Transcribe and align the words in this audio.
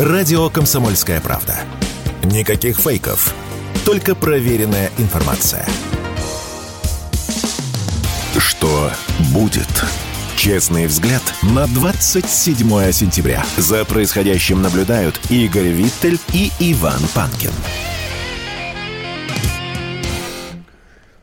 Радио 0.00 0.48
«Комсомольская 0.48 1.20
правда». 1.20 1.58
Никаких 2.24 2.78
фейков, 2.78 3.34
только 3.84 4.14
проверенная 4.14 4.90
информация. 4.96 5.66
Что 8.38 8.90
будет? 9.34 9.68
Честный 10.38 10.86
взгляд 10.86 11.20
на 11.42 11.66
27 11.66 12.92
сентября. 12.92 13.44
За 13.58 13.84
происходящим 13.84 14.62
наблюдают 14.62 15.20
Игорь 15.30 15.68
Виттель 15.68 16.18
и 16.32 16.50
Иван 16.60 17.02
Панкин. 17.14 17.52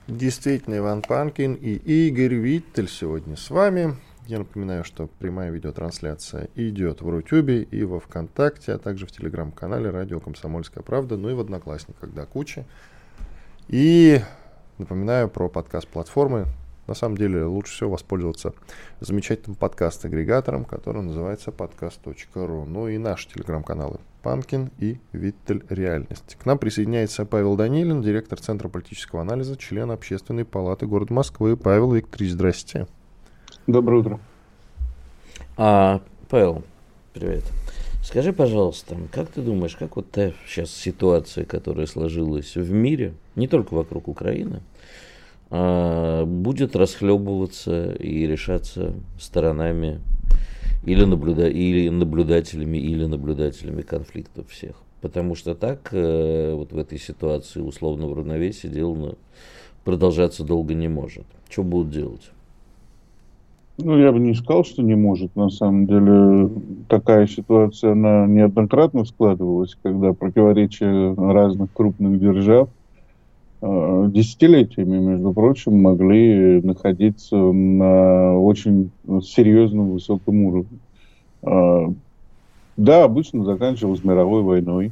Действительно, 0.08 0.78
Иван 0.78 1.02
Панкин 1.02 1.56
и 1.56 1.74
Игорь 2.10 2.36
Виттель 2.36 2.88
сегодня 2.88 3.38
с 3.38 3.50
вами. 3.50 3.98
Я 4.28 4.40
напоминаю, 4.40 4.84
что 4.84 5.08
прямая 5.20 5.52
видеотрансляция 5.52 6.50
идет 6.56 7.02
в 7.02 7.10
Рутюбе 7.10 7.64
и 7.64 7.86
во 7.86 8.02
Вконтакте, 8.02 8.74
а 8.74 8.78
также 8.78 9.06
в 9.06 9.12
телеграм-канале 9.12 9.90
Радио 9.90 10.20
Комсомольская 10.20 10.84
правда, 10.84 11.16
ну 11.16 11.30
и 11.30 11.34
в 11.34 11.40
Одноклассниках 11.40 12.14
до 12.14 12.26
кучи. 12.26 12.66
И 13.70 14.20
напоминаю 14.80 15.30
про 15.30 15.48
подкаст 15.48 15.88
платформы. 15.88 16.46
На 16.88 16.94
самом 16.94 17.16
деле 17.16 17.46
лучше 17.46 17.74
всего 17.74 17.92
воспользоваться 17.92 18.54
замечательным 19.00 19.56
подкаст-агрегатором, 19.56 20.66
который 20.66 21.04
называется 21.04 21.52
podcast.ru. 21.52 22.66
Ну 22.66 22.90
и 22.90 22.98
наши 22.98 23.30
телеграм-каналы 23.30 24.00
Панкин 24.24 24.72
и 24.78 25.00
Виттель 25.14 25.64
Реальность. 25.70 26.36
К 26.38 26.46
нам 26.46 26.58
присоединяется 26.58 27.26
Павел 27.26 27.56
Данилин, 27.56 28.02
директор 28.02 28.42
Центра 28.42 28.68
политического 28.68 29.22
анализа, 29.22 29.56
член 29.56 29.90
Общественной 29.90 30.44
палаты 30.44 30.86
города 30.86 31.14
Москвы. 31.14 31.56
Павел 31.56 31.94
Викторович, 31.94 32.34
здрасте. 32.34 32.88
Доброе 33.68 34.00
утро. 34.00 34.20
А, 35.58 36.00
Павел, 36.30 36.64
привет. 37.14 37.44
Скажи, 38.02 38.32
пожалуйста, 38.32 38.96
как 39.12 39.28
ты 39.28 39.42
думаешь, 39.42 39.76
как 39.76 39.98
вот 39.98 40.08
сейчас 40.48 40.72
ситуация, 40.72 41.44
которая 41.44 41.86
сложилась 41.86 42.56
в 42.56 42.72
мире, 42.72 43.14
не 43.36 43.50
только 43.50 43.74
вокруг 43.74 44.08
Украины, 44.08 44.62
а, 45.50 46.24
будет 46.24 46.78
расхлебываться 46.78 47.92
и 47.92 48.26
решаться 48.26 48.94
сторонами 49.20 50.00
или, 50.86 51.04
наблюда 51.04 51.50
или 51.50 51.90
наблюдателями, 51.90 52.78
или 52.78 53.04
наблюдателями 53.04 53.82
конфликтов 53.82 54.50
всех? 54.50 54.78
Потому 55.02 55.36
что 55.36 55.56
так 55.56 55.90
э, 55.92 56.54
вот 56.54 56.72
в 56.72 56.78
этой 56.78 56.98
ситуации 56.98 57.60
условного 57.60 58.16
равновесия 58.16 58.70
дело 58.70 59.16
продолжаться 59.84 60.46
долго 60.46 60.74
не 60.74 60.88
может. 60.88 61.26
Что 61.50 61.64
будут 61.64 61.92
делать? 61.92 62.32
Ну, 63.80 63.96
я 64.00 64.12
бы 64.12 64.20
не 64.20 64.34
сказал, 64.34 64.66
что 64.66 64.82
не 64.82 64.96
может. 64.96 65.36
На 65.36 65.50
самом 65.50 65.86
деле, 65.86 66.50
такая 66.88 67.28
ситуация, 67.28 67.92
она 67.92 68.26
неоднократно 68.26 69.06
складывалась, 69.06 69.78
когда 69.84 70.14
противоречия 70.14 71.14
разных 71.14 71.72
крупных 71.74 72.20
держав 72.20 72.70
э, 73.62 74.10
десятилетиями, 74.10 74.98
между 74.98 75.32
прочим, 75.32 75.80
могли 75.80 76.60
находиться 76.64 77.36
на 77.36 78.40
очень 78.40 78.90
серьезном 79.22 79.92
высоком 79.92 80.46
уровне. 80.46 80.80
Э, 81.44 81.88
да, 82.78 83.04
обычно 83.04 83.44
заканчивалось 83.44 84.04
мировой 84.04 84.42
войной, 84.42 84.92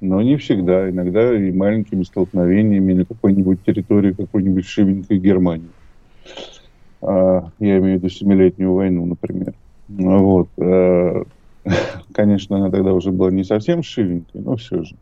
но 0.00 0.22
не 0.22 0.38
всегда. 0.38 0.88
Иногда 0.88 1.36
и 1.36 1.52
маленькими 1.52 2.04
столкновениями 2.04 2.94
на 2.94 3.04
какой-нибудь 3.04 3.62
территории 3.66 4.12
какой-нибудь 4.12 4.64
шивенькой 4.64 5.18
Германии. 5.18 5.68
А, 7.06 7.50
я 7.58 7.78
имею 7.78 7.98
в 7.98 8.02
виду 8.02 8.08
Семилетнюю 8.08 8.72
войну, 8.72 9.04
например. 9.04 9.52
Вот. 9.88 10.48
Э, 10.56 11.24
конечно, 12.12 12.56
она 12.56 12.70
тогда 12.70 12.92
уже 12.94 13.10
была 13.12 13.30
не 13.30 13.44
совсем 13.44 13.82
шивенькой, 13.82 14.40
но 14.40 14.56
все 14.56 14.84
же. 14.84 14.96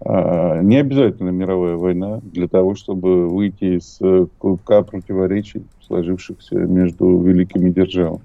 А, 0.00 0.60
не 0.60 0.76
обязательно 0.76 1.30
мировая 1.30 1.76
война 1.76 2.20
для 2.22 2.48
того, 2.48 2.74
чтобы 2.74 3.28
выйти 3.28 3.78
из 3.78 3.98
э, 4.02 4.26
клубка 4.38 4.82
противоречий, 4.82 5.62
сложившихся 5.86 6.56
между 6.56 7.18
великими 7.18 7.70
державами. 7.70 8.20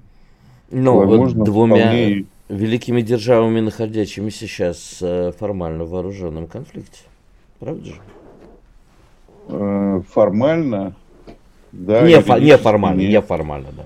Ну, 0.70 0.98
Возможно, 0.98 1.46
двумя 1.46 1.78
вполне... 1.78 2.26
великими 2.50 3.02
державами, 3.02 3.62
находящимися 3.62 4.48
сейчас 4.48 5.00
э, 5.02 5.32
формально 5.40 5.86
в 5.86 5.92
вооруженном 5.92 6.48
конфликте. 6.48 7.04
Правда 7.60 7.86
же? 7.86 8.02
Формально 10.10 10.94
да, 11.72 12.08
не, 12.08 12.16
фо- 12.16 12.42
не 12.42 12.58
формально, 12.58 13.02
не 13.02 13.22
формально, 13.22 13.68
да. 13.76 13.84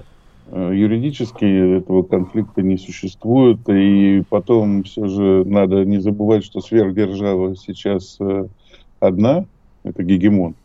Э, 0.51 0.71
юридически 0.73 1.77
этого 1.77 2.03
конфликта 2.03 2.61
не 2.61 2.77
существует, 2.77 3.59
и 3.69 4.23
потом 4.29 4.83
все 4.83 5.07
же 5.07 5.45
надо 5.45 5.85
не 5.85 5.99
забывать, 5.99 6.43
что 6.43 6.61
сверхдержава 6.61 7.55
сейчас 7.55 8.17
э, 8.19 8.47
одна, 8.99 9.45
это 9.83 10.03
гегемон, 10.03 10.55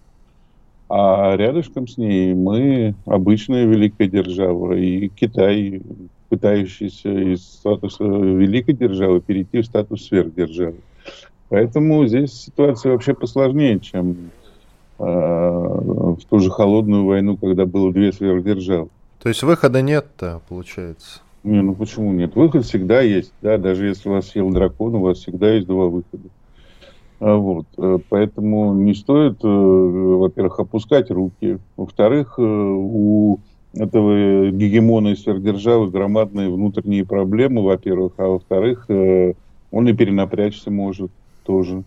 а 0.88 1.37
рядышком 1.37 1.87
с 1.87 1.97
ней 1.97 2.34
мы 2.34 2.94
обычная 3.06 3.65
великая 3.65 4.09
держава, 4.09 4.72
и 4.75 5.09
Китай, 5.09 5.81
пытающийся 6.28 7.10
из 7.10 7.44
статуса 7.44 8.04
великой 8.04 8.75
державы 8.75 9.21
перейти 9.21 9.60
в 9.60 9.66
статус 9.66 10.06
сверхдержавы. 10.06 10.77
Поэтому 11.48 12.04
здесь 12.09 12.33
ситуация 12.33 12.93
вообще 12.93 13.15
посложнее, 13.15 13.78
чем 13.78 14.16
Э, 14.19 14.46
в 14.99 16.19
ту 16.29 16.39
же 16.39 16.51
холодную 16.51 17.05
войну, 17.05 17.37
когда 17.37 17.67
было 17.67 17.93
две 17.93 18.12
сверхдержавы. 18.12 18.89
То 19.23 19.29
есть 19.29 19.43
выхода 19.43 19.83
нет-то, 19.83 20.41
получается? 20.49 21.21
Не, 21.45 21.62
ну 21.62 21.75
почему 21.75 22.12
нет? 22.12 22.34
Выход 22.34 22.65
всегда 22.65 23.01
есть, 23.03 23.33
да, 23.43 23.59
даже 23.59 23.87
если 23.87 24.09
вас 24.09 24.29
съел 24.29 24.51
дракон, 24.51 24.95
у 24.97 25.01
вас 25.01 25.19
всегда 25.19 25.53
есть 25.53 25.67
два 25.67 25.87
выхода. 25.87 26.29
А 27.21 27.37
вот, 27.37 27.67
э, 27.79 27.99
поэтому 28.09 28.75
не 28.75 28.95
стоит, 28.95 29.39
э, 29.43 29.47
во-первых, 29.49 30.61
опускать 30.61 31.11
руки, 31.11 31.59
во-вторых, 31.77 32.39
у 32.39 33.39
этого 33.75 34.51
гегемона 34.51 35.09
и 35.09 35.17
сверхдержавы 35.17 35.91
громадные 35.91 36.51
внутренние 36.51 37.05
проблемы, 37.05 37.63
во-первых, 37.63 38.15
а 38.17 38.28
во-вторых, 38.28 38.87
он 38.89 39.89
и 39.89 39.93
перенапрячься 39.93 40.71
может 40.71 41.11
тоже. 41.45 41.84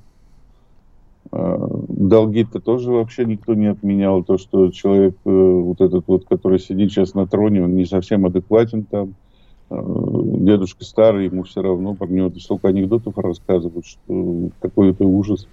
А, 1.32 1.58
долги-то 1.88 2.60
тоже 2.60 2.92
вообще 2.92 3.26
никто 3.26 3.54
не 3.54 3.68
отменял. 3.68 4.24
То, 4.24 4.38
что 4.38 4.72
человек, 4.72 5.16
э, 5.26 5.30
вот 5.30 5.82
этот 5.82 6.06
вот, 6.08 6.26
который 6.26 6.60
сидит 6.60 6.92
сейчас 6.92 7.14
на 7.14 7.28
троне, 7.28 7.64
он 7.64 7.76
не 7.76 7.86
совсем 7.86 8.26
адекватен 8.26 8.84
там. 8.84 9.14
А, 9.70 9.80
дедушка 9.80 10.84
старый, 10.84 11.26
ему 11.26 11.44
все 11.44 11.62
равно, 11.62 11.94
про 11.94 12.08
него 12.08 12.32
столько 12.40 12.70
анекдотов 12.70 13.18
рассказывают, 13.18 13.86
что 13.86 14.50
какой-то 14.60 15.06
ужас. 15.06 15.48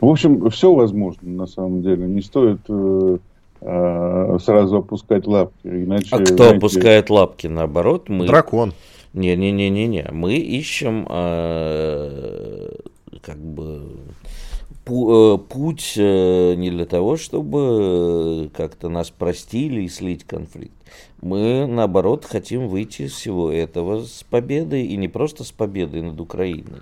В 0.00 0.06
общем, 0.06 0.48
все 0.50 0.72
возможно 0.72 1.28
на 1.30 1.46
самом 1.46 1.82
деле. 1.82 2.06
Не 2.06 2.22
стоит 2.22 2.60
э, 2.68 3.18
а, 3.60 4.38
сразу 4.38 4.78
опускать 4.78 5.26
лапки. 5.26 5.66
Иначе, 5.66 6.08
а 6.12 6.20
кто 6.20 6.36
знаете... 6.36 6.56
опускает 6.56 7.10
лапки? 7.10 7.46
Наоборот, 7.48 8.08
мы... 8.08 8.26
Дракон. 8.26 8.72
Не-не-не-не-не. 9.12 10.08
Мы 10.12 10.36
ищем 10.36 11.06
э, 11.08 12.70
как 13.22 13.38
бы 13.38 13.82
путь 14.84 15.94
э, 15.96 16.54
не 16.54 16.70
для 16.70 16.86
того, 16.86 17.16
чтобы 17.16 17.58
э, 17.60 18.48
как-то 18.56 18.88
нас 18.88 19.10
простили 19.10 19.82
и 19.82 19.88
слить 19.88 20.24
конфликт. 20.24 20.72
Мы, 21.20 21.66
наоборот, 21.66 22.24
хотим 22.24 22.68
выйти 22.68 23.02
из 23.02 23.12
всего 23.12 23.50
этого 23.50 24.02
с 24.02 24.24
победой, 24.28 24.84
и 24.84 24.96
не 24.96 25.08
просто 25.08 25.44
с 25.44 25.52
победой 25.52 26.02
над 26.02 26.20
Украиной, 26.20 26.80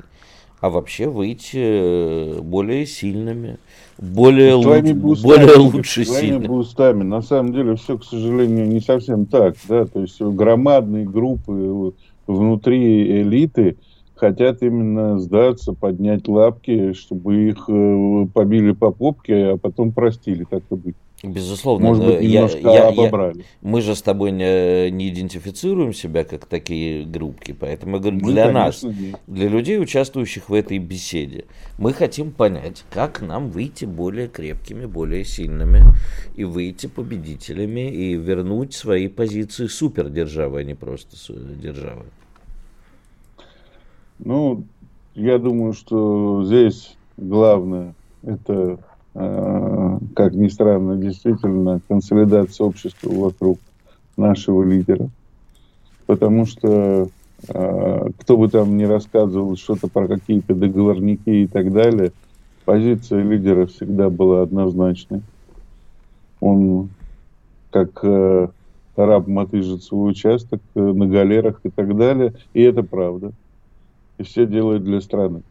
а 0.61 0.71
вообще 0.71 1.09
выйти 1.09 2.41
более 2.41 2.87
сильными, 2.87 3.59
более, 3.99 4.53
лу- 4.53 4.95
бустами, 4.95 5.33
более 5.33 5.57
лучше 5.57 6.05
сильными. 6.05 6.47
бустами. 6.47 7.03
На 7.03 7.23
самом 7.23 7.53
деле 7.53 7.77
все, 7.77 7.99
к 7.99 8.05
сожалению, 8.05 8.69
не 8.69 8.81
совсем 8.81 9.27
так. 9.27 9.57
Да? 9.69 9.87
То 9.87 10.01
есть 10.01 10.21
громадные 10.21 11.07
группы 11.07 11.95
внутри 12.27 13.23
элиты– 13.23 13.77
хотят 14.16 14.63
именно 14.63 15.18
сдаться, 15.18 15.72
поднять 15.72 16.27
лапки, 16.27 16.92
чтобы 16.95 17.51
их 17.51 17.65
э, 17.68 18.27
побили 18.33 18.72
по 18.72 18.91
попке, 18.91 19.53
а 19.53 19.57
потом 19.57 19.92
простили, 19.92 20.45
так 20.45 20.63
и 20.71 20.74
быть. 20.74 20.97
Безусловно, 21.22 21.89
Может 21.89 22.04
быть, 22.04 22.21
немножко 22.21 22.59
я, 22.59 22.74
я, 22.74 22.89
обобрали. 22.89 23.39
Я, 23.39 23.45
мы 23.63 23.80
же 23.80 23.95
с 23.95 24.03
тобой 24.03 24.33
не, 24.33 24.91
не 24.91 25.09
идентифицируем 25.09 25.95
себя 25.95 26.24
как 26.24 26.45
такие 26.45 27.07
группки, 27.07 27.53
поэтому 27.59 27.97
я 27.97 28.03
говорю, 28.03 28.18
мы, 28.21 28.33
для 28.33 28.53
нас, 28.53 28.83
нет. 28.83 29.18
для 29.27 29.48
людей, 29.48 29.80
участвующих 29.80 30.51
в 30.51 30.54
этой 30.54 30.78
беседе, 30.78 31.47
мы 31.78 31.95
хотим 31.95 32.33
понять, 32.33 32.84
как 32.91 33.22
нам 33.22 33.48
выйти 33.48 33.86
более 33.86 34.28
крепкими, 34.28 34.84
более 34.84 35.24
сильными 35.24 35.84
и 36.36 36.45
выйти 36.45 36.86
победителями 36.86 37.91
и 37.91 38.15
вернуть 38.15 38.74
свои 38.74 39.09
позиции 39.09 39.69
супердержавы, 39.69 40.60
а 40.60 40.65
не 40.65 40.74
просто 40.74 41.16
державы. 41.62 42.04
Ну, 44.18 44.65
я 45.15 45.39
думаю, 45.39 45.72
что 45.72 46.45
здесь 46.45 46.98
главное 47.16 47.95
это, 48.22 48.78
э, 49.15 49.98
как 50.15 50.34
ни 50.34 50.48
странно, 50.48 50.97
действительно 50.97 51.80
консолидация 51.89 52.66
общества 52.66 53.10
вокруг 53.10 53.60
нашего 54.16 54.63
лидера. 54.63 55.10
Потому 56.07 56.47
что 56.47 57.10
А, 57.48 58.10
кто 58.18 58.39
бы 58.39 58.48
там 58.48 58.77
ни 58.78 58.84
рассказывал 58.84 59.57
что-то 59.57 59.89
про 59.89 60.09
какие-то 60.09 60.54
договорники 60.54 61.28
и 61.28 61.48
так 61.48 61.72
далее, 61.72 62.12
позиция 62.65 63.22
лидера 63.22 63.66
всегда 63.66 64.10
была 64.10 64.42
однозначной. 64.42 65.22
Он 66.41 66.95
как 67.71 67.91
э, 68.04 68.48
раб 68.97 69.27
мотыжит 69.28 69.83
свой 69.83 70.12
участок 70.12 70.62
э, 70.74 70.80
на 70.80 71.07
галерах 71.09 71.60
и 71.65 71.71
так 71.71 71.97
далее. 71.97 72.34
И 72.54 72.62
это 72.62 72.83
правда. 72.83 73.33
И 74.18 74.22
все 74.22 74.47
делают 74.47 74.84
для 74.84 75.01
страны. 75.01 75.42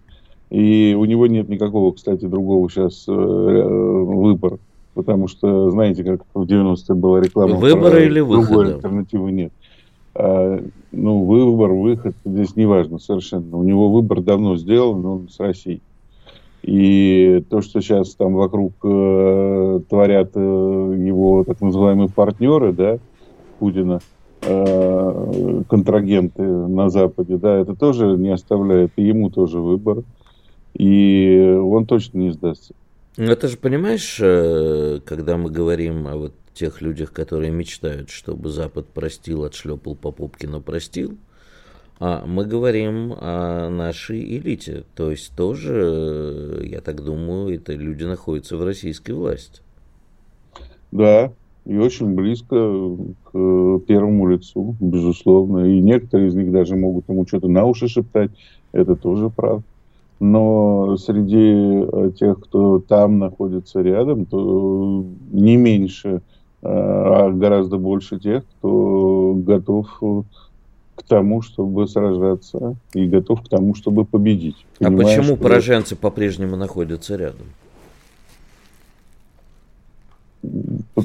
И 0.49 0.95
у 0.97 1.05
него 1.05 1.27
нет 1.27 1.49
никакого, 1.49 1.91
кстати, 1.91 2.25
другого 2.25 2.69
сейчас 2.69 3.05
э, 3.07 3.11
выбора. 3.11 4.59
Потому 4.93 5.27
что, 5.27 5.69
знаете, 5.71 6.03
как 6.03 6.21
в 6.33 6.43
90-е 6.43 6.95
была 6.95 7.19
реклама. 7.19 7.55
Выбора 7.55 8.03
или 8.03 8.21
выхода? 8.21 8.47
Другой 8.47 8.73
альтернативы 8.75 9.31
нет. 9.31 9.51
А, 10.15 10.63
ну, 10.91 11.23
выбор, 11.25 11.71
выход, 11.71 12.15
здесь 12.23 12.55
не 12.55 12.65
важно 12.65 12.99
совершенно. 12.99 13.57
У 13.57 13.63
него 13.63 13.91
выбор 13.91 14.21
давно 14.21 14.55
сделан, 14.55 15.05
он 15.05 15.29
с 15.29 15.39
Россией. 15.39 15.81
И 16.63 17.43
то, 17.49 17.61
что 17.61 17.81
сейчас 17.81 18.15
там 18.15 18.33
вокруг 18.33 18.73
э, 18.83 19.81
творят 19.87 20.31
э, 20.33 20.39
его 20.39 21.43
так 21.43 21.61
называемые 21.61 22.09
партнеры, 22.09 22.71
да, 22.71 22.97
Путина, 23.59 23.99
э, 23.99 24.14
контрагенты 24.41 26.43
на 26.43 26.89
Западе, 26.89 27.37
да, 27.37 27.57
это 27.57 27.75
тоже 27.75 28.17
не 28.17 28.29
оставляет 28.29 28.91
и 28.95 29.03
ему 29.03 29.29
тоже 29.29 29.59
выбор. 29.59 30.03
И 30.73 31.57
он 31.61 31.85
точно 31.85 32.19
не 32.19 32.31
сдастся. 32.31 32.73
Ну, 33.17 33.31
это 33.31 33.47
же, 33.47 33.57
понимаешь, 33.57 34.17
э, 34.19 34.99
когда 35.05 35.37
мы 35.37 35.49
говорим 35.49 36.07
о 36.07 36.17
вот 36.17 36.33
тех 36.53 36.81
людях, 36.81 37.13
которые 37.13 37.51
мечтают, 37.51 38.09
чтобы 38.09 38.49
Запад 38.49 38.87
простил, 38.87 39.45
отшлепал 39.45 39.95
по 39.95 40.11
попке, 40.11 40.47
но 40.47 40.59
простил, 40.59 41.17
а 41.99 42.25
мы 42.25 42.45
говорим 42.45 43.13
о 43.13 43.69
нашей 43.69 44.37
элите. 44.37 44.83
То 44.95 45.11
есть 45.11 45.33
тоже, 45.35 46.61
я 46.65 46.81
так 46.81 47.03
думаю, 47.03 47.55
это 47.55 47.73
люди 47.73 48.03
находятся 48.03 48.57
в 48.57 48.65
российской 48.65 49.11
власти. 49.11 49.61
Да, 50.91 51.31
и 51.65 51.77
очень 51.77 52.13
близко 52.13 52.55
к 53.23 53.79
первому 53.87 54.27
лицу, 54.27 54.75
безусловно. 54.79 55.65
И 55.65 55.79
некоторые 55.81 56.29
из 56.29 56.35
них 56.35 56.51
даже 56.51 56.75
могут 56.75 57.09
ему 57.09 57.25
что-то 57.25 57.47
на 57.47 57.65
уши 57.65 57.87
шептать. 57.87 58.31
Это 58.71 58.95
тоже 58.95 59.29
правда. 59.29 59.63
Но 60.19 60.95
среди 60.97 61.85
э, 61.91 62.11
тех, 62.17 62.39
кто 62.39 62.79
там 62.79 63.19
находится 63.19 63.81
рядом, 63.81 64.25
то 64.25 65.03
не 65.31 65.57
меньше, 65.57 66.21
а 66.61 67.31
гораздо 67.31 67.77
больше 67.77 68.19
тех, 68.19 68.43
кто 68.57 69.33
готов 69.35 69.87
к 70.95 71.03
тому, 71.03 71.41
чтобы 71.41 71.87
сражаться 71.87 72.75
и 72.93 73.05
готов 73.05 73.41
к 73.41 73.49
тому, 73.49 73.75
чтобы 73.75 74.05
победить. 74.05 74.55
А 74.79 74.89
почему 74.89 75.23
что... 75.23 75.35
пораженцы 75.35 75.95
по-прежнему 75.95 76.55
находятся 76.55 77.17
рядом? 77.17 77.47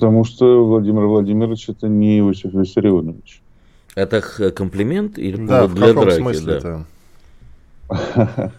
Потому 0.01 0.25
что 0.25 0.65
Владимир 0.65 1.03
Владимирович 1.03 1.69
это 1.69 1.87
не 1.87 2.21
Иосиф 2.21 2.55
Виссарионович. 2.55 3.43
Это 3.95 4.23
комплимент 4.51 5.19
или 5.19 5.45
да, 5.45 5.63
повод 5.63 5.75
для 5.75 5.93
драки? 5.93 6.17
Смысле 6.17 6.61
да. 6.61 6.85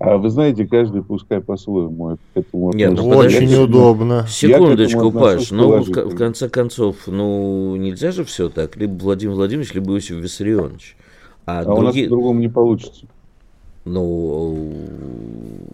А 0.00 0.16
вы 0.16 0.30
знаете, 0.30 0.66
каждый 0.66 1.04
пускай 1.04 1.40
по-своему 1.40 2.16
к 2.16 2.36
этому 2.36 2.72
Нет, 2.72 2.92
ну, 2.94 3.06
Очень 3.08 3.48
я, 3.48 3.62
удобно. 3.62 4.26
Секундочку, 4.28 5.12
Паш, 5.12 5.52
ну, 5.52 5.82
в, 5.82 5.88
в 5.88 6.16
конце 6.16 6.48
концов, 6.48 6.96
ну, 7.06 7.76
нельзя 7.76 8.10
же 8.10 8.24
все 8.24 8.48
так. 8.48 8.76
Либо 8.76 9.00
Владимир 9.02 9.34
Владимирович, 9.34 9.74
либо 9.74 9.92
Иосиф 9.92 10.16
Виссарионович. 10.16 10.96
А, 11.46 11.60
а 11.60 11.64
другие... 11.64 11.78
у 11.78 11.84
нас 11.84 11.96
по-другому 11.96 12.40
не 12.40 12.48
получится. 12.48 13.06
Ну, 13.84 14.72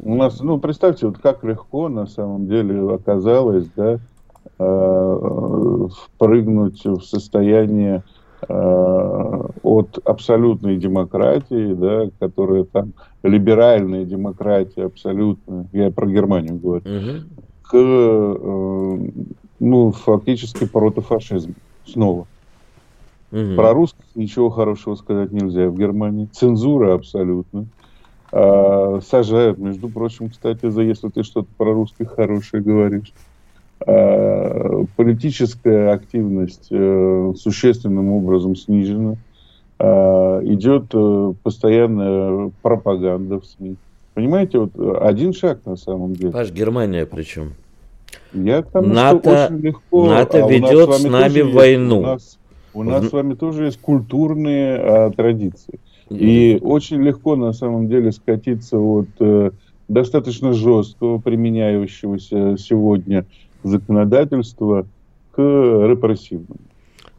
у 0.03 0.15
нас, 0.15 0.41
ну, 0.41 0.59
представьте, 0.59 1.07
вот 1.07 1.19
как 1.19 1.45
легко 1.45 1.89
на 1.89 2.07
самом 2.07 2.47
деле 2.49 2.95
оказалось, 2.95 3.67
да, 3.77 4.01
впрыгнуть 4.59 6.85
в 6.85 7.03
состояние 7.03 8.03
Э, 8.47 9.49
от 9.63 9.99
абсолютной 10.05 10.77
демократии, 10.77 11.73
да, 11.73 12.09
которая 12.21 12.65
там 12.65 12.93
либеральная 13.25 14.05
демократия 14.05 14.85
абсолютно, 14.85 15.67
я 15.73 15.91
про 15.91 16.07
Германию 16.07 16.57
говорю, 16.57 16.83
угу. 16.85 17.25
к 17.63 17.75
э, 17.75 19.11
ну 19.59 19.91
фактически 19.91 20.67
протофашизму 20.67 21.55
снова. 21.85 22.29
Угу. 23.33 23.57
Про 23.57 23.73
русских 23.73 24.05
ничего 24.15 24.51
хорошего 24.51 24.95
сказать 24.95 25.33
нельзя 25.33 25.69
в 25.69 25.77
Германии. 25.77 26.29
Цензура 26.33 26.95
абсолютно. 26.95 27.67
А, 28.31 29.01
сажают, 29.01 29.59
между 29.59 29.89
прочим, 29.89 30.31
кстати, 30.31 30.71
за 30.71 30.83
если 30.83 31.09
ты 31.09 31.25
что-то 31.25 31.49
про 31.57 31.75
русских 31.75 32.15
хорошее 32.15 32.63
говоришь. 32.63 33.13
Э, 33.87 34.85
политическая 34.97 35.93
активность 35.93 36.67
э, 36.71 37.33
существенным 37.37 38.11
образом 38.11 38.57
снижена. 38.57 39.15
Э, 39.79 40.41
идет 40.45 40.93
постоянная 41.43 42.51
пропаганда 42.63 43.39
в 43.41 43.47
СМИ. 43.47 43.77
Понимаете, 44.15 44.59
вот 44.59 44.73
один 45.01 45.33
шаг 45.33 45.61
на 45.65 45.77
самом 45.77 46.15
деле. 46.15 46.33
Паш, 46.33 46.51
Германия 46.51 47.07
причем. 47.07 47.55
Я 48.33 48.63
там 48.63 48.93
НАТО, 48.93 49.47
очень 49.47 49.61
легко, 49.61 50.07
НАТО 50.07 50.45
а 50.45 50.51
ведет 50.51 50.93
с, 50.95 51.03
с 51.03 51.05
нами 51.05 51.41
войну. 51.43 52.01
у 52.01 52.03
нас, 52.03 52.39
у 52.75 52.83
нас 52.83 53.05
в... 53.05 53.09
с 53.09 53.13
вами 53.13 53.35
тоже 53.35 53.67
есть 53.67 53.81
культурные 53.81 54.77
а, 54.77 55.11
традиции. 55.11 55.79
И 56.11 56.59
очень 56.63 57.03
легко 57.03 57.37
на 57.37 57.53
самом 57.53 57.89
деле 57.89 58.13
скатиться 58.13 58.79
от 58.79 59.09
э, 59.21 59.51
достаточно 59.89 60.53
жесткого, 60.53 61.19
применяющегося 61.19 62.57
сегодня 62.59 63.27
законодательства 63.63 64.87
к 65.33 65.39
репрессивному. 65.39 66.61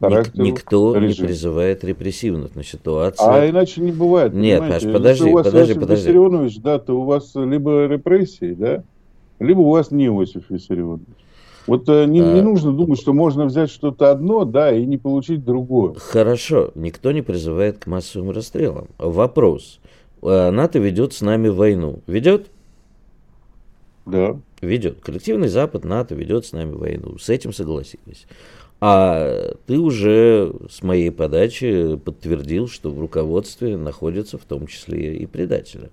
Никто 0.00 0.96
режима. 0.96 1.08
не 1.08 1.26
призывает 1.28 1.84
репрессивных 1.84 2.54
на 2.54 2.64
ситуацию. 2.64 3.28
А 3.28 3.48
иначе 3.48 3.82
не 3.82 3.92
бывает. 3.92 4.32
Нет, 4.32 4.60
Паш, 4.60 4.82
подожди, 4.84 5.24
Если 5.24 5.30
у 5.30 5.32
вас 5.34 5.46
подожди, 5.46 5.72
Иосиф 5.72 5.80
подожди. 5.80 6.02
Виссарионович, 6.04 6.58
да, 6.60 6.78
то 6.78 7.00
у 7.00 7.04
вас 7.04 7.32
либо 7.34 7.86
репрессии, 7.86 8.54
да, 8.54 8.82
либо 9.38 9.60
у 9.60 9.70
вас 9.70 9.90
не 9.90 10.06
Иосиф 10.06 10.48
Виссарионович. 10.48 11.06
Вот 11.66 11.88
э, 11.88 12.06
не, 12.06 12.20
а... 12.20 12.32
не 12.32 12.40
нужно 12.40 12.72
думать, 12.72 12.98
что 12.98 13.12
можно 13.12 13.44
взять 13.44 13.70
что-то 13.70 14.10
одно, 14.10 14.44
да, 14.44 14.72
и 14.72 14.86
не 14.86 14.96
получить 14.96 15.44
другое. 15.44 15.94
Хорошо, 15.98 16.70
никто 16.74 17.12
не 17.12 17.20
призывает 17.20 17.78
к 17.78 17.86
массовым 17.86 18.30
расстрелам. 18.30 18.88
Вопрос. 18.96 19.80
Э, 20.22 20.50
НАТО 20.50 20.78
ведет 20.78 21.12
с 21.12 21.20
нами 21.20 21.48
войну. 21.48 22.00
Ведет? 22.06 22.46
Да. 24.06 24.36
Ведет. 24.60 25.00
Коллективный 25.00 25.48
Запад, 25.48 25.84
НАТО 25.84 26.14
ведет 26.14 26.46
с 26.46 26.52
нами 26.52 26.72
войну. 26.72 27.18
С 27.18 27.28
этим 27.28 27.52
согласились. 27.52 28.26
А 28.80 29.52
ты 29.66 29.78
уже 29.78 30.54
с 30.70 30.82
моей 30.82 31.10
подачи 31.10 31.96
подтвердил, 31.96 32.66
что 32.66 32.90
в 32.90 32.98
руководстве 32.98 33.76
находятся 33.76 34.38
в 34.38 34.44
том 34.44 34.66
числе 34.66 35.16
и 35.16 35.26
предатели. 35.26 35.90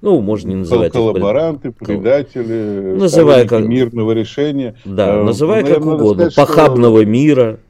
Ну, 0.00 0.20
можно 0.20 0.48
не 0.48 0.56
называть 0.56 0.92
коллаборанты, 0.92 1.68
их... 1.68 1.76
предатели, 1.76 2.96
называй 2.98 3.46
как... 3.46 3.64
мирного 3.64 4.12
решения. 4.12 4.74
Да, 4.84 5.20
э, 5.20 5.22
называй 5.22 5.62
ну, 5.62 5.68
как 5.68 5.86
угодно. 5.86 6.30
Сказать, 6.30 6.34
похабного 6.34 7.02
что... 7.02 7.10
мира. 7.10 7.60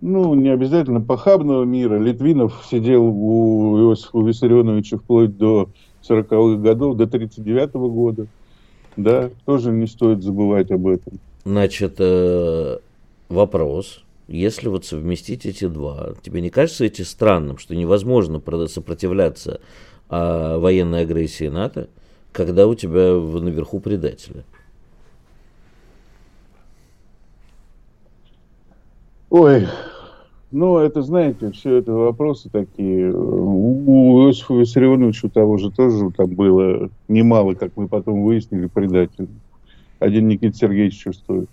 Ну, 0.00 0.34
не 0.34 0.48
обязательно 0.48 1.00
похабного 1.00 1.62
мира. 1.64 1.98
Литвинов 1.98 2.66
сидел 2.68 3.04
у 3.04 3.78
Иосифа 3.78 4.18
Виссарионовича 4.18 4.96
вплоть 4.96 5.36
до 5.36 5.68
40-х 6.08 6.60
годов, 6.60 6.96
до 6.96 7.04
39-го 7.04 7.88
года. 7.90 8.26
Да, 8.96 9.30
тоже 9.44 9.70
не 9.70 9.86
стоит 9.86 10.22
забывать 10.22 10.70
об 10.70 10.86
этом. 10.86 11.18
Значит, 11.44 11.96
э, 11.98 12.78
вопрос. 13.28 14.04
Если 14.28 14.68
вот 14.68 14.84
совместить 14.84 15.46
эти 15.46 15.66
два, 15.66 16.14
тебе 16.22 16.40
не 16.40 16.50
кажется 16.50 16.84
эти 16.84 17.02
странным, 17.02 17.58
что 17.58 17.74
невозможно 17.74 18.40
сопротивляться 18.68 19.60
а, 20.08 20.58
военной 20.58 21.02
агрессии 21.02 21.48
НАТО, 21.48 21.88
когда 22.30 22.68
у 22.68 22.76
тебя 22.76 23.12
наверху 23.12 23.80
предатели? 23.80 24.44
Ой, 29.30 29.66
ну, 30.52 30.78
это, 30.78 31.02
знаете, 31.02 31.52
все 31.52 31.76
это 31.76 31.92
вопросы 31.92 32.50
такие. 32.50 33.12
У 33.12 34.26
Иосифа 34.26 34.54
Виссарионовича 34.54 35.28
того 35.28 35.58
же 35.58 35.70
тоже 35.70 36.10
там 36.10 36.34
было 36.34 36.90
немало, 37.08 37.54
как 37.54 37.72
мы 37.76 37.86
потом 37.86 38.22
выяснили, 38.22 38.66
предателей. 38.66 39.28
Один 40.00 40.28
Никита 40.28 40.56
Сергеевич 40.56 40.98
чувствует. 40.98 41.48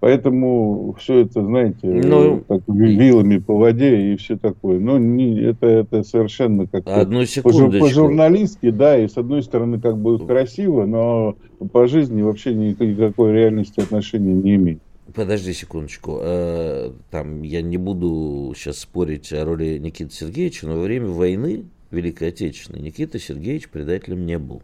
Поэтому 0.00 0.94
все 0.98 1.20
это, 1.20 1.44
знаете, 1.44 1.86
ну, 1.86 2.42
так, 2.48 2.62
вилами 2.68 3.36
по 3.36 3.54
воде 3.54 4.12
и 4.12 4.16
все 4.16 4.38
такое. 4.38 4.78
Но 4.78 4.96
не, 4.96 5.38
это, 5.40 5.66
это 5.66 6.02
совершенно 6.04 6.66
как 6.66 6.84
Одну 6.86 7.24
по-журналистски, 7.42 8.70
да, 8.70 8.98
и 8.98 9.08
с 9.08 9.18
одной 9.18 9.42
стороны 9.42 9.78
как 9.78 9.98
бы 9.98 10.18
красиво, 10.18 10.86
но 10.86 11.36
по 11.72 11.86
жизни 11.86 12.22
вообще 12.22 12.54
никакой 12.54 13.32
реальности 13.32 13.80
отношения 13.80 14.32
не 14.32 14.54
имеет. 14.54 14.80
Подожди 15.14 15.52
секундочку. 15.52 16.18
Э, 16.20 16.92
там 17.10 17.42
я 17.42 17.62
не 17.62 17.76
буду 17.76 18.52
сейчас 18.56 18.78
спорить 18.78 19.32
о 19.32 19.44
роли 19.44 19.78
Никиты 19.78 20.12
Сергеевича, 20.12 20.66
но 20.66 20.76
во 20.76 20.82
время 20.82 21.08
войны 21.08 21.64
Великой 21.90 22.28
Отечественной 22.28 22.80
Никита 22.80 23.18
Сергеевич 23.18 23.68
предателем 23.68 24.26
не 24.26 24.38
был. 24.38 24.62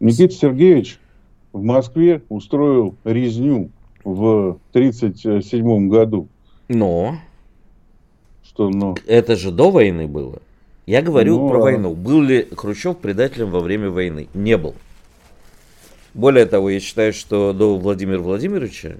Никита 0.00 0.34
Сергеевич 0.34 0.98
в 1.52 1.62
Москве 1.62 2.22
устроил 2.28 2.96
резню 3.04 3.70
в 4.02 4.58
1937 4.70 5.88
году. 5.88 6.28
Но. 6.68 7.18
Что 8.42 8.70
но? 8.70 8.96
Это 9.06 9.36
же 9.36 9.50
до 9.50 9.70
войны 9.70 10.08
было. 10.08 10.40
Я 10.86 11.02
говорю 11.02 11.38
но... 11.38 11.48
про 11.48 11.58
войну. 11.60 11.94
Был 11.94 12.22
ли 12.22 12.48
Хрущев 12.56 12.98
предателем 12.98 13.50
во 13.50 13.60
время 13.60 13.90
войны? 13.90 14.28
Не 14.34 14.56
был. 14.56 14.74
Более 16.14 16.46
того, 16.46 16.68
я 16.70 16.80
считаю, 16.80 17.12
что 17.12 17.52
до 17.52 17.78
Владимира 17.78 18.18
Владимировича, 18.18 18.96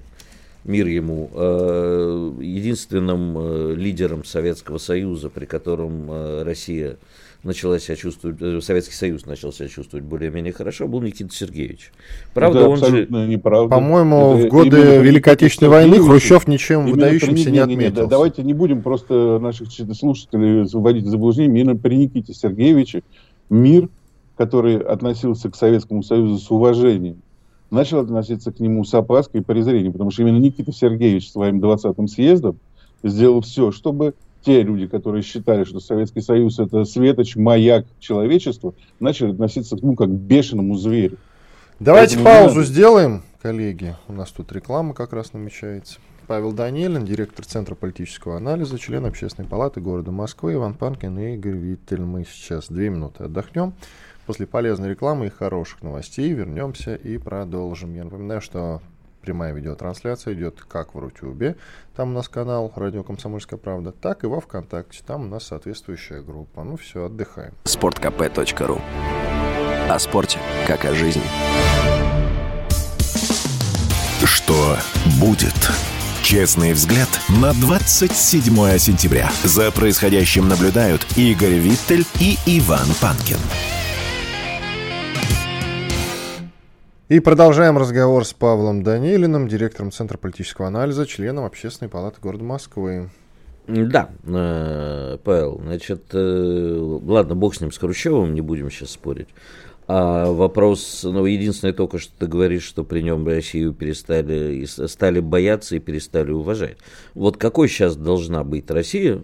мир 0.65 0.87
ему, 0.87 1.29
э, 1.33 2.31
единственным 2.41 3.37
э, 3.37 3.75
лидером 3.75 4.23
Советского 4.23 4.77
Союза, 4.77 5.29
при 5.29 5.45
котором 5.45 6.09
э, 6.09 6.43
Россия 6.43 6.97
начала 7.43 7.77
себя 7.77 7.97
чувствовать, 7.97 8.63
Советский 8.63 8.95
Союз 8.95 9.25
начал 9.25 9.51
себя 9.51 9.67
чувствовать 9.67 10.05
более-менее 10.05 10.53
хорошо, 10.53 10.87
был 10.87 11.01
Никита 11.01 11.33
Сергеевич. 11.33 11.91
Правда, 12.33 12.59
Это 12.59 12.69
он 12.69 12.77
же... 12.77 13.07
неправда. 13.09 13.75
По-моему, 13.75 14.37
в 14.37 14.47
годы 14.47 14.99
Великой 15.01 15.33
Отечественной 15.33 15.69
войны 15.69 15.99
Хрущев 15.99 16.47
ничем 16.47 16.85
выдающимся 16.85 17.51
не 17.51 17.59
отметил. 17.59 18.03
Да, 18.03 18.05
давайте 18.05 18.43
не 18.43 18.53
будем 18.53 18.81
просто 18.81 19.39
наших 19.39 19.67
слушателей 19.71 20.65
вводить 20.71 21.03
в 21.03 21.09
заблуждение. 21.09 21.61
Именно 21.61 21.75
при 21.75 21.95
Никите 21.95 22.33
Сергеевиче 22.33 23.03
мир, 23.49 23.89
который 24.37 24.77
относился 24.77 25.51
к 25.51 25.55
Советскому 25.57 26.01
Союзу 26.01 26.37
с 26.37 26.49
уважением, 26.49 27.22
начал 27.73 27.99
относиться 27.99 28.51
к 28.51 28.59
нему 28.59 28.83
с 28.83 28.93
опаской 28.93 29.41
и 29.41 29.43
презрением, 29.43 29.93
потому 29.93 30.11
что 30.11 30.21
именно 30.21 30.37
Никита 30.37 30.71
Сергеевич 30.71 31.31
своим 31.31 31.59
20-м 31.59 32.07
съездом 32.07 32.59
сделал 33.03 33.41
все, 33.41 33.71
чтобы 33.71 34.13
те 34.45 34.61
люди, 34.61 34.87
которые 34.87 35.23
считали, 35.23 35.63
что 35.63 35.79
Советский 35.79 36.21
Союз 36.21 36.59
это 36.59 36.83
светоч, 36.85 37.35
маяк 37.35 37.85
человечества, 37.99 38.73
начали 38.99 39.31
относиться 39.31 39.77
к 39.77 39.81
нему 39.81 39.95
как 39.95 40.09
к 40.09 40.11
бешеному 40.11 40.75
зверю. 40.75 41.17
Давайте 41.79 42.17
Поэтому 42.17 42.25
паузу 42.25 42.55
надо... 42.59 42.67
сделаем, 42.67 43.23
коллеги. 43.41 43.95
У 44.07 44.13
нас 44.13 44.31
тут 44.31 44.51
реклама 44.51 44.93
как 44.93 45.13
раз 45.13 45.33
намечается. 45.33 45.99
Павел 46.27 46.53
Данилин, 46.53 47.03
директор 47.03 47.45
Центра 47.45 47.75
политического 47.75 48.37
анализа, 48.37 48.79
член 48.79 49.05
Общественной 49.05 49.47
палаты 49.47 49.81
города 49.81 50.11
Москвы, 50.11 50.53
Иван 50.53 50.75
Панкин 50.75 51.19
и 51.19 51.33
Игорь 51.35 51.55
Виттель. 51.55 52.01
Мы 52.01 52.25
сейчас 52.25 52.67
две 52.69 52.89
минуты 52.89 53.25
отдохнем. 53.25 53.73
После 54.25 54.47
полезной 54.47 54.89
рекламы 54.89 55.27
и 55.27 55.29
хороших 55.29 55.81
новостей 55.81 56.31
вернемся 56.31 56.95
и 56.95 57.17
продолжим. 57.17 57.93
Я 57.93 58.05
напоминаю, 58.05 58.41
что 58.41 58.81
Прямая 59.23 59.53
видеотрансляция 59.53 60.33
идет 60.33 60.61
как 60.67 60.95
в 60.95 60.99
Рутюбе, 60.99 61.55
там 61.95 62.09
у 62.09 62.13
нас 62.13 62.27
канал 62.27 62.73
«Радио 62.75 63.03
Комсомольская 63.03 63.57
правда», 63.57 63.93
так 63.93 64.25
и 64.25 64.27
во 64.27 64.41
Вконтакте, 64.41 65.01
там 65.07 65.21
у 65.21 65.27
нас 65.27 65.45
соответствующая 65.45 66.21
группа. 66.21 66.63
Ну 66.65 66.75
все, 66.75 67.05
отдыхаем. 67.05 67.53
Спорткп.ру 67.63 68.81
О 69.89 69.99
спорте, 69.99 70.39
как 70.67 70.83
о 70.83 70.93
жизни. 70.93 71.23
Что 74.25 74.75
будет? 75.21 75.55
Честный 76.21 76.73
взгляд 76.73 77.09
на 77.41 77.53
27 77.53 78.77
сентября. 78.77 79.29
За 79.45 79.71
происходящим 79.71 80.49
наблюдают 80.49 81.05
Игорь 81.15 81.59
Виттель 81.59 82.05
и 82.19 82.37
Иван 82.45 82.87
Панкин. 82.99 83.82
И 87.13 87.19
продолжаем 87.19 87.77
разговор 87.77 88.25
с 88.25 88.33
Павлом 88.33 88.81
Данилиным, 88.81 89.47
директором 89.47 89.91
Центра 89.91 90.17
политического 90.17 90.65
анализа, 90.65 91.05
членом 91.05 91.45
Общественной 91.45 91.87
палаты 91.87 92.19
города 92.19 92.43
Москвы. 92.43 93.11
Да, 93.67 94.09
э, 94.23 95.19
Павел, 95.23 95.61
значит, 95.63 96.05
э, 96.11 96.99
ладно, 97.05 97.35
бог 97.35 97.53
с 97.53 97.61
ним, 97.61 97.71
с 97.71 97.77
Хрущевым, 97.77 98.33
не 98.33 98.41
будем 98.41 98.71
сейчас 98.71 98.89
спорить. 98.89 99.27
А 99.87 100.31
вопрос, 100.31 101.01
ну, 101.03 101.23
единственное 101.25 101.75
только, 101.75 101.99
что 101.99 102.11
ты 102.17 102.25
говоришь, 102.25 102.63
что 102.63 102.83
при 102.83 103.01
нем 103.01 103.27
Россию 103.27 103.73
перестали, 103.73 104.65
стали 104.65 105.19
бояться 105.19 105.75
и 105.75 105.79
перестали 105.79 106.31
уважать. 106.31 106.77
Вот 107.13 107.37
какой 107.37 107.69
сейчас 107.69 107.95
должна 107.95 108.43
быть 108.43 108.71
Россия, 108.71 109.21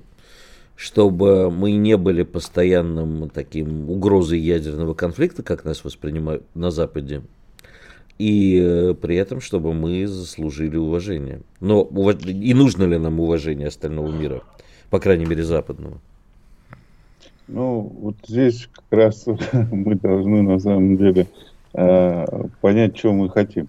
чтобы 0.76 1.50
мы 1.50 1.72
не 1.72 1.98
были 1.98 2.22
постоянным 2.22 3.32
таким 3.32 3.90
угрозой 3.90 4.38
ядерного 4.38 4.94
конфликта, 4.94 5.42
как 5.42 5.66
нас 5.66 5.84
воспринимают 5.84 6.44
на 6.54 6.70
Западе, 6.70 7.24
и 8.20 8.62
э, 8.62 8.94
при 8.94 9.16
этом, 9.16 9.40
чтобы 9.40 9.74
мы 9.74 10.06
заслужили 10.06 10.76
уважение. 10.76 11.40
Но 11.62 11.82
и 12.26 12.54
нужно 12.54 12.84
ли 12.84 12.98
нам 12.98 13.20
уважение 13.20 13.70
остального 13.70 14.12
мира, 14.12 14.42
по 14.90 15.00
крайней 15.00 15.26
мере 15.26 15.44
западного? 15.44 15.98
Ну, 17.48 17.92
вот 18.02 18.16
здесь 18.28 18.70
как 18.72 18.86
раз 18.92 19.26
мы 19.72 19.96
должны 19.96 20.44
на 20.44 20.60
самом 20.60 20.98
деле 20.98 21.28
э, 21.74 22.26
понять, 22.62 22.98
что 22.98 23.14
мы 23.14 23.30
хотим. 23.30 23.68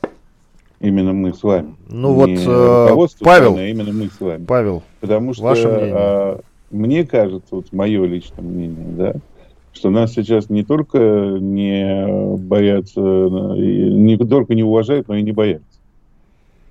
Именно 0.81 1.13
мы 1.13 1.33
с 1.33 1.43
вами. 1.43 1.77
Ну 1.89 2.15
вот, 2.15 2.31
э, 2.31 3.25
Павел, 3.25 3.57
а 3.57 3.63
именно 3.63 3.93
мы 3.93 4.09
с 4.09 4.21
вами. 4.21 4.45
Павел, 4.45 4.83
Потому 5.01 5.33
что 5.33 5.45
ваше 5.45 5.69
мнение. 5.69 5.95
Э, 5.95 6.39
мне 6.71 7.05
кажется, 7.05 7.55
вот 7.55 7.73
мое 7.73 8.05
личное 8.05 8.43
мнение, 8.43 8.87
да, 8.97 9.15
что 9.73 9.91
нас 9.91 10.13
сейчас 10.13 10.51
не 10.51 10.65
только 10.65 10.99
не 10.99 12.37
боятся, 12.37 13.01
не 13.01 14.17
только 14.17 14.55
не 14.55 14.63
уважают, 14.63 15.09
но 15.09 15.17
и 15.17 15.23
не 15.23 15.33
боятся. 15.33 15.65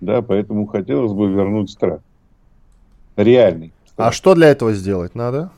Да, 0.01 0.21
поэтому 0.21 0.65
хотелось 0.65 1.11
бы 1.11 1.27
вернуть 1.29 1.69
страх. 1.69 1.99
Реальный. 3.15 3.73
Страх. 3.85 4.09
А 4.09 4.11
что 4.11 4.35
для 4.35 4.47
этого 4.47 4.73
сделать 4.73 5.15
надо? 5.15 5.51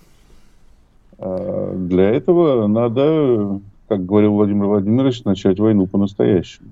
А 1.19 1.75
для 1.75 2.09
этого 2.09 2.67
надо, 2.67 3.59
как 3.87 4.05
говорил 4.05 4.33
Владимир 4.33 4.65
Владимирович, 4.65 5.23
начать 5.23 5.59
войну 5.59 5.85
по-настоящему. 5.85 6.69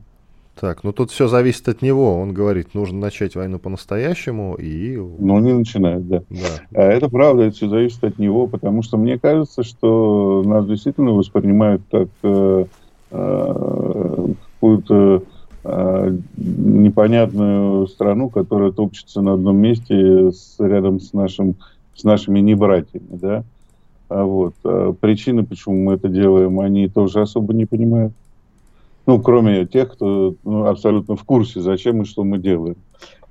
Так, 0.59 0.83
ну 0.83 0.91
тут 0.91 1.11
все 1.11 1.27
зависит 1.27 1.69
от 1.69 1.81
него. 1.81 2.19
Он 2.19 2.33
говорит, 2.33 2.73
нужно 2.73 2.99
начать 2.99 3.35
войну 3.35 3.59
по-настоящему 3.59 4.55
и... 4.55 4.97
Ну, 4.97 5.35
он 5.35 5.43
не 5.43 5.53
начинает, 5.53 6.05
да. 6.07 6.23
да. 6.29 6.37
А 6.73 6.81
это 6.81 7.07
правда, 7.07 7.43
это 7.43 7.55
все 7.55 7.69
зависит 7.69 8.03
от 8.03 8.19
него, 8.19 8.47
потому 8.47 8.83
что 8.83 8.97
мне 8.97 9.17
кажется, 9.17 9.63
что 9.63 10.43
нас 10.45 10.65
действительно 10.67 11.11
воспринимают 11.11 11.81
как 11.89 12.09
э, 12.23 12.65
э, 13.11 14.27
какую-то 14.53 15.23
э, 15.63 16.17
непонятную 16.35 17.87
страну, 17.87 18.29
которая 18.29 18.71
топчется 18.71 19.21
на 19.21 19.33
одном 19.33 19.55
месте 19.57 20.31
с, 20.31 20.55
рядом 20.59 20.99
с, 20.99 21.13
нашим, 21.13 21.55
с 21.95 22.03
нашими 22.03 22.39
небратьями, 22.39 23.07
да. 23.11 23.43
А 24.09 24.25
вот. 24.25 24.55
А 24.65 24.91
причины, 24.91 25.45
почему 25.45 25.85
мы 25.85 25.93
это 25.93 26.09
делаем, 26.09 26.59
они 26.59 26.89
тоже 26.89 27.21
особо 27.21 27.53
не 27.53 27.65
понимают. 27.65 28.11
Ну, 29.09 29.19
кроме 29.19 29.65
тех, 29.65 29.93
кто 29.93 30.35
ну, 30.43 30.67
абсолютно 30.67 31.15
в 31.15 31.23
курсе, 31.23 31.61
зачем 31.61 32.03
и 32.03 32.05
что 32.05 32.23
мы 32.23 32.37
делаем. 32.37 32.75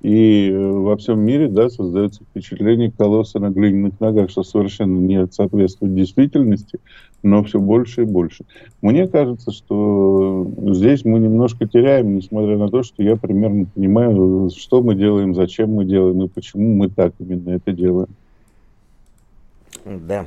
И 0.01 0.51
э, 0.51 0.59
во 0.59 0.97
всем 0.97 1.21
мире, 1.21 1.47
да, 1.47 1.71
создается 1.71 2.25
впечатление 2.25 2.91
колосса 2.91 3.39
на 3.39 3.51
глиняных 3.51 4.01
ногах, 4.01 4.29
что 4.29 4.43
совершенно 4.43 4.99
не 4.99 5.25
соответствует 5.29 5.95
действительности, 5.95 6.81
но 7.23 7.45
все 7.45 7.61
больше 7.61 8.03
и 8.03 8.07
больше. 8.07 8.45
Мне 8.83 9.07
кажется, 9.07 9.53
что 9.53 10.51
здесь 10.73 11.05
мы 11.05 11.21
немножко 11.21 11.69
теряем, 11.69 12.17
несмотря 12.17 12.59
на 12.59 12.69
то, 12.69 12.83
что 12.83 13.05
я 13.05 13.15
примерно 13.15 13.67
понимаю, 13.73 14.51
что 14.57 14.83
мы 14.83 14.97
делаем, 14.97 15.33
зачем 15.33 15.75
мы 15.75 15.85
делаем 15.85 16.25
и 16.25 16.29
почему 16.29 16.75
мы 16.75 16.89
так 16.89 17.13
именно 17.21 17.51
это 17.51 17.71
делаем. 17.71 18.09
Да. 19.85 20.27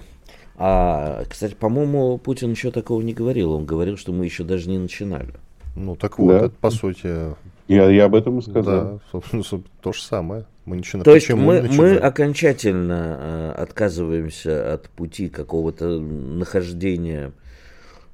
А, 0.57 1.23
кстати, 1.29 1.55
по-моему, 1.55 2.17
Путин 2.17 2.51
еще 2.51 2.71
такого 2.71 3.01
не 3.01 3.13
говорил. 3.13 3.51
Он 3.51 3.65
говорил, 3.65 3.97
что 3.97 4.11
мы 4.11 4.25
еще 4.25 4.43
даже 4.43 4.69
не 4.69 4.77
начинали. 4.77 5.33
Ну 5.75 5.95
так 5.95 6.19
вот, 6.19 6.27
да. 6.27 6.45
это 6.45 6.55
по 6.59 6.69
сути. 6.69 7.35
Я, 7.67 7.89
я 7.89 8.05
об 8.05 8.15
этом 8.15 8.39
и 8.39 8.41
сказал. 8.41 8.63
Да, 8.63 8.99
собственно, 9.11 9.43
то 9.81 9.93
же 9.93 10.01
самое. 10.01 10.45
Мы 10.65 10.77
начинаем. 10.77 11.05
То 11.05 11.15
есть 11.15 11.29
мы, 11.31 11.61
мы 11.61 11.95
окончательно 11.95 13.17
э, 13.19 13.51
отказываемся 13.61 14.73
от 14.73 14.89
пути 14.89 15.29
какого-то 15.29 15.99
нахождения 15.99 17.31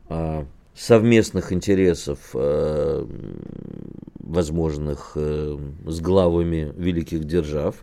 э, 0.09 0.43
совместных 0.75 1.51
интересов, 1.51 2.19
э, 2.35 3.05
возможных 4.19 5.13
э, 5.15 5.57
с 5.85 5.99
главами 5.99 6.71
великих 6.77 7.25
держав, 7.25 7.75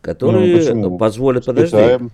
которые 0.00 0.74
ну, 0.74 0.98
позволят... 0.98 1.46
Подожди. 1.46 2.10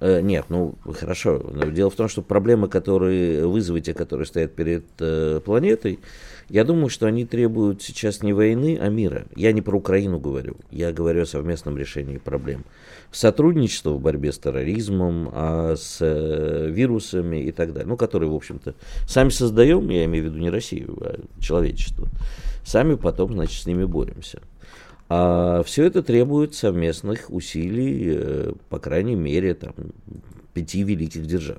Э, 0.00 0.20
нет, 0.22 0.46
ну 0.48 0.74
хорошо. 0.98 1.42
Но 1.52 1.66
дело 1.66 1.90
в 1.90 1.94
том, 1.94 2.08
что 2.08 2.22
проблемы, 2.22 2.68
которые 2.68 3.46
вызовите, 3.46 3.92
которые 3.92 4.26
стоят 4.26 4.54
перед 4.54 4.84
э, 4.98 5.40
планетой, 5.44 6.00
я 6.48 6.64
думаю, 6.64 6.88
что 6.88 7.06
они 7.06 7.26
требуют 7.26 7.82
сейчас 7.82 8.22
не 8.22 8.32
войны, 8.32 8.78
а 8.80 8.88
мира. 8.88 9.26
Я 9.36 9.52
не 9.52 9.60
про 9.60 9.76
Украину 9.76 10.18
говорю, 10.18 10.56
я 10.70 10.92
говорю 10.92 11.22
о 11.22 11.26
совместном 11.26 11.76
решении 11.76 12.16
проблем. 12.16 12.64
Сотрудничество 13.12 13.90
в 13.90 14.00
борьбе 14.00 14.32
с 14.32 14.38
терроризмом, 14.38 15.30
а 15.32 15.74
с 15.76 15.98
э, 16.00 16.70
вирусами 16.70 17.44
и 17.44 17.52
так 17.52 17.72
далее, 17.72 17.88
ну, 17.88 17.96
которые, 17.96 18.30
в 18.30 18.34
общем-то, 18.34 18.74
сами 19.06 19.28
создаем, 19.28 19.88
я 19.90 20.06
имею 20.06 20.24
в 20.24 20.26
виду 20.28 20.38
не 20.38 20.50
Россию, 20.50 20.96
а 21.02 21.20
человечество. 21.40 22.08
Сами 22.64 22.94
потом, 22.94 23.32
значит, 23.32 23.62
с 23.62 23.66
ними 23.66 23.84
боремся. 23.84 24.40
А 25.12 25.64
все 25.64 25.86
это 25.86 26.04
требует 26.04 26.54
совместных 26.54 27.30
усилий, 27.30 28.14
э, 28.14 28.52
по 28.68 28.78
крайней 28.78 29.16
мере, 29.16 29.54
там, 29.54 29.74
пяти 30.54 30.84
великих 30.84 31.26
держав. 31.26 31.58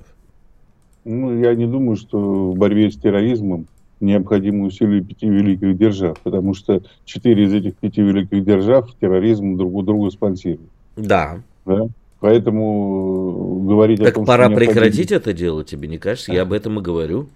Ну, 1.04 1.38
я 1.38 1.54
не 1.54 1.66
думаю, 1.66 1.96
что 1.96 2.52
в 2.52 2.56
борьбе 2.56 2.90
с 2.90 2.96
терроризмом 2.96 3.66
необходимы 4.00 4.64
усилия 4.64 5.02
пяти 5.02 5.28
великих 5.28 5.76
держав, 5.76 6.18
потому 6.20 6.54
что 6.54 6.82
четыре 7.04 7.44
из 7.44 7.52
этих 7.52 7.76
пяти 7.76 8.00
великих 8.00 8.42
держав 8.42 8.90
терроризм 8.98 9.58
друг 9.58 9.74
у 9.74 9.82
друга 9.82 10.10
спонсируют. 10.10 10.70
Да. 10.96 11.42
да? 11.66 11.88
Поэтому 12.20 13.64
говорить 13.66 13.98
так 13.98 14.12
о 14.12 14.14
том, 14.14 14.24
пора 14.24 14.44
что 14.44 14.52
необходимо... 14.52 14.80
прекратить 14.80 15.12
это 15.12 15.34
дело, 15.34 15.62
тебе 15.62 15.88
не 15.88 15.98
кажется? 15.98 16.32
Я 16.32 16.42
об 16.42 16.54
этом 16.54 16.78
и 16.78 16.82
говорю. 16.82 17.28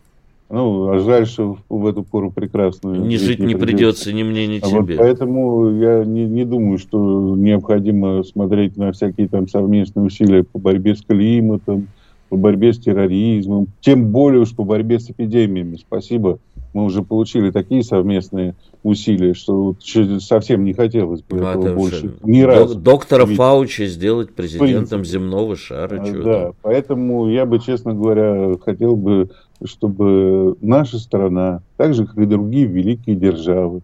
Ну, 0.49 0.91
а 0.91 0.99
жаль, 1.01 1.27
что 1.27 1.59
в 1.69 1.87
эту 1.87 2.05
пору 2.05 2.31
прекрасную... 2.31 3.05
Не 3.05 3.17
жить 3.17 3.41
не 3.41 3.57
придется. 3.57 4.13
ни 4.13 4.23
мне, 4.23 4.47
ни 4.47 4.59
а 4.59 4.61
тебе. 4.61 4.79
Вот 4.79 4.97
поэтому 4.97 5.71
я 5.71 6.05
не, 6.05 6.25
не 6.25 6.45
думаю, 6.45 6.79
что 6.79 7.35
необходимо 7.37 8.23
смотреть 8.23 8.77
на 8.77 8.93
всякие 8.93 9.29
там 9.29 9.49
совместные 9.49 10.07
усилия 10.07 10.45
по 10.45 10.59
борьбе 10.59 10.95
с 10.95 11.03
климатом, 11.03 11.89
по 12.29 12.37
борьбе 12.37 12.73
с 12.73 12.79
терроризмом, 12.79 13.69
тем 13.81 14.11
более 14.11 14.43
уж 14.43 14.55
по 14.55 14.65
борьбе 14.65 15.01
с 15.01 15.11
эпидемиями. 15.11 15.77
Спасибо. 15.77 16.39
Мы 16.73 16.85
уже 16.85 17.03
получили 17.03 17.51
такие 17.51 17.83
совместные 17.83 18.55
усилия, 18.83 19.35
что 19.35 19.75
совсем 20.21 20.65
не 20.65 20.75
хотелось 20.75 21.23
бы 21.23 21.39
ну, 21.39 21.47
этого 21.47 21.75
больше. 21.75 22.15
Ни 22.23 22.43
Док- 22.43 22.51
разу. 22.51 22.75
Доктора 22.79 23.25
Ведь... 23.25 23.39
Фаучи 23.39 23.87
сделать 23.87 24.35
президентом 24.35 25.05
земного 25.05 25.57
шара. 25.57 26.03
А, 26.03 26.23
да, 26.23 26.53
поэтому 26.63 27.31
я 27.31 27.47
бы, 27.47 27.61
честно 27.61 27.95
говоря, 27.95 28.57
хотел 28.63 28.95
бы 28.95 29.31
чтобы 29.65 30.57
наша 30.61 30.99
страна, 30.99 31.63
так 31.77 31.95
же 31.95 32.07
как 32.07 32.19
и 32.19 32.27
другие 32.27 32.67
великие 32.67 33.17
державы, 33.17 33.83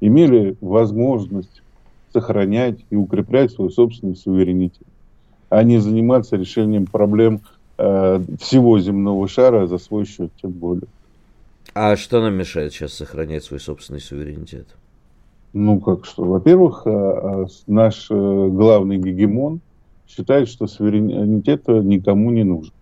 имели 0.00 0.56
возможность 0.60 1.62
сохранять 2.12 2.78
и 2.90 2.96
укреплять 2.96 3.52
свой 3.52 3.70
собственный 3.70 4.16
суверенитет, 4.16 4.86
а 5.48 5.62
не 5.62 5.78
заниматься 5.78 6.36
решением 6.36 6.86
проблем 6.86 7.40
э, 7.78 8.20
всего 8.40 8.78
земного 8.80 9.28
шара 9.28 9.66
за 9.66 9.78
свой 9.78 10.04
счет, 10.04 10.30
тем 10.40 10.50
более. 10.50 10.88
А 11.74 11.96
что 11.96 12.20
нам 12.20 12.34
мешает 12.34 12.72
сейчас 12.72 12.92
сохранять 12.92 13.44
свой 13.44 13.60
собственный 13.60 14.00
суверенитет? 14.00 14.66
Ну, 15.54 15.80
как 15.80 16.04
что? 16.04 16.24
Во-первых, 16.24 16.82
э, 16.84 17.46
наш 17.66 18.10
э, 18.10 18.14
главный 18.14 18.98
гегемон 18.98 19.60
считает, 20.06 20.48
что 20.48 20.66
суверенитет 20.66 21.68
никому 21.68 22.30
не 22.30 22.44
нужен. 22.44 22.72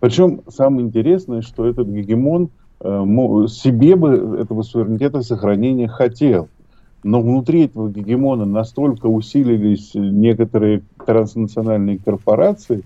Причем 0.00 0.42
самое 0.48 0.86
интересное, 0.86 1.42
что 1.42 1.66
этот 1.66 1.88
гегемон 1.88 2.50
э, 2.80 3.04
себе 3.48 3.96
бы 3.96 4.38
этого 4.40 4.62
суверенитета 4.62 5.22
сохранения 5.22 5.88
хотел. 5.88 6.48
Но 7.04 7.20
внутри 7.20 7.64
этого 7.64 7.90
гегемона 7.90 8.44
настолько 8.44 9.06
усилились 9.06 9.92
некоторые 9.94 10.82
транснациональные 11.04 11.98
корпорации, 11.98 12.82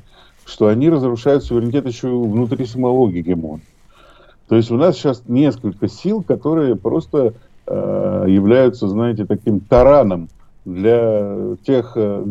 что 0.47 0.69
они 0.69 0.89
разрушают 0.89 1.45
суверенитет 1.45 1.87
еще 1.87 2.09
внутри 2.09 2.65
самого 2.67 3.11
гегемона. 3.11 3.61
То 4.49 4.57
есть 4.57 4.71
у 4.71 4.77
нас 4.77 4.97
сейчас 4.97 5.23
несколько 5.27 5.89
сил, 5.89 6.23
которые 6.23 6.77
просто 6.77 7.35
э, 7.67 8.25
являются, 8.29 8.89
знаете, 8.89 9.27
таким 9.27 9.61
тараном 9.61 10.29
для 10.67 11.57
тех 11.65 11.93
э, 11.95 12.25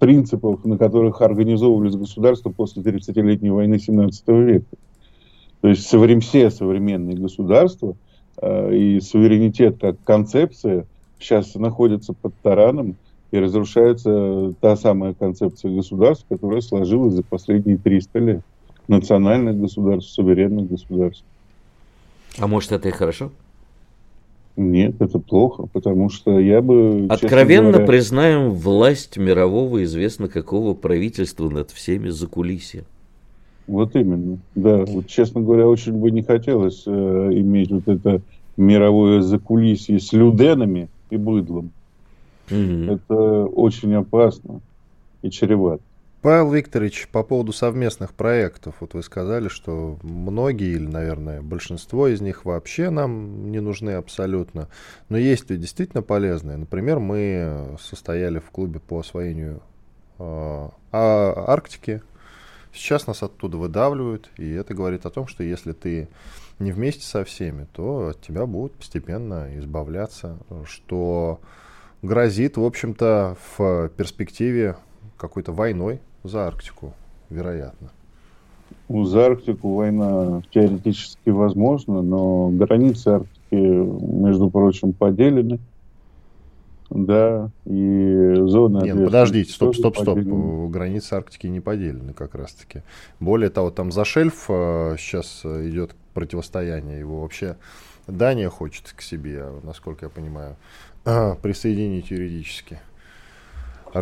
принципов, 0.00 0.64
на 0.64 0.76
которых 0.76 1.22
организовывались 1.22 1.94
государства 1.94 2.50
после 2.50 2.82
30-летней 2.82 3.50
войны 3.50 3.78
17 3.78 4.28
века. 4.28 4.66
То 5.60 5.68
есть 5.68 5.86
соврем, 5.86 6.20
все 6.20 6.50
современные 6.50 7.16
государства 7.16 7.94
э, 8.42 8.74
и 8.74 9.00
суверенитет 9.00 9.78
как 9.80 9.96
концепция 10.02 10.86
сейчас 11.20 11.54
находятся 11.54 12.14
под 12.14 12.34
тараном 12.42 12.96
и 13.30 13.38
разрушается 13.38 14.52
та 14.60 14.76
самая 14.76 15.14
концепция 15.14 15.72
государства, 15.72 16.34
которая 16.34 16.60
сложилась 16.60 17.14
за 17.14 17.22
последние 17.22 17.78
300 17.78 18.18
лет. 18.18 18.40
Национальных 18.88 19.60
государств, 19.60 20.12
суверенных 20.12 20.68
государств. 20.68 21.24
А 22.38 22.46
может 22.48 22.72
это 22.72 22.88
и 22.88 22.92
хорошо? 22.92 23.30
Нет, 24.56 24.94
это 25.00 25.18
плохо, 25.18 25.66
потому 25.70 26.08
что 26.08 26.38
я 26.38 26.62
бы... 26.62 27.06
Откровенно 27.10 27.72
говоря... 27.72 27.86
признаем 27.86 28.50
власть 28.52 29.18
мирового, 29.18 29.84
известно 29.84 30.28
какого 30.28 30.72
правительства 30.72 31.50
над 31.50 31.70
всеми 31.70 32.08
за 32.08 32.26
кулисье. 32.26 32.84
Вот 33.66 33.94
именно, 33.94 34.38
да. 34.54 34.84
Вот, 34.86 35.08
честно 35.08 35.42
говоря, 35.42 35.68
очень 35.68 35.92
бы 35.92 36.10
не 36.10 36.22
хотелось 36.22 36.84
э, 36.86 36.90
иметь 36.90 37.70
вот 37.70 37.86
это 37.86 38.22
мировое 38.56 39.20
закулисье 39.20 40.00
с 40.00 40.12
люденами 40.14 40.88
и 41.10 41.16
быдлом. 41.16 41.70
Mm-hmm. 42.48 42.94
Это 42.94 43.44
очень 43.46 43.92
опасно 43.94 44.60
и 45.20 45.30
чревато. 45.30 45.82
Павел 46.26 46.50
Викторович, 46.50 47.06
по 47.12 47.22
поводу 47.22 47.52
совместных 47.52 48.12
проектов, 48.12 48.74
вот 48.80 48.94
вы 48.94 49.04
сказали, 49.04 49.46
что 49.46 49.96
многие 50.02 50.72
или, 50.72 50.84
наверное, 50.84 51.40
большинство 51.40 52.08
из 52.08 52.20
них 52.20 52.44
вообще 52.44 52.90
нам 52.90 53.52
не 53.52 53.60
нужны 53.60 53.90
абсолютно, 53.90 54.66
но 55.08 55.18
есть 55.18 55.48
и 55.52 55.56
действительно 55.56 56.02
полезные. 56.02 56.56
Например, 56.56 56.98
мы 56.98 57.76
состояли 57.80 58.40
в 58.40 58.50
клубе 58.50 58.80
по 58.80 58.98
освоению 58.98 59.62
э, 60.18 60.68
Арктики. 60.90 62.02
Сейчас 62.72 63.06
нас 63.06 63.22
оттуда 63.22 63.56
выдавливают, 63.56 64.28
и 64.36 64.50
это 64.50 64.74
говорит 64.74 65.06
о 65.06 65.10
том, 65.10 65.28
что 65.28 65.44
если 65.44 65.70
ты 65.70 66.08
не 66.58 66.72
вместе 66.72 67.04
со 67.04 67.22
всеми, 67.22 67.68
то 67.72 68.08
от 68.08 68.20
тебя 68.20 68.46
будут 68.46 68.72
постепенно 68.72 69.56
избавляться, 69.60 70.38
что 70.64 71.38
грозит, 72.02 72.56
в 72.56 72.64
общем-то, 72.64 73.36
в 73.56 73.90
перспективе 73.90 74.74
какой-то 75.16 75.52
войной 75.52 76.00
за 76.28 76.46
Арктику, 76.46 76.92
вероятно. 77.30 77.90
Ну, 78.88 79.04
за 79.04 79.26
Арктику 79.26 79.74
война 79.74 80.42
теоретически 80.52 81.30
возможна, 81.30 82.02
но 82.02 82.48
границы 82.48 83.08
Арктики, 83.08 83.54
между 83.54 84.50
прочим, 84.50 84.92
поделены. 84.92 85.58
Да, 86.88 87.50
и 87.64 88.34
зона... 88.46 88.84
Нет, 88.84 88.94
ну, 88.94 89.06
подождите, 89.06 89.52
стоп, 89.52 89.74
стоп, 89.74 89.96
стоп. 89.96 90.14
Поделены. 90.14 90.68
Границы 90.68 91.14
Арктики 91.14 91.48
не 91.48 91.60
поделены 91.60 92.12
как 92.12 92.36
раз-таки. 92.36 92.82
Более 93.18 93.50
того, 93.50 93.70
там 93.70 93.90
за 93.90 94.04
шельф 94.04 94.46
э, 94.48 94.94
сейчас 94.98 95.44
идет 95.44 95.96
противостояние. 96.14 97.00
Его 97.00 97.22
вообще 97.22 97.56
Дания 98.06 98.48
хочет 98.48 98.92
к 98.94 99.02
себе, 99.02 99.46
насколько 99.64 100.06
я 100.06 100.10
понимаю, 100.10 100.56
присоединить 101.42 102.10
юридически 102.10 102.78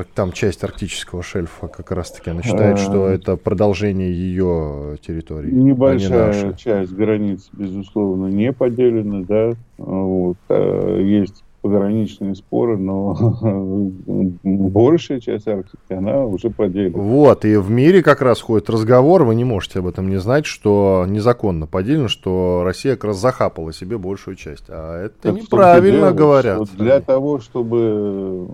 там 0.03 0.33
часть 0.33 0.65
арктического 0.65 1.23
шельфа 1.23 1.69
как 1.69 1.93
раз-таки. 1.93 2.31
Она 2.31 2.43
считает, 2.43 2.79
что 2.79 3.05
а. 3.05 3.13
это 3.13 3.37
продолжение 3.37 4.13
ее 4.13 4.99
территории. 5.07 5.51
А 5.51 5.55
Небольшая 5.55 6.51
а 6.51 6.53
часть 6.55 6.93
границ, 6.93 7.49
безусловно, 7.53 8.27
не 8.27 8.53
поделена, 8.53 9.25
да. 9.25 9.53
Вот. 9.79 10.37
А, 10.49 10.99
есть 10.99 11.44
пограничные 11.65 12.35
споры, 12.35 12.77
но 12.77 13.17
большая 14.43 15.19
часть 15.19 15.49
Арктики, 15.49 15.95
она 15.95 16.27
уже 16.27 16.51
поделена. 16.51 16.99
Вот, 16.99 17.47
и 17.47 17.57
в 17.57 17.71
мире 17.71 18.03
как 18.03 18.21
раз 18.21 18.43
ходит 18.43 18.69
разговор, 18.69 19.25
вы 19.25 19.35
не 19.35 19.45
можете 19.45 19.79
об 19.79 19.87
этом 19.87 20.11
не 20.11 20.19
знать, 20.19 20.45
что 20.45 21.07
незаконно 21.09 21.67
поделено, 21.67 22.09
что 22.09 22.61
Россия 22.67 22.97
как 22.97 23.05
раз 23.05 23.17
захапала 23.17 23.73
себе 23.73 23.97
большую 23.97 24.37
часть. 24.37 24.67
А 24.69 25.07
это 25.07 25.15
так 25.23 25.35
неправильно 25.37 26.09
дело, 26.09 26.13
говорят. 26.13 26.69
Для 26.77 27.01
того, 27.01 27.41
чтобы, 27.41 28.47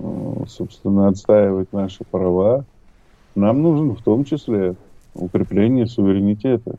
собственно, 0.47 1.09
отстаивать 1.09 1.73
наши 1.73 2.05
права, 2.09 2.65
нам 3.35 3.61
нужно 3.61 3.97
в 3.97 4.03
том 4.03 4.25
числе 4.25 4.77
укрепление 5.17 5.89
суверенитета, 5.89 6.77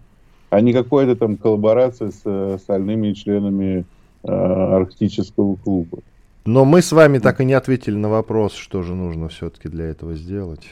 а 0.50 0.62
не 0.62 0.72
какая-то 0.72 1.18
там 1.18 1.36
коллаборация 1.36 2.12
с 2.12 2.54
остальными 2.56 3.12
членами 3.12 3.84
э, 4.24 4.32
Арктического 4.32 5.58
клуба. 5.58 5.98
Но 6.46 6.66
мы 6.66 6.82
с 6.82 6.92
вами 6.92 7.20
так 7.20 7.40
и 7.40 7.46
не 7.46 7.54
ответили 7.54 7.96
на 7.96 8.10
вопрос, 8.10 8.54
что 8.54 8.82
же 8.82 8.96
нужно 8.96 9.30
все-таки 9.30 9.70
для 9.70 9.86
этого 9.86 10.16
сделать. 10.16 10.68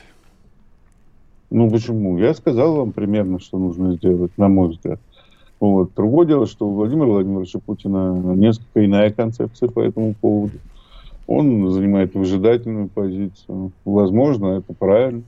Ну 1.51 1.69
почему? 1.69 2.17
Я 2.17 2.33
сказал 2.33 2.75
вам 2.75 2.91
примерно, 2.91 3.39
что 3.39 3.59
нужно 3.59 3.93
сделать, 3.93 4.31
на 4.37 4.47
мой 4.47 4.69
взгляд. 4.69 4.99
Вот. 5.59 5.91
Другое 5.95 6.25
дело, 6.25 6.47
что 6.47 6.67
у 6.67 6.73
Владимира 6.73 7.07
Владимировича 7.07 7.59
Путина 7.59 8.13
несколько 8.35 8.83
иная 8.83 9.11
концепция 9.11 9.69
по 9.69 9.81
этому 9.81 10.15
поводу. 10.15 10.57
Он 11.27 11.71
занимает 11.71 12.15
выжидательную 12.15 12.87
позицию. 12.87 13.71
Возможно, 13.85 14.57
это 14.57 14.73
правильно. 14.73 15.23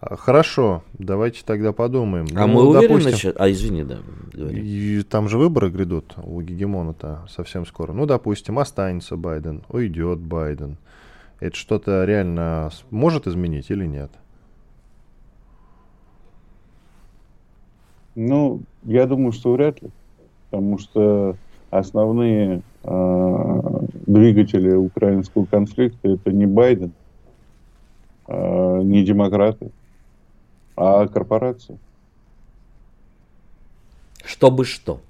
А, 0.00 0.16
хорошо, 0.16 0.82
давайте 0.98 1.42
тогда 1.44 1.72
подумаем. 1.72 2.26
А 2.34 2.46
ну, 2.46 2.54
мы 2.54 2.68
уверены, 2.68 3.00
допустим, 3.00 3.32
а 3.36 3.50
извини, 3.50 3.84
да. 3.84 3.98
И 4.34 5.02
там 5.02 5.28
же 5.28 5.38
выборы 5.38 5.70
грядут 5.70 6.14
у 6.22 6.40
гегемона-то 6.40 7.26
совсем 7.28 7.64
скоро. 7.66 7.92
Ну, 7.92 8.06
допустим, 8.06 8.58
останется 8.58 9.16
Байден, 9.16 9.62
уйдет 9.68 10.18
Байден. 10.18 10.76
Это 11.40 11.56
что-то 11.56 12.04
реально 12.04 12.70
может 12.90 13.26
изменить 13.26 13.70
или 13.70 13.86
нет? 13.86 14.10
Ну, 18.14 18.62
я 18.84 19.06
думаю, 19.06 19.32
что 19.32 19.52
вряд 19.52 19.82
ли. 19.82 19.90
Потому 20.50 20.78
что 20.78 21.36
основные 21.70 22.62
э, 22.84 23.60
двигатели 24.06 24.72
украинского 24.72 25.46
конфликта 25.46 26.08
это 26.10 26.30
не 26.32 26.46
Байден, 26.46 26.92
не 28.28 29.04
демократы, 29.04 29.70
а 30.76 31.06
корпорации. 31.08 31.78
Чтобы 34.24 34.64
что? 34.64 35.00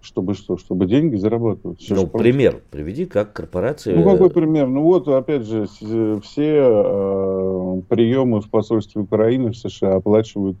Чтобы 0.00 0.34
что? 0.34 0.56
Чтобы 0.56 0.86
деньги 0.86 1.16
зарабатывать. 1.16 1.80
Все 1.80 1.94
ну, 1.94 2.06
пример 2.06 2.62
приведи, 2.70 3.04
как 3.06 3.32
корпорация... 3.32 3.94
Ну, 3.94 4.04
какой 4.04 4.30
пример? 4.30 4.66
Ну, 4.66 4.82
вот, 4.82 5.06
опять 5.08 5.44
же, 5.46 5.66
все 5.66 6.20
э, 6.38 7.80
приемы 7.88 8.40
в 8.40 8.48
посольстве 8.48 9.02
Украины 9.02 9.50
в 9.50 9.56
США 9.56 9.96
оплачивают 9.96 10.56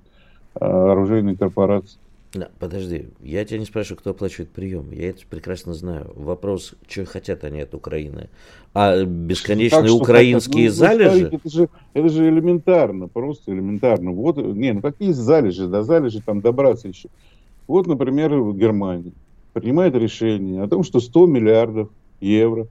э, 0.54 0.64
оружейные 0.64 1.36
корпорации. 1.36 1.98
Да, 2.34 2.50
подожди, 2.58 3.06
я 3.22 3.44
тебя 3.44 3.58
не 3.58 3.64
спрашиваю, 3.64 3.98
кто 3.98 4.10
оплачивает 4.10 4.50
прием. 4.50 4.90
Я 4.92 5.10
это 5.10 5.20
прекрасно 5.28 5.72
знаю. 5.72 6.12
Вопрос, 6.14 6.74
что 6.86 7.06
хотят 7.06 7.42
они 7.42 7.60
от 7.60 7.74
Украины. 7.74 8.28
А 8.74 9.02
бесконечные 9.02 9.84
как, 9.84 10.02
украинские 10.02 10.68
ну, 10.68 10.74
залежи... 10.74 11.30
Это 11.32 11.48
же, 11.48 11.68
это 11.94 12.08
же 12.10 12.28
элементарно, 12.28 13.08
просто 13.08 13.52
элементарно. 13.52 14.10
Вот, 14.10 14.36
не, 14.36 14.74
ну 14.74 14.82
какие 14.82 15.12
залежи? 15.12 15.66
До 15.68 15.82
залежи 15.82 16.20
там 16.20 16.42
добраться 16.42 16.88
еще. 16.88 17.08
Вот, 17.66 17.86
например, 17.86 18.30
Германия 18.52 19.12
принимает 19.54 19.94
решение 19.94 20.62
о 20.62 20.68
том, 20.68 20.82
что 20.82 21.00
100 21.00 21.26
миллиардов 21.26 21.88
евро 22.20 22.66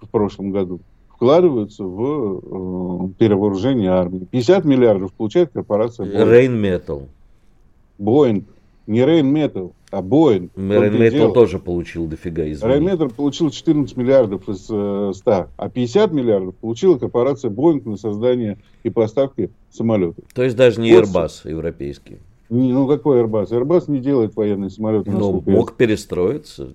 в 0.00 0.08
прошлом 0.08 0.52
году 0.52 0.80
вкладываются 1.08 1.84
в 1.84 3.08
э, 3.08 3.08
перевооружение 3.18 3.90
армии. 3.90 4.26
50 4.30 4.64
миллиардов 4.64 5.12
получает 5.12 5.50
корпорация 5.52 6.06
Рейнметал. 6.06 7.08
Боинг. 7.98 8.44
Не 8.86 9.04
Рейнметал, 9.04 9.74
а 9.90 10.00
Боинг. 10.00 10.52
Рейнметал 10.56 11.32
тоже 11.32 11.58
получил 11.58 12.06
дофига 12.06 12.44
из 12.44 12.62
Рейнметал 12.62 13.10
получил 13.10 13.50
14 13.50 13.96
миллиардов 13.96 14.48
из 14.48 14.66
э, 14.70 15.12
100, 15.14 15.48
а 15.56 15.68
50 15.68 16.12
миллиардов 16.12 16.54
получила 16.56 16.98
корпорация 16.98 17.50
Боинг 17.50 17.84
на 17.84 17.96
создание 17.96 18.58
и 18.82 18.90
поставки 18.90 19.50
самолетов. 19.70 20.24
То 20.34 20.42
есть 20.42 20.56
даже 20.56 20.80
не 20.80 20.94
вот. 20.94 21.04
Airbus 21.04 21.48
европейский. 21.50 22.18
Ну, 22.48 22.86
какой 22.86 23.22
Airbus? 23.22 23.50
Airbus 23.50 23.84
не 23.88 23.98
делает 23.98 24.36
военные 24.36 24.70
самолеты. 24.70 25.10
Ну, 25.10 25.42
мог 25.44 25.72
перестроиться. 25.74 26.68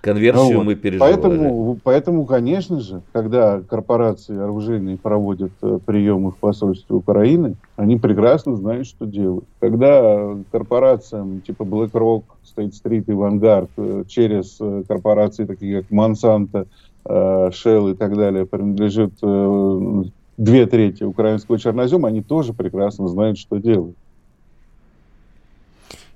Конверсию 0.00 0.58
ну, 0.58 0.64
мы 0.64 0.74
переживали. 0.74 1.12
Поэтому, 1.12 1.78
поэтому, 1.84 2.24
конечно 2.24 2.80
же, 2.80 3.02
когда 3.12 3.60
корпорации 3.60 4.38
оружейные 4.38 4.96
проводят 4.96 5.52
э, 5.62 5.78
приемы 5.84 6.30
в 6.30 6.36
посольстве 6.36 6.96
Украины, 6.96 7.56
они 7.76 7.96
прекрасно 7.98 8.56
знают, 8.56 8.86
что 8.86 9.04
делают. 9.04 9.44
Когда 9.58 10.36
корпорациям 10.50 11.42
типа 11.42 11.64
BlackRock, 11.64 12.22
State 12.44 12.72
Street 12.72 13.04
и 13.06 13.12
Vanguard 13.12 13.68
э, 13.76 14.04
через 14.08 14.56
э, 14.60 14.84
корпорации, 14.88 15.44
такие 15.44 15.82
как 15.82 15.90
Monsanto, 15.90 16.66
Shell 17.06 17.92
и 17.92 17.94
так 17.94 18.14
далее, 18.14 18.44
принадлежит 18.44 19.14
две 20.36 20.66
трети 20.66 21.02
украинского 21.02 21.58
чернозема, 21.58 22.08
они 22.08 22.22
тоже 22.22 22.52
прекрасно 22.52 23.08
знают, 23.08 23.38
что 23.38 23.56
делают. 23.56 23.96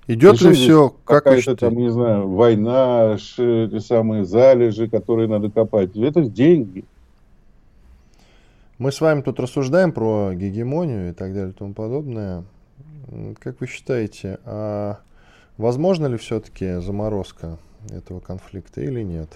Идет 0.06 0.40
ли 0.42 0.52
все, 0.52 0.90
как 1.04 1.24
какая-то 1.24 1.56
там, 1.56 1.76
не 1.76 1.90
знаю, 1.90 2.28
война, 2.28 3.14
эти 3.14 3.78
самые 3.78 4.24
залежи, 4.24 4.88
которые 4.88 5.28
надо 5.28 5.50
копать. 5.50 5.96
Это 5.96 6.22
деньги. 6.22 6.84
Мы 8.78 8.92
с 8.92 9.00
вами 9.00 9.22
тут 9.22 9.40
рассуждаем 9.40 9.92
про 9.92 10.34
гегемонию 10.34 11.10
и 11.10 11.12
так 11.12 11.32
далее 11.32 11.50
и 11.50 11.54
тому 11.54 11.72
подобное. 11.72 12.44
Как 13.38 13.60
вы 13.60 13.66
считаете, 13.66 14.38
а 14.44 14.98
возможно 15.56 16.06
ли 16.06 16.16
все-таки 16.18 16.80
заморозка 16.80 17.58
этого 17.90 18.20
конфликта 18.20 18.82
или 18.82 19.02
нет? 19.02 19.30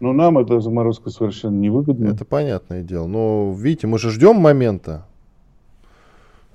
Ну, 0.00 0.12
нам 0.12 0.38
эта 0.38 0.60
заморозка 0.60 1.10
совершенно 1.10 1.56
невыгодна. 1.56 2.08
Это 2.08 2.24
понятное 2.24 2.82
дело. 2.82 3.06
Но, 3.06 3.54
видите, 3.56 3.86
мы 3.86 3.98
же 3.98 4.10
ждем 4.10 4.36
момента, 4.36 5.06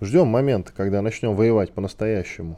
Ждем 0.01 0.27
момента, 0.27 0.71
когда 0.75 1.01
начнем 1.01 1.35
воевать 1.35 1.71
по-настоящему. 1.71 2.57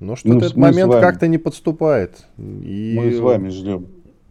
Но 0.00 0.16
что-то 0.16 0.34
ну, 0.34 0.40
этот 0.40 0.56
момент 0.56 0.92
как-то 0.92 1.28
не 1.28 1.38
подступает. 1.38 2.26
И... 2.38 2.94
Мы 2.98 3.12
с 3.12 3.20
вами 3.20 3.50
ждем. 3.50 3.86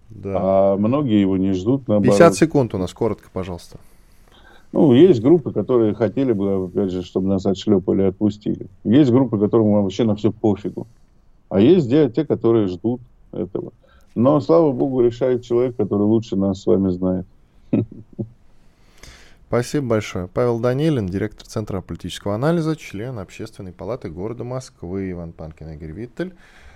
Да. 0.10 0.36
А 0.36 0.78
многие 0.78 1.22
его 1.22 1.38
не 1.38 1.54
ждут. 1.54 1.88
Наоборот. 1.88 2.18
50 2.18 2.36
секунд 2.36 2.76
у 2.76 2.78
нас, 2.78 2.94
коротко, 2.94 3.30
пожалуйста. 3.32 3.78
Ну, 4.72 4.94
есть 4.94 5.22
группы, 5.22 5.52
которые 5.52 5.94
хотели 5.94 6.32
бы, 6.32 6.66
опять 6.66 6.92
же, 6.92 7.02
чтобы 7.04 7.28
нас 7.28 7.46
отшлепали 7.46 8.04
и 8.04 8.06
отпустили. 8.06 8.68
Есть 8.84 9.12
группы, 9.12 9.40
которым 9.40 9.72
вообще 9.84 10.04
на 10.04 10.16
все 10.16 10.32
пофигу. 10.32 10.88
А 11.50 11.60
есть 11.60 11.90
те, 11.90 12.26
которые 12.26 12.68
ждут 12.68 13.02
этого. 13.32 13.72
Но, 14.16 14.40
слава 14.42 14.72
богу, 14.72 15.02
решает 15.02 15.44
человек, 15.44 15.76
который 15.76 16.04
лучше 16.04 16.36
нас 16.36 16.62
с 16.62 16.66
вами 16.66 16.90
знает. 16.90 17.26
Спасибо 19.50 19.88
большое. 19.88 20.28
Павел 20.28 20.60
Данилин, 20.60 21.08
директор 21.08 21.44
Центра 21.48 21.82
политического 21.82 22.36
анализа, 22.36 22.76
член 22.76 23.18
Общественной 23.18 23.74
палаты 23.74 24.08
города 24.08 24.44
Москвы, 24.44 25.10
Иван 25.10 25.34
Панкин, 25.34 25.72
Игорь 25.72 25.92
Виттель. 25.92 26.36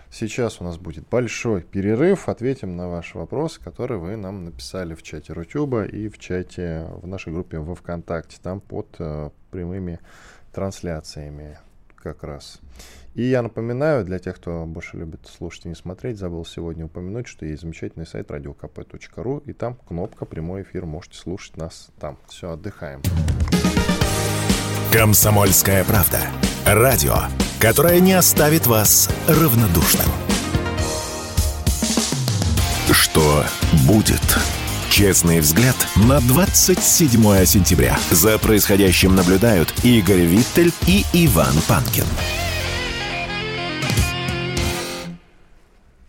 Сейчас 0.10 0.60
у 0.60 0.64
нас 0.64 0.80
будет 0.80 1.08
большой 1.08 1.62
перерыв. 1.62 2.28
Ответим 2.28 2.76
на 2.76 2.90
ваши 2.90 3.16
вопросы, 3.16 3.62
которые 3.62 4.00
вы 4.00 4.16
нам 4.16 4.46
написали 4.46 4.96
в 4.96 5.04
чате 5.04 5.34
Рутюба 5.34 5.84
и 5.86 6.10
в 6.10 6.18
чате 6.18 6.88
в 7.04 7.06
нашей 7.06 7.32
группе 7.32 7.60
во 7.60 7.76
ВКонтакте. 7.76 8.38
Там 8.42 8.60
под 8.60 8.88
э, 8.98 9.30
прямыми 9.52 10.00
трансляциями 10.52 11.60
как 11.96 12.24
раз. 12.24 12.60
И 13.15 13.23
я 13.23 13.43
напоминаю, 13.43 14.04
для 14.04 14.17
тех, 14.17 14.38
кто 14.38 14.65
больше 14.65 14.97
любит 14.97 15.28
слушать 15.28 15.65
и 15.65 15.69
не 15.69 15.76
смотреть, 15.76 16.17
забыл 16.17 16.45
сегодня 16.45 16.86
упомянуть, 16.86 17.28
что 17.28 17.45
есть 17.45 17.62
замечательный 17.62 18.08
сайт 18.08 18.32
radiokp.ru, 18.32 19.43
и 19.45 19.54
там 19.54 19.76
кнопка 19.88 20.26
«Прямой 20.26 20.63
эфир», 20.63 20.86
можете 20.86 21.19
слушать 21.19 21.56
нас 21.58 21.89
там. 21.99 22.17
Все, 22.28 22.52
отдыхаем. 22.52 23.02
«Комсомольская 24.91 25.84
правда». 25.84 26.19
Радио, 26.65 27.15
которое 27.60 27.99
не 27.99 28.13
оставит 28.13 28.65
вас 28.67 29.10
равнодушным. 29.28 30.08
Что 32.91 33.43
будет? 33.86 34.21
Честный 34.89 35.39
взгляд 35.39 35.76
на 35.95 36.19
27 36.21 37.45
сентября. 37.45 37.97
За 38.12 38.39
происходящим 38.39 39.15
наблюдают 39.15 39.73
Игорь 39.84 40.21
Виттель 40.21 40.71
и 40.88 41.04
Иван 41.13 41.54
Панкин. 41.67 42.06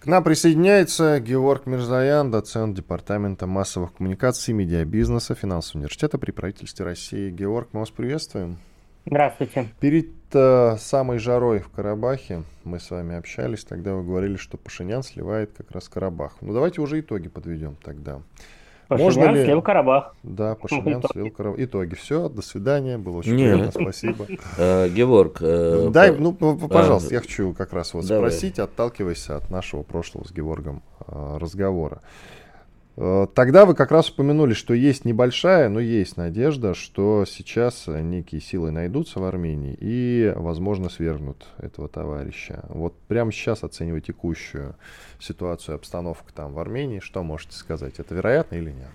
К 0.04 0.06
нам 0.06 0.22
присоединяется 0.22 1.18
Георг 1.18 1.64
Мирзаян, 1.64 2.30
доцент 2.30 2.76
Департамента 2.76 3.46
массовых 3.46 3.94
коммуникаций 3.94 4.52
медиабизнеса 4.52 5.34
Финансового 5.34 5.78
университета 5.78 6.18
при 6.18 6.30
правительстве 6.30 6.84
России. 6.84 7.30
Георг, 7.30 7.70
мы 7.72 7.80
вас 7.80 7.90
приветствуем. 7.90 8.58
Здравствуйте. 9.06 9.68
Перед 9.80 10.10
э, 10.34 10.76
самой 10.78 11.16
жарой 11.16 11.60
в 11.60 11.70
Карабахе 11.70 12.42
мы 12.64 12.80
с 12.80 12.90
вами 12.90 13.16
общались, 13.16 13.64
тогда 13.64 13.94
вы 13.94 14.04
говорили, 14.04 14.36
что 14.36 14.58
Пашинян 14.58 15.02
сливает 15.02 15.52
как 15.56 15.70
раз 15.70 15.88
Карабах. 15.88 16.36
Ну 16.42 16.52
давайте 16.52 16.82
уже 16.82 17.00
итоги 17.00 17.28
подведем 17.28 17.74
тогда. 17.82 18.20
Пашинян 18.88 19.12
Можно 19.12 19.30
ли... 19.30 19.44
слил 19.44 19.62
Карабах. 19.62 20.14
Да, 20.22 20.54
Пашинян 20.60 21.02
слил 21.10 21.30
Карабах. 21.30 21.60
Итоги. 21.60 21.94
Все, 21.94 22.28
до 22.28 22.42
свидания. 22.42 22.98
Было 22.98 23.18
очень 23.18 23.36
Нет. 23.36 23.54
приятно, 23.54 23.82
спасибо. 23.82 24.26
Э, 24.58 24.88
Георг. 24.88 25.38
Э, 25.40 25.88
Дай, 25.90 26.12
ну, 26.12 26.32
пожалуйста, 26.32 27.10
а, 27.10 27.14
я 27.14 27.20
хочу 27.20 27.52
как 27.54 27.72
раз 27.72 27.94
вот 27.94 28.04
спросить, 28.04 28.58
отталкиваясь 28.58 29.28
от 29.30 29.50
нашего 29.50 29.82
прошлого 29.82 30.26
с 30.26 30.32
Георгом 30.32 30.82
э, 31.06 31.38
разговора. 31.40 32.02
Э, 32.96 33.26
тогда 33.34 33.66
вы 33.66 33.74
как 33.74 33.90
раз 33.90 34.10
упомянули, 34.10 34.54
что 34.54 34.74
есть 34.74 35.04
небольшая, 35.04 35.68
но 35.68 35.80
есть 35.80 36.16
надежда, 36.16 36.74
что 36.74 37.24
сейчас 37.26 37.86
некие 37.86 38.40
силы 38.40 38.70
найдутся 38.70 39.20
в 39.20 39.24
Армении 39.24 39.76
и, 39.80 40.32
возможно, 40.36 40.88
свергнут 40.88 41.46
этого 41.58 41.88
товарища. 41.88 42.64
Вот 42.68 42.94
прямо 43.08 43.32
сейчас, 43.32 43.64
оценивая 43.64 44.00
текущую 44.00 44.76
ситуацию, 45.18 45.74
обстановку 45.74 46.32
там 46.34 46.52
в 46.52 46.58
Армении, 46.58 47.00
что 47.00 47.22
можете 47.22 47.56
сказать? 47.56 47.94
Это 47.98 48.14
вероятно 48.14 48.56
или 48.56 48.70
нет? 48.70 48.90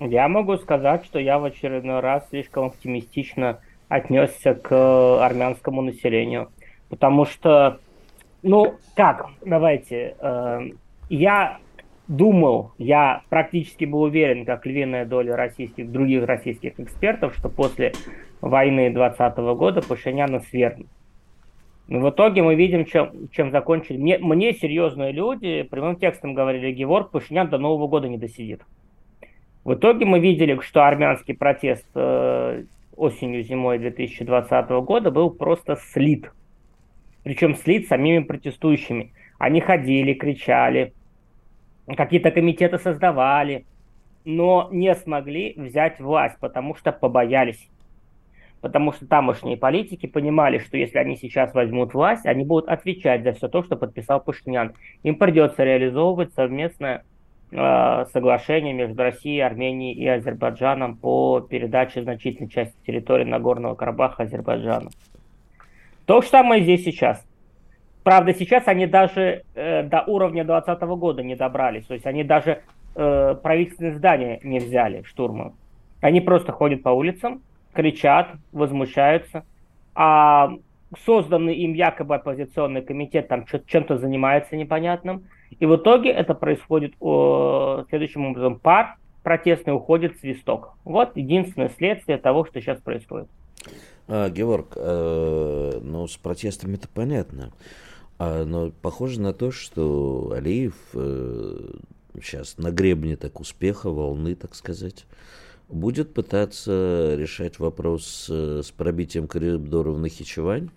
Я 0.00 0.28
могу 0.28 0.56
сказать, 0.58 1.04
что 1.06 1.18
я 1.18 1.38
в 1.38 1.44
очередной 1.44 2.00
раз 2.00 2.28
слишком 2.28 2.66
оптимистично 2.66 3.60
отнесся 3.88 4.54
к 4.54 5.24
армянскому 5.24 5.80
населению. 5.80 6.50
Потому 6.88 7.24
что, 7.24 7.78
ну, 8.42 8.76
как, 8.94 9.28
давайте, 9.44 10.16
э, 10.18 10.60
я 11.08 11.58
думал, 12.08 12.72
я 12.78 13.22
практически 13.28 13.84
был 13.84 14.02
уверен, 14.02 14.44
как 14.44 14.66
львиная 14.66 15.04
доля 15.04 15.36
российских, 15.36 15.90
других 15.90 16.24
российских 16.24 16.78
экспертов, 16.78 17.34
что 17.36 17.48
после 17.48 17.92
войны 18.40 18.90
2020 18.90 19.38
года 19.56 19.82
Пашиняна 19.82 20.40
свергнут. 20.40 20.88
Но 21.88 22.00
в 22.00 22.10
итоге 22.10 22.42
мы 22.42 22.56
видим, 22.56 22.84
чем, 22.84 23.28
чем 23.30 23.50
закончили. 23.52 23.96
Мне, 23.96 24.18
мне 24.18 24.52
серьезные 24.52 25.12
люди 25.12 25.62
прямым 25.62 25.96
текстом 25.96 26.34
говорили, 26.34 26.72
Геворг 26.72 27.10
Пашинян 27.10 27.48
до 27.48 27.58
Нового 27.58 27.86
года 27.86 28.08
не 28.08 28.18
досидит. 28.18 28.62
В 29.64 29.74
итоге 29.74 30.04
мы 30.04 30.18
видели, 30.20 30.58
что 30.60 30.86
армянский 30.86 31.34
протест 31.34 31.86
э, 31.94 32.64
осенью-зимой 32.96 33.78
2020 33.78 34.68
года 34.84 35.10
был 35.10 35.30
просто 35.30 35.76
слит. 35.76 36.30
Причем 37.22 37.54
слит 37.54 37.88
самими 37.88 38.22
протестующими. 38.22 39.12
Они 39.38 39.60
ходили, 39.60 40.14
кричали, 40.14 40.92
какие-то 41.94 42.30
комитеты 42.30 42.78
создавали, 42.78 43.66
но 44.24 44.68
не 44.72 44.94
смогли 44.94 45.54
взять 45.56 46.00
власть, 46.00 46.38
потому 46.40 46.74
что 46.74 46.92
побоялись. 46.92 47.68
Потому 48.60 48.92
что 48.92 49.06
тамошние 49.06 49.56
политики 49.56 50.06
понимали, 50.06 50.58
что 50.58 50.76
если 50.76 50.98
они 50.98 51.16
сейчас 51.16 51.54
возьмут 51.54 51.94
власть, 51.94 52.26
они 52.26 52.44
будут 52.44 52.68
отвечать 52.68 53.22
за 53.22 53.32
все 53.32 53.48
то, 53.48 53.62
что 53.62 53.76
подписал 53.76 54.20
Пашинян. 54.20 54.72
Им 55.04 55.16
придется 55.16 55.62
реализовывать 55.62 56.32
совместное 56.32 57.04
э, 57.52 58.04
соглашение 58.12 58.72
между 58.72 59.02
Россией, 59.02 59.40
Арменией 59.40 59.94
и 59.94 60.08
Азербайджаном 60.08 60.96
по 60.96 61.40
передаче 61.40 62.02
значительной 62.02 62.48
части 62.48 62.74
территории 62.84 63.24
Нагорного 63.24 63.74
Карабаха 63.74 64.24
Азербайджану. 64.24 64.90
То 66.06 66.22
же 66.22 66.28
самое 66.28 66.62
здесь 66.62 66.84
сейчас. 66.84 67.25
Правда, 68.06 68.32
сейчас 68.34 68.68
они 68.68 68.86
даже 68.86 69.42
э, 69.56 69.82
до 69.82 70.04
уровня 70.06 70.44
2020 70.44 70.88
года 70.96 71.24
не 71.24 71.34
добрались. 71.34 71.86
То 71.86 71.94
есть 71.94 72.06
они 72.06 72.22
даже 72.22 72.62
э, 72.94 73.34
правительственные 73.42 73.96
здания 73.96 74.38
не 74.44 74.60
взяли 74.60 75.02
штурмом. 75.02 75.56
Они 76.00 76.20
просто 76.20 76.52
ходят 76.52 76.84
по 76.84 76.90
улицам, 76.90 77.42
кричат, 77.72 78.28
возмущаются. 78.52 79.44
А 79.96 80.52
созданный 81.04 81.56
им 81.56 81.74
якобы 81.74 82.14
оппозиционный 82.14 82.82
комитет 82.82 83.26
там 83.26 83.44
чем-то 83.44 83.98
занимается 83.98 84.54
непонятным. 84.54 85.24
И 85.58 85.66
в 85.66 85.74
итоге 85.74 86.10
это 86.10 86.34
происходит 86.34 86.94
о, 87.00 87.86
следующим 87.88 88.26
образом. 88.26 88.60
Пар 88.60 88.98
протестный 89.24 89.74
уходит 89.74 90.16
свисток. 90.20 90.74
Вот 90.84 91.16
единственное 91.16 91.70
следствие 91.70 92.18
того, 92.18 92.44
что 92.44 92.60
сейчас 92.60 92.78
происходит. 92.80 93.26
А, 94.06 94.30
Георг, 94.30 94.74
э, 94.76 95.80
ну 95.82 96.06
с 96.06 96.16
протестами 96.16 96.76
это 96.76 96.86
понятно. 96.86 97.50
А, 98.18 98.44
но 98.44 98.70
похоже 98.70 99.20
на 99.20 99.32
то, 99.32 99.50
что 99.50 100.32
Алиев 100.34 100.74
э, 100.94 101.70
сейчас 102.22 102.56
на 102.58 102.70
гребне 102.70 103.16
так 103.16 103.40
успеха, 103.40 103.90
волны, 103.90 104.34
так 104.34 104.54
сказать, 104.54 105.04
будет 105.68 106.14
пытаться 106.14 107.14
решать 107.18 107.58
вопрос 107.58 108.28
э, 108.30 108.62
с 108.64 108.70
пробитием 108.70 109.28
коридоров 109.28 109.96
в 109.96 109.98
Нахичевань, 109.98 110.70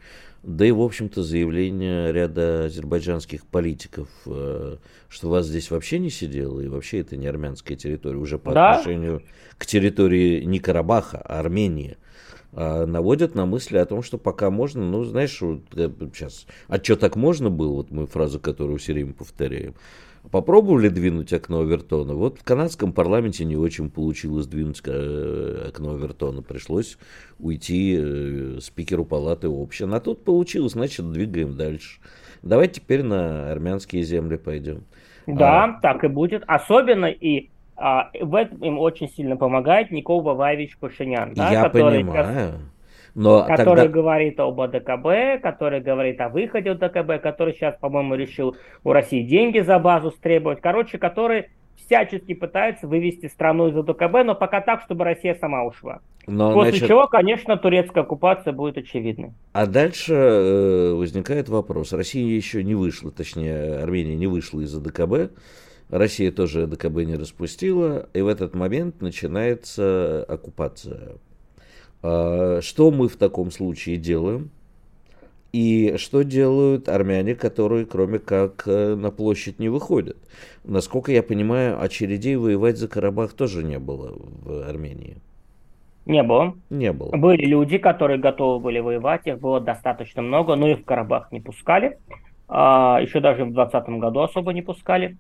да 0.43 0.65
и, 0.65 0.71
в 0.71 0.81
общем-то, 0.81 1.23
заявление 1.23 2.11
ряда 2.11 2.65
азербайджанских 2.65 3.45
политиков, 3.45 4.09
э, 4.25 4.77
что 5.07 5.29
вас 5.29 5.47
здесь 5.47 5.71
вообще 5.71 5.99
не 5.99 6.09
сидело, 6.09 6.59
и 6.59 6.67
вообще 6.67 6.99
это 6.99 7.15
не 7.15 7.27
армянская 7.27 7.77
территория, 7.77 8.17
уже 8.17 8.37
по 8.37 8.53
да? 8.53 8.71
отношению 8.71 9.23
к 9.57 9.65
территории 9.65 10.43
не 10.43 10.59
Карабаха, 10.59 11.19
а 11.19 11.39
Армении– 11.39 11.97
наводят 12.51 13.35
на 13.35 13.45
мысли 13.45 13.77
о 13.77 13.85
том, 13.85 14.01
что 14.01 14.17
пока 14.17 14.49
можно, 14.49 14.83
ну, 14.83 15.03
знаешь, 15.03 15.39
вот, 15.41 15.61
сейчас, 15.71 16.47
а 16.67 16.77
что 16.77 16.95
так 16.95 17.15
можно 17.15 17.49
было, 17.49 17.75
вот 17.75 17.91
мы 17.91 18.07
фразу, 18.07 18.39
которую 18.39 18.79
все 18.79 18.93
время 18.93 19.13
повторяем, 19.13 19.75
попробовали 20.31 20.89
двинуть 20.89 21.33
окно 21.33 21.61
Авертона, 21.61 22.13
вот 22.13 22.39
в 22.39 22.43
канадском 22.43 22.93
парламенте 22.93 23.45
не 23.45 23.55
очень 23.55 23.89
получилось 23.89 24.47
двинуть 24.47 24.81
э, 24.85 25.65
окно 25.69 25.93
Авертона, 25.93 26.41
пришлось 26.41 26.97
уйти 27.39 27.97
э, 27.99 28.57
спикеру 28.61 29.05
палаты 29.05 29.47
общин, 29.47 29.93
а 29.93 29.99
тут 29.99 30.23
получилось, 30.23 30.73
значит, 30.73 31.11
двигаем 31.11 31.55
дальше. 31.55 31.99
Давай 32.41 32.67
теперь 32.67 33.03
на 33.03 33.51
армянские 33.51 34.03
земли 34.03 34.37
пойдем. 34.37 34.83
Да, 35.27 35.65
а, 35.65 35.79
так 35.81 36.03
и 36.03 36.07
будет, 36.07 36.43
особенно 36.47 37.05
и 37.05 37.49
а, 37.79 38.11
в 38.19 38.35
этом 38.35 38.59
им 38.59 38.77
очень 38.77 39.09
сильно 39.09 39.37
помогает 39.37 39.91
Никол 39.91 40.21
Баваевич 40.21 40.77
Пашинян, 40.77 41.33
да, 41.33 41.51
Я 41.51 41.63
который, 41.63 42.03
понимаю. 42.03 42.53
Но 43.15 43.43
который 43.45 43.83
тогда... 43.83 43.87
говорит 43.87 44.39
об 44.39 44.61
АДКБ, 44.61 45.41
который 45.41 45.81
говорит 45.81 46.21
о 46.21 46.29
выходе 46.29 46.71
от 46.71 46.79
ДКБ, 46.79 47.21
который 47.21 47.53
сейчас, 47.53 47.75
по-моему, 47.79 48.15
решил 48.15 48.55
у 48.83 48.91
России 48.91 49.23
деньги 49.23 49.59
за 49.59 49.79
базу 49.79 50.11
стребовать. 50.11 50.61
Короче, 50.61 50.97
который 50.97 51.47
всячески 51.75 52.33
пытается 52.33 52.87
вывести 52.87 53.27
страну 53.27 53.69
из 53.69 53.77
АДКБ, 53.77 54.25
но 54.25 54.35
пока 54.35 54.61
так, 54.61 54.81
чтобы 54.81 55.05
Россия 55.05 55.35
сама 55.35 55.63
ушла. 55.63 55.99
Но, 56.27 56.53
После 56.53 56.71
значит... 56.71 56.87
чего, 56.87 57.07
конечно, 57.07 57.57
турецкая 57.57 58.03
оккупация 58.03 58.53
будет 58.53 58.77
очевидной. 58.77 59.31
А 59.53 59.65
дальше 59.65 60.13
э, 60.13 60.93
возникает 60.93 61.49
вопрос. 61.49 61.93
Россия 61.93 62.25
еще 62.25 62.63
не 62.63 62.75
вышла, 62.75 63.11
точнее, 63.11 63.79
Армения 63.79 64.15
не 64.15 64.27
вышла 64.27 64.61
из 64.61 64.75
АДКБ. 64.75 65.31
Россия 65.89 66.31
тоже 66.31 66.67
ДКБ 66.67 67.05
не 67.05 67.15
распустила, 67.15 68.07
и 68.13 68.21
в 68.21 68.27
этот 68.27 68.53
момент 68.53 69.01
начинается 69.01 70.23
оккупация. 70.27 71.13
А, 72.03 72.61
что 72.61 72.91
мы 72.91 73.07
в 73.07 73.17
таком 73.17 73.51
случае 73.51 73.97
делаем? 73.97 74.51
И 75.51 75.95
что 75.97 76.21
делают 76.21 76.89
армяне, 76.89 77.33
которые 77.33 77.87
кроме 77.87 78.19
как 78.19 78.67
э, 78.67 78.93
на 78.93 79.09
площадь 79.09 79.57
не 79.57 79.67
выходят? 79.67 80.17
Насколько 80.63 81.11
я 81.11 81.23
понимаю, 81.23 81.81
очередей 81.81 82.35
воевать 82.35 82.77
за 82.77 82.87
Карабах 82.87 83.33
тоже 83.33 83.63
не 83.63 83.79
было 83.79 84.13
в 84.15 84.69
Армении. 84.69 85.17
Не 86.05 86.21
было. 86.21 86.55
Не 86.69 86.93
было. 86.93 87.09
Были 87.15 87.45
люди, 87.45 87.79
которые 87.79 88.19
готовы 88.19 88.59
были 88.59 88.79
воевать, 88.79 89.25
их 89.25 89.39
было 89.39 89.59
достаточно 89.59 90.21
много, 90.21 90.55
но 90.55 90.67
их 90.67 90.81
в 90.81 90.85
Карабах 90.85 91.31
не 91.31 91.39
пускали. 91.39 91.97
А, 92.47 92.99
еще 93.01 93.19
даже 93.19 93.43
в 93.43 93.53
2020 93.53 93.89
году 93.99 94.19
особо 94.19 94.53
не 94.53 94.61
пускали. 94.61 95.17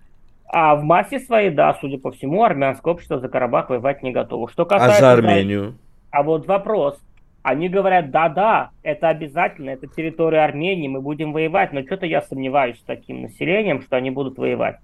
А 0.51 0.75
в 0.75 0.83
массе 0.83 1.19
своей, 1.19 1.51
да, 1.51 1.77
судя 1.79 1.99
по 1.99 2.11
всему, 2.11 2.43
армянское 2.43 2.91
общество 2.91 3.19
за 3.19 3.29
Карабах 3.29 3.69
воевать 3.69 4.01
не 4.01 4.11
готово. 4.11 4.49
Что 4.49 4.65
касается, 4.65 4.97
а 4.97 4.99
за 4.99 5.11
Армению? 5.11 5.75
А 6.09 6.23
вот 6.23 6.47
вопрос. 6.47 6.99
Они 7.43 7.69
говорят, 7.69 8.09
да-да, 8.09 8.71
это 8.81 9.09
обязательно, 9.09 9.69
это 9.69 9.85
территория 9.87 10.43
Армении, 10.43 10.87
мы 10.87 11.01
будем 11.01 11.33
воевать, 11.33 11.71
но 11.71 11.83
что-то 11.83 12.07
я 12.07 12.21
сомневаюсь 12.23 12.79
с 12.79 12.83
таким 12.83 13.21
населением, 13.21 13.81
что 13.81 13.95
они 13.95 14.09
будут 14.09 14.37
воевать. 14.39 14.77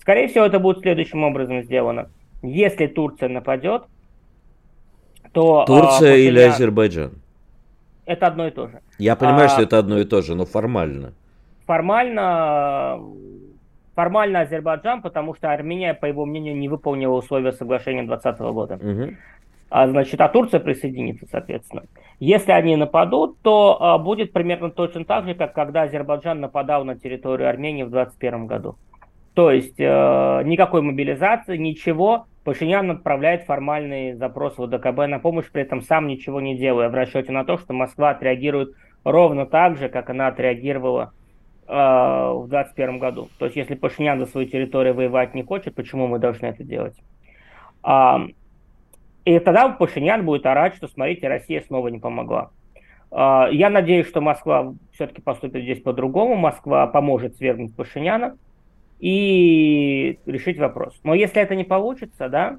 Скорее 0.00 0.26
всего, 0.26 0.44
это 0.44 0.58
будет 0.58 0.80
следующим 0.80 1.22
образом 1.22 1.62
сделано. 1.62 2.10
Если 2.42 2.88
Турция 2.88 3.28
нападет, 3.28 3.84
то... 5.32 5.60
А, 5.60 5.66
Турция 5.66 6.14
а, 6.14 6.16
или 6.16 6.40
Азербайджан? 6.40 7.12
Это 8.04 8.26
одно 8.26 8.48
и 8.48 8.50
то 8.50 8.66
же. 8.66 8.80
Я 8.98 9.14
понимаю, 9.14 9.46
а, 9.46 9.48
что 9.48 9.62
это 9.62 9.78
одно 9.78 9.98
и 10.00 10.04
то 10.04 10.20
же, 10.20 10.34
но 10.34 10.44
формально. 10.44 11.12
Формально 11.66 12.98
Формально 13.94 14.40
Азербайджан, 14.40 15.02
потому 15.02 15.34
что 15.34 15.52
Армения, 15.52 15.94
по 15.94 16.06
его 16.06 16.24
мнению, 16.24 16.56
не 16.56 16.68
выполнила 16.68 17.12
условия 17.12 17.52
соглашения 17.52 18.02
2020 18.02 18.40
года. 18.54 18.74
Угу. 18.74 19.16
А, 19.70 19.88
значит, 19.88 20.20
а 20.20 20.28
Турция 20.28 20.60
присоединится, 20.60 21.26
соответственно. 21.30 21.84
Если 22.20 22.52
они 22.52 22.76
нападут, 22.76 23.38
то 23.40 23.76
а, 23.80 23.98
будет 23.98 24.32
примерно 24.32 24.70
точно 24.70 25.04
так 25.04 25.26
же, 25.26 25.34
как 25.34 25.54
когда 25.54 25.82
Азербайджан 25.82 26.40
нападал 26.40 26.84
на 26.84 26.94
территорию 26.94 27.48
Армении 27.48 27.82
в 27.82 27.90
2021 27.90 28.46
году. 28.46 28.76
То 29.34 29.50
есть 29.50 29.80
э, 29.80 30.42
никакой 30.44 30.82
мобилизации, 30.82 31.56
ничего. 31.56 32.26
Пашинян 32.44 32.90
отправляет 32.90 33.44
формальный 33.44 34.12
запрос 34.12 34.58
в 34.58 34.66
ДКБ 34.66 35.06
на 35.06 35.18
помощь, 35.20 35.50
при 35.50 35.62
этом 35.62 35.80
сам 35.80 36.06
ничего 36.06 36.40
не 36.40 36.56
делая, 36.56 36.90
в 36.90 36.94
расчете 36.94 37.32
на 37.32 37.44
то, 37.44 37.56
что 37.56 37.72
Москва 37.72 38.10
отреагирует 38.10 38.74
ровно 39.04 39.46
так 39.46 39.78
же, 39.78 39.88
как 39.88 40.10
она 40.10 40.26
отреагировала 40.26 41.12
в 41.66 42.46
2021 42.48 42.98
году. 42.98 43.28
То 43.38 43.46
есть, 43.46 43.56
если 43.56 43.74
Пашинян 43.74 44.18
за 44.18 44.26
свою 44.26 44.48
территорию 44.48 44.94
воевать 44.94 45.34
не 45.34 45.42
хочет, 45.42 45.74
почему 45.74 46.06
мы 46.06 46.18
должны 46.18 46.46
это 46.46 46.64
делать? 46.64 46.96
А, 47.82 48.26
и 49.24 49.38
тогда 49.38 49.68
Пашинян 49.68 50.24
будет 50.24 50.46
орать, 50.46 50.74
что, 50.74 50.88
смотрите, 50.88 51.28
Россия 51.28 51.60
снова 51.60 51.88
не 51.88 51.98
помогла. 51.98 52.50
А, 53.10 53.48
я 53.50 53.70
надеюсь, 53.70 54.08
что 54.08 54.20
Москва 54.20 54.74
все-таки 54.92 55.22
поступит 55.22 55.62
здесь 55.62 55.80
по-другому. 55.80 56.34
Москва 56.34 56.86
поможет 56.86 57.36
свергнуть 57.36 57.74
Пашиняна 57.76 58.36
и 58.98 60.18
решить 60.26 60.58
вопрос. 60.58 60.98
Но 61.04 61.14
если 61.14 61.40
это 61.40 61.54
не 61.54 61.64
получится, 61.64 62.28
да, 62.28 62.58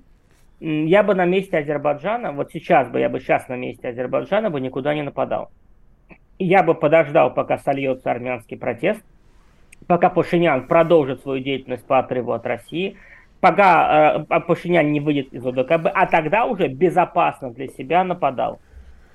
я 0.59 1.03
бы 1.03 1.15
на 1.15 1.25
месте 1.25 1.57
Азербайджана, 1.57 2.31
вот 2.31 2.51
сейчас 2.51 2.89
бы, 2.89 2.99
я 2.99 3.09
бы 3.09 3.19
сейчас 3.19 3.47
на 3.49 3.55
месте 3.55 3.89
Азербайджана 3.89 4.49
бы 4.49 4.61
никуда 4.61 4.93
не 4.93 5.01
нападал 5.01 5.51
я 6.39 6.63
бы 6.63 6.75
подождал, 6.75 7.33
пока 7.33 7.57
сольется 7.57 8.11
армянский 8.11 8.57
протест, 8.57 9.03
пока 9.87 10.09
Пашинян 10.09 10.67
продолжит 10.67 11.21
свою 11.21 11.43
деятельность 11.43 11.85
по 11.85 11.99
отрыву 11.99 12.33
от 12.33 12.45
России, 12.45 12.97
пока 13.39 14.25
э, 14.29 14.39
Пашинян 14.41 14.91
не 14.91 14.99
выйдет 14.99 15.33
из 15.33 15.45
ОДКБ, 15.45 15.87
а 15.93 16.05
тогда 16.07 16.45
уже 16.45 16.67
безопасно 16.67 17.51
для 17.51 17.67
себя 17.67 18.03
нападал. 18.03 18.59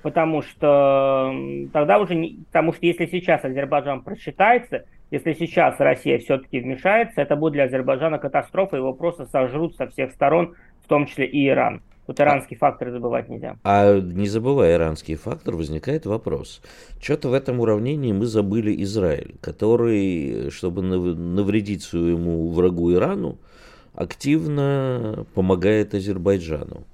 Потому 0.01 0.41
что 0.41 1.33
тогда 1.73 1.99
уже, 1.99 2.15
не, 2.15 2.39
потому 2.47 2.71
что 2.71 2.85
если 2.85 3.05
сейчас 3.05 3.43
Азербайджан 3.43 4.01
просчитается, 4.01 4.85
если 5.11 5.33
сейчас 5.33 5.79
Россия 5.79 6.19
все-таки 6.19 6.59
вмешается, 6.59 7.21
это 7.21 7.35
будет 7.35 7.53
для 7.53 7.63
Азербайджана 7.63 8.19
катастрофа, 8.19 8.77
его 8.77 8.93
просто 8.93 9.25
сожрут 9.25 9.75
со 9.75 9.87
всех 9.87 10.11
сторон, 10.11 10.55
в 10.83 10.87
том 10.87 11.05
числе 11.05 11.25
и 11.25 11.47
Иран. 11.47 11.81
Тут 12.09 12.19
иранский 12.21 12.57
а, 12.57 12.59
фактор 12.59 12.89
забывать 12.89 13.29
нельзя. 13.29 13.57
А 13.63 13.99
не 13.99 14.27
забывая 14.27 14.77
иранский 14.77 15.13
фактор, 15.13 15.55
возникает 15.55 16.07
вопрос. 16.07 16.59
Что-то 16.99 17.29
в 17.29 17.33
этом 17.33 17.59
уравнении 17.59 18.11
мы 18.11 18.25
забыли 18.25 18.81
Израиль, 18.81 19.35
который, 19.41 20.49
чтобы 20.49 20.81
навредить 20.81 21.83
своему 21.83 22.49
врагу 22.49 22.91
Ирану, 22.91 23.37
активно 23.93 25.27
помогает 25.35 25.93
Азербайджану. 25.93 26.87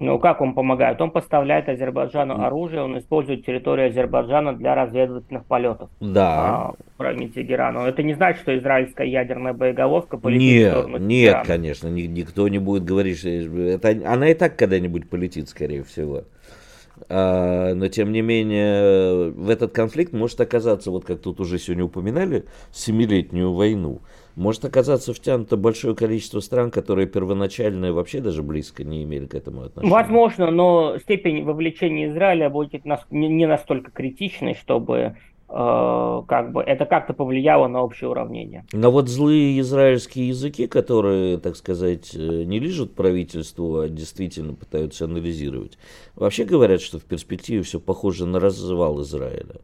Ну, 0.00 0.18
как 0.18 0.40
он 0.40 0.54
помогает? 0.54 0.98
Он 1.02 1.10
поставляет 1.10 1.68
Азербайджану 1.68 2.42
оружие, 2.42 2.82
он 2.82 2.98
использует 2.98 3.44
территорию 3.44 3.88
Азербайджана 3.88 4.54
для 4.54 4.74
разведывательных 4.74 5.44
полетов. 5.44 5.90
Да. 6.00 6.36
А, 6.38 6.74
уровне 6.98 7.28
Тегерана. 7.28 7.80
Это 7.80 8.02
не 8.02 8.14
значит, 8.14 8.40
что 8.40 8.56
израильская 8.56 9.06
ядерная 9.06 9.52
боеголовка 9.52 10.16
полетит 10.16 10.40
нет, 10.40 10.68
в 10.68 10.78
сторону 10.78 10.98
Нет, 10.98 11.46
конечно, 11.46 11.88
никто 11.88 12.48
не 12.48 12.58
будет 12.58 12.84
говорить, 12.84 13.18
что 13.18 13.28
это, 13.28 13.90
она 14.06 14.28
и 14.28 14.34
так 14.34 14.56
когда-нибудь 14.56 15.10
полетит, 15.10 15.50
скорее 15.50 15.84
всего. 15.84 16.22
А, 17.10 17.74
но 17.74 17.88
тем 17.88 18.10
не 18.10 18.22
менее, 18.22 19.32
в 19.32 19.50
этот 19.50 19.72
конфликт 19.72 20.14
может 20.14 20.40
оказаться, 20.40 20.90
вот 20.90 21.04
как 21.04 21.20
тут 21.20 21.40
уже 21.40 21.58
сегодня 21.58 21.84
упоминали, 21.84 22.46
семилетнюю 22.72 23.52
войну 23.52 24.00
может 24.36 24.64
оказаться 24.64 25.12
втянуто 25.12 25.56
большое 25.56 25.94
количество 25.94 26.40
стран, 26.40 26.70
которые 26.70 27.06
первоначально 27.06 27.92
вообще 27.92 28.20
даже 28.20 28.42
близко 28.42 28.84
не 28.84 29.04
имели 29.04 29.26
к 29.26 29.34
этому 29.34 29.62
отношения. 29.62 29.92
Возможно, 29.92 30.50
но 30.50 30.98
степень 30.98 31.44
вовлечения 31.44 32.08
Израиля 32.08 32.50
будет 32.50 32.84
не 33.10 33.46
настолько 33.46 33.90
критичной, 33.90 34.54
чтобы 34.54 35.16
как 35.50 36.52
бы 36.52 36.62
это 36.62 36.86
как-то 36.86 37.12
повлияло 37.12 37.66
на 37.66 37.82
общее 37.82 38.08
уравнение. 38.08 38.64
Но 38.72 38.90
вот 38.90 39.08
злые 39.08 39.58
израильские 39.60 40.28
языки, 40.28 40.66
которые, 40.66 41.38
так 41.38 41.56
сказать, 41.56 42.14
э, 42.14 42.44
не 42.44 42.60
лежат 42.60 42.94
правительству, 42.94 43.80
а 43.80 43.88
действительно 43.88 44.54
пытаются 44.54 45.06
анализировать, 45.06 45.78
вообще 46.14 46.44
говорят, 46.44 46.80
что 46.80 46.98
в 46.98 47.04
перспективе 47.04 47.62
все 47.62 47.80
похоже 47.80 48.26
на 48.26 48.38
развал 48.38 49.02
Израиля 49.02 49.56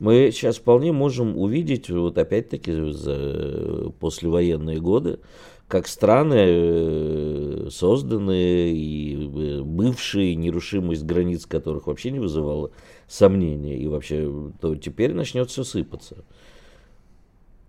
мы 0.00 0.30
сейчас 0.32 0.56
вполне 0.56 0.92
можем 0.92 1.36
увидеть, 1.38 1.90
вот 1.90 2.18
опять-таки, 2.18 2.90
за 2.90 3.92
послевоенные 4.00 4.80
годы, 4.80 5.20
как 5.68 5.86
страны, 5.86 6.34
э, 6.36 7.68
созданные 7.70 8.74
и 8.74 9.14
э, 9.14 9.62
бывшие, 9.62 10.34
нерушимость 10.34 11.04
границ 11.04 11.46
которых 11.46 11.86
вообще 11.86 12.10
не 12.10 12.18
вызывала 12.18 12.72
сомнения, 13.10 13.76
и 13.76 13.88
вообще, 13.88 14.30
то 14.60 14.76
теперь 14.76 15.12
начнет 15.12 15.50
все 15.50 15.64
сыпаться. 15.64 16.24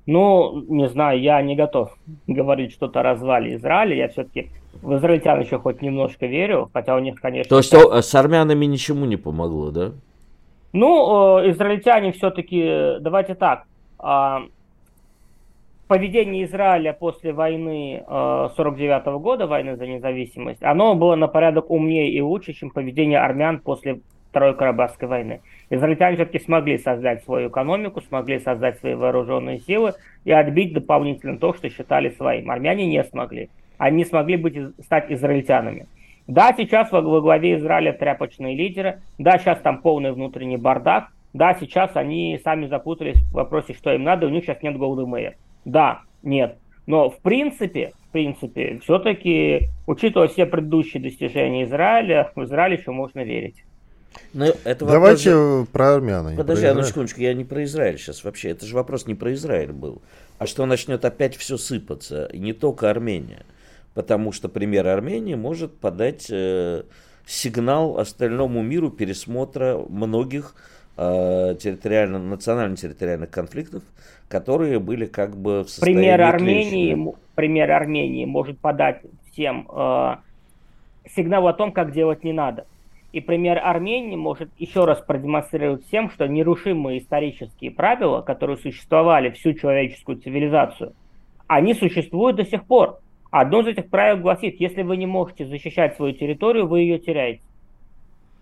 Ну, 0.05 0.63
не 0.67 0.87
знаю, 0.87 1.19
я 1.19 1.41
не 1.41 1.55
готов 1.55 1.97
говорить 2.27 2.71
что-то 2.73 2.99
о 2.99 3.03
развале 3.03 3.55
Израиля. 3.55 3.95
Я 3.95 4.09
все-таки 4.09 4.49
в 4.81 4.95
израильтян 4.95 5.39
еще 5.41 5.57
хоть 5.57 5.81
немножко 5.81 6.27
верю, 6.27 6.69
хотя 6.73 6.95
у 6.95 6.99
них, 6.99 7.19
конечно... 7.19 7.49
То 7.49 7.57
есть 7.57 7.71
так... 7.71 8.03
с 8.03 8.15
армянами 8.15 8.65
ничему 8.65 9.05
не 9.05 9.17
помогло, 9.17 9.71
да? 9.71 9.91
Ну, 10.73 11.39
э, 11.39 11.51
израильтяне 11.51 12.11
все-таки, 12.13 12.99
давайте 12.99 13.35
так, 13.35 13.65
э, 13.99 14.37
поведение 15.87 16.45
Израиля 16.45 16.93
после 16.93 17.33
войны 17.33 18.03
э, 18.07 18.49
49 18.55 19.07
-го 19.07 19.19
года, 19.19 19.47
войны 19.47 19.75
за 19.75 19.87
независимость, 19.87 20.63
оно 20.63 20.95
было 20.95 21.15
на 21.15 21.27
порядок 21.27 21.69
умнее 21.69 22.11
и 22.11 22.21
лучше, 22.21 22.53
чем 22.53 22.69
поведение 22.69 23.19
армян 23.19 23.59
после 23.59 24.01
Второй 24.31 24.55
Карабахской 24.55 25.09
войны. 25.09 25.41
Израильтяне 25.69 26.15
все-таки 26.15 26.39
смогли 26.39 26.77
создать 26.77 27.21
свою 27.25 27.49
экономику, 27.49 27.99
смогли 27.99 28.39
создать 28.39 28.79
свои 28.79 28.95
вооруженные 28.95 29.59
силы 29.59 29.93
и 30.23 30.31
отбить 30.31 30.73
дополнительно 30.73 31.37
то, 31.37 31.53
что 31.53 31.69
считали 31.69 32.09
своим. 32.11 32.49
Армяне 32.49 32.85
не 32.85 33.03
смогли. 33.03 33.49
Они 33.77 34.05
смогли 34.05 34.37
быть, 34.37 34.57
стать 34.85 35.11
израильтянами. 35.11 35.85
Да, 36.27 36.53
сейчас 36.55 36.93
во, 36.93 37.01
во 37.01 37.19
главе 37.19 37.57
Израиля 37.57 37.91
тряпочные 37.91 38.55
лидеры, 38.55 39.01
да, 39.17 39.37
сейчас 39.37 39.59
там 39.59 39.81
полный 39.81 40.13
внутренний 40.13 40.55
бардак, 40.55 41.09
да, 41.33 41.53
сейчас 41.59 41.97
они 41.97 42.39
сами 42.41 42.67
запутались 42.67 43.21
в 43.31 43.33
вопросе, 43.33 43.73
что 43.73 43.91
им 43.91 44.03
надо, 44.03 44.27
у 44.27 44.29
них 44.29 44.45
сейчас 44.45 44.61
нет 44.63 44.77
голды 44.77 45.05
мэя. 45.05 45.35
Да, 45.65 46.03
нет. 46.23 46.57
Но 46.87 47.09
в 47.09 47.19
принципе, 47.19 47.91
в 48.07 48.11
принципе, 48.13 48.79
все-таки, 48.81 49.67
учитывая 49.87 50.29
все 50.29 50.45
предыдущие 50.45 51.03
достижения 51.03 51.63
Израиля, 51.63 52.31
в 52.33 52.43
Израиль 52.43 52.79
еще 52.79 52.91
можно 52.91 53.25
верить. 53.25 53.65
Но 54.33 54.45
это 54.63 54.85
Давайте 54.85 55.31
же... 55.31 55.65
про 55.71 55.95
армян. 55.95 56.35
Подожди, 56.37 56.65
одну 56.65 56.83
секундочку, 56.83 57.19
я 57.21 57.33
не 57.33 57.43
про 57.43 57.63
Израиль 57.63 57.97
сейчас 57.97 58.23
вообще. 58.23 58.49
Это 58.49 58.65
же 58.65 58.75
вопрос 58.75 59.05
не 59.05 59.15
про 59.15 59.33
Израиль 59.33 59.71
был. 59.71 60.01
А 60.37 60.47
что 60.47 60.65
начнет 60.65 61.03
опять 61.05 61.35
все 61.35 61.57
сыпаться. 61.57 62.25
И 62.27 62.39
не 62.39 62.53
только 62.53 62.89
Армения 62.89 63.45
потому 63.93 64.31
что 64.31 64.49
пример 64.49 64.87
Армении 64.87 65.35
может 65.35 65.77
подать 65.79 66.27
э, 66.29 66.83
сигнал 67.25 67.97
остальному 67.97 68.61
миру 68.61 68.89
пересмотра 68.89 69.77
многих 69.89 70.55
э, 70.97 71.55
территориально, 71.59 72.19
национально-территориальных 72.19 73.29
конфликтов, 73.29 73.83
которые 74.27 74.79
были 74.79 75.05
как 75.05 75.35
бы 75.35 75.63
в 75.63 75.69
состоянии 75.69 76.01
пример 76.01 76.21
Армении, 76.21 77.15
пример 77.35 77.71
Армении 77.71 78.25
может 78.25 78.59
подать 78.59 79.01
всем 79.31 79.67
э, 79.69 80.15
сигнал 81.15 81.47
о 81.47 81.53
том, 81.53 81.71
как 81.71 81.91
делать 81.91 82.23
не 82.23 82.33
надо. 82.33 82.65
И 83.11 83.19
пример 83.19 83.59
Армении 83.61 84.15
может 84.15 84.49
еще 84.57 84.85
раз 84.85 85.01
продемонстрировать 85.01 85.85
всем, 85.85 86.09
что 86.09 86.27
нерушимые 86.27 86.99
исторические 86.99 87.71
правила, 87.71 88.21
которые 88.21 88.57
существовали 88.57 89.31
всю 89.31 89.53
человеческую 89.53 90.17
цивилизацию, 90.17 90.93
они 91.47 91.73
существуют 91.73 92.37
до 92.37 92.45
сих 92.45 92.63
пор. 92.65 92.99
Одно 93.29 93.61
из 93.61 93.67
этих 93.67 93.89
правил 93.89 94.17
гласит, 94.21 94.59
если 94.59 94.83
вы 94.83 94.95
не 94.95 95.05
можете 95.05 95.45
защищать 95.45 95.95
свою 95.95 96.13
территорию, 96.13 96.67
вы 96.67 96.81
ее 96.81 96.99
теряете. 96.99 97.41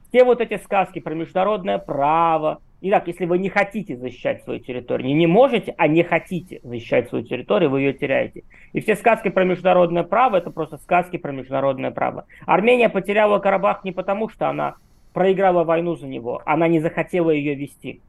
Все 0.10 0.24
вот 0.24 0.42
эти 0.42 0.58
сказки 0.58 1.00
про 1.00 1.16
международное 1.16 1.80
право, 1.80 2.62
и 2.82 2.90
так, 2.90 3.08
если 3.08 3.26
вы 3.26 3.40
не 3.40 3.50
хотите 3.50 3.98
защищать 3.98 4.44
свою 4.44 4.60
территорию, 4.60 5.08
не, 5.08 5.14
не 5.14 5.28
можете, 5.28 5.76
а 5.78 5.88
не 5.88 6.04
хотите 6.04 6.62
защищать 6.64 7.10
свою 7.10 7.26
территорию, 7.26 7.70
вы 7.70 7.82
ее 7.82 7.94
теряете. 7.94 8.44
И 8.72 8.80
все 8.80 8.96
сказки 8.96 9.30
про 9.30 9.44
международное 9.44 10.04
право, 10.04 10.38
это 10.38 10.50
просто 10.50 10.78
сказки 10.78 11.18
про 11.18 11.34
международное 11.34 11.92
право. 11.92 12.26
Армения 12.46 12.88
потеряла 12.88 13.40
Карабах 13.40 13.84
не 13.84 13.92
потому, 13.92 14.30
что 14.30 14.50
она 14.50 14.76
проиграла 15.12 15.66
войну 15.66 15.96
за 15.96 16.08
него, 16.08 16.42
она 16.46 16.68
не 16.70 16.80
захотела 16.80 17.32
ее 17.32 17.54
вести. 17.56 18.00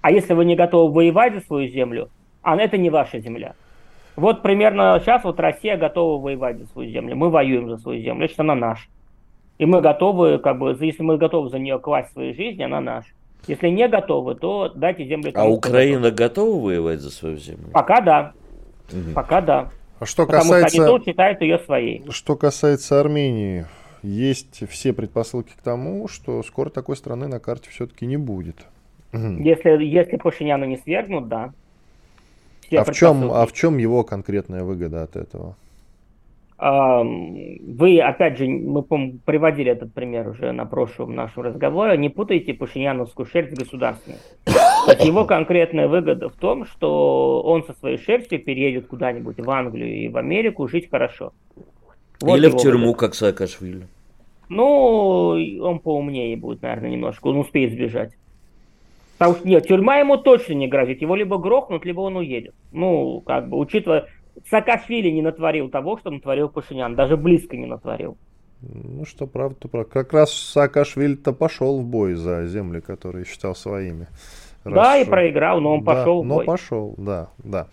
А 0.00 0.10
если 0.12 0.32
вы 0.32 0.46
не 0.46 0.56
готовы 0.56 0.92
воевать 0.92 1.34
за 1.34 1.40
свою 1.40 1.68
землю, 1.68 2.08
а 2.40 2.56
это 2.56 2.78
не 2.78 2.88
ваша 2.88 3.18
земля. 3.18 3.54
Вот 4.16 4.42
примерно 4.42 4.98
сейчас 5.02 5.24
вот 5.24 5.38
Россия 5.38 5.76
готова 5.76 6.22
воевать 6.22 6.58
за 6.58 6.66
свою 6.66 6.90
землю. 6.90 7.16
Мы 7.16 7.28
воюем 7.28 7.68
за 7.68 7.76
свою 7.76 8.00
землю, 8.00 8.20
значит, 8.20 8.40
она 8.40 8.54
наша. 8.54 8.88
И 9.58 9.66
мы 9.66 9.80
готовы, 9.80 10.38
как 10.38 10.58
бы, 10.58 10.76
если 10.80 11.02
мы 11.02 11.18
готовы 11.18 11.50
за 11.50 11.58
нее 11.58 11.78
класть 11.78 12.12
свою 12.12 12.32
жизнь, 12.32 12.62
она 12.62 12.80
наша. 12.80 13.08
Если 13.46 13.68
не 13.68 13.88
готовы, 13.88 14.34
то 14.34 14.70
дайте 14.74 15.06
землю. 15.06 15.32
А 15.34 15.48
Украина 15.48 16.10
готова 16.10 16.62
воевать 16.62 17.00
за 17.00 17.10
свою 17.10 17.38
землю? 17.38 17.68
Пока 17.72 18.00
да. 18.00 18.32
Угу. 18.92 19.14
Пока 19.14 19.40
да. 19.40 19.70
А 19.98 20.06
что 20.06 20.26
Потому 20.26 20.50
касается... 20.50 20.68
что 20.68 20.82
они 20.82 20.90
тоже 20.90 21.04
считают 21.04 21.40
ее 21.40 21.58
своей. 21.60 22.04
Что 22.10 22.36
касается 22.36 23.00
Армении, 23.00 23.66
есть 24.02 24.68
все 24.68 24.92
предпосылки 24.92 25.52
к 25.56 25.62
тому, 25.62 26.08
что 26.08 26.42
скоро 26.42 26.70
такой 26.70 26.96
страны 26.96 27.26
на 27.26 27.40
карте 27.40 27.70
все-таки 27.70 28.06
не 28.06 28.16
будет. 28.16 28.56
Если, 29.12 29.84
если 29.84 30.16
Пашиняна 30.16 30.64
не 30.64 30.76
свергнут, 30.76 31.28
да 31.28 31.52
а 32.76 32.84
в, 32.84 32.92
чем, 32.92 33.32
а 33.32 33.46
в 33.46 33.52
чем 33.52 33.78
его 33.78 34.04
конкретная 34.04 34.64
выгода 34.64 35.02
от 35.02 35.16
этого? 35.16 35.56
Вы, 36.60 38.00
опять 38.00 38.36
же, 38.36 38.48
мы 38.48 38.82
приводили 38.82 39.70
этот 39.70 39.94
пример 39.94 40.28
уже 40.28 40.50
на 40.50 40.64
прошлом 40.64 41.14
нашем 41.14 41.44
разговоре, 41.44 41.96
не 41.96 42.08
путайте 42.08 42.52
пашиняновскую 42.52 43.26
шерсть 43.26 43.54
с 43.54 43.58
государственной. 43.58 44.18
Его 45.04 45.24
конкретная 45.24 45.86
выгода 45.86 46.28
в 46.28 46.34
том, 46.34 46.64
что 46.66 47.42
он 47.42 47.62
со 47.62 47.74
своей 47.74 47.98
шерстью 47.98 48.42
переедет 48.42 48.88
куда-нибудь 48.88 49.38
в 49.38 49.48
Англию 49.48 49.94
и 49.94 50.08
в 50.08 50.16
Америку 50.16 50.66
жить 50.66 50.90
хорошо. 50.90 51.32
Вот 52.20 52.36
Или 52.36 52.48
в 52.48 52.56
тюрьму, 52.56 52.86
выгода. 52.86 52.98
как 52.98 53.14
Саакашвили. 53.14 53.86
Ну, 54.48 55.36
он 55.60 55.78
поумнее 55.78 56.36
будет, 56.36 56.62
наверное, 56.62 56.90
немножко. 56.90 57.28
Он 57.28 57.36
успеет 57.38 57.72
сбежать. 57.72 58.14
Потому 59.18 59.36
что 59.36 59.48
нет, 59.48 59.66
тюрьма 59.66 59.98
ему 59.98 60.16
точно 60.16 60.54
не 60.54 60.68
грозит. 60.68 61.02
Его 61.02 61.14
либо 61.14 61.38
грохнут, 61.38 61.84
либо 61.84 62.00
он 62.00 62.16
уедет. 62.16 62.54
Ну, 62.72 63.20
как 63.20 63.48
бы, 63.48 63.58
учитывая, 63.58 64.06
Саакашвили 64.48 65.10
не 65.10 65.22
натворил 65.22 65.68
того, 65.68 65.98
что 65.98 66.10
натворил 66.10 66.48
Пашинян. 66.48 66.94
Даже 66.94 67.16
близко 67.16 67.56
не 67.56 67.66
натворил. 67.66 68.16
Ну, 68.60 69.04
что 69.04 69.26
правда, 69.26 69.56
то 69.60 69.68
правда. 69.68 69.90
Как 69.90 70.12
раз 70.12 70.32
Саакашвили-то 70.32 71.32
пошел 71.32 71.80
в 71.80 71.84
бой 71.84 72.14
за 72.14 72.46
земли, 72.46 72.80
которые 72.80 73.24
считал 73.24 73.54
своими. 73.54 74.08
Да, 74.64 74.94
Раз, 74.94 75.06
и 75.06 75.10
проиграл, 75.10 75.60
но 75.60 75.74
он 75.74 75.84
да, 75.84 75.94
пошел 75.94 76.22
в 76.22 76.26
бой. 76.26 76.44
Но 76.44 76.52
пошел, 76.52 76.94
да, 76.98 77.28
да. 77.38 77.68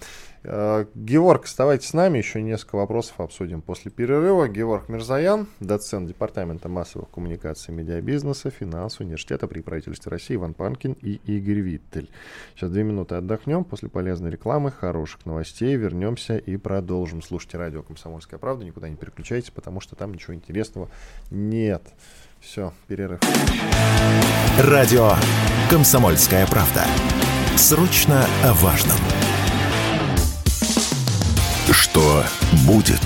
Э, 0.47 0.86
Георг, 0.93 1.45
оставайтесь 1.45 1.89
с 1.89 1.93
нами, 1.93 2.19
еще 2.19 2.41
несколько 2.41 2.75
вопросов 2.75 3.19
обсудим 3.19 3.62
после 3.62 3.91
перерыва. 3.91 4.47
Георг 4.47 4.89
Мирзаян, 4.89 5.47
доцент 5.60 6.08
Департамента 6.08 6.69
массовых 6.69 7.10
коммуникаций 7.10 7.73
медиабизнеса, 7.73 8.52
финансового 8.52 9.08
университета 9.08 9.48
при 9.48 9.62
правительстве 9.62 10.12
России, 10.12 10.35
Иван 10.35 10.54
Панкин 10.54 10.93
и 11.02 11.19
Игорь 11.25 11.62
Виттель. 11.62 12.10
Сейчас 12.56 12.69
две 12.69 12.83
минуты 12.83 13.15
отдохнем, 13.15 13.63
после 13.63 13.89
полезной 13.89 14.29
рекламы, 14.29 14.71
хороших 14.71 15.25
новостей 15.25 15.75
вернемся 15.75 16.37
и 16.37 16.58
продолжим. 16.58 17.21
Слушайте 17.21 17.58
радио 17.58 17.81
«Комсомольская 17.81 18.39
правда», 18.39 18.65
никуда 18.65 18.87
не 18.87 18.96
переключайтесь, 18.96 19.50
потому 19.50 19.79
что 19.79 19.96
там 19.96 20.13
ничего 20.13 20.35
интересного 20.35 20.89
нет. 21.31 21.81
Все, 22.39 22.73
перерыв. 22.87 23.19
Радио 24.60 25.13
«Комсомольская 25.69 26.46
правда». 26.48 26.83
Срочно 27.58 28.25
о 28.43 28.54
важном. 28.54 28.98
Что 31.76 32.23
будет? 32.65 33.02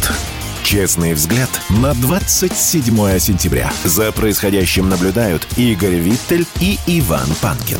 Честный 0.64 1.14
взгляд 1.14 1.50
на 1.82 1.96
27 1.96 3.18
сентября. 3.18 3.72
За 3.84 4.12
происходящим 4.12 4.90
наблюдают 4.90 5.42
Игорь 5.58 5.96
Виттель 5.96 6.46
и 6.62 6.78
Иван 6.86 7.28
Панкин. 7.42 7.80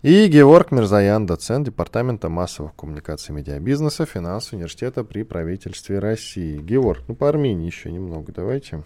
И 0.00 0.28
Георг 0.28 0.70
Мирзаян, 0.70 1.26
доцент 1.26 1.66
Департамента 1.66 2.30
массовых 2.30 2.74
коммуникаций 2.74 3.34
и 3.34 3.36
медиабизнеса 3.36 4.06
Финансового 4.06 4.60
университета 4.60 5.04
при 5.04 5.22
правительстве 5.22 5.98
России. 5.98 6.56
Георг, 6.56 7.02
ну 7.06 7.14
по 7.14 7.28
Армении 7.28 7.66
еще 7.66 7.92
немного 7.92 8.32
давайте. 8.32 8.82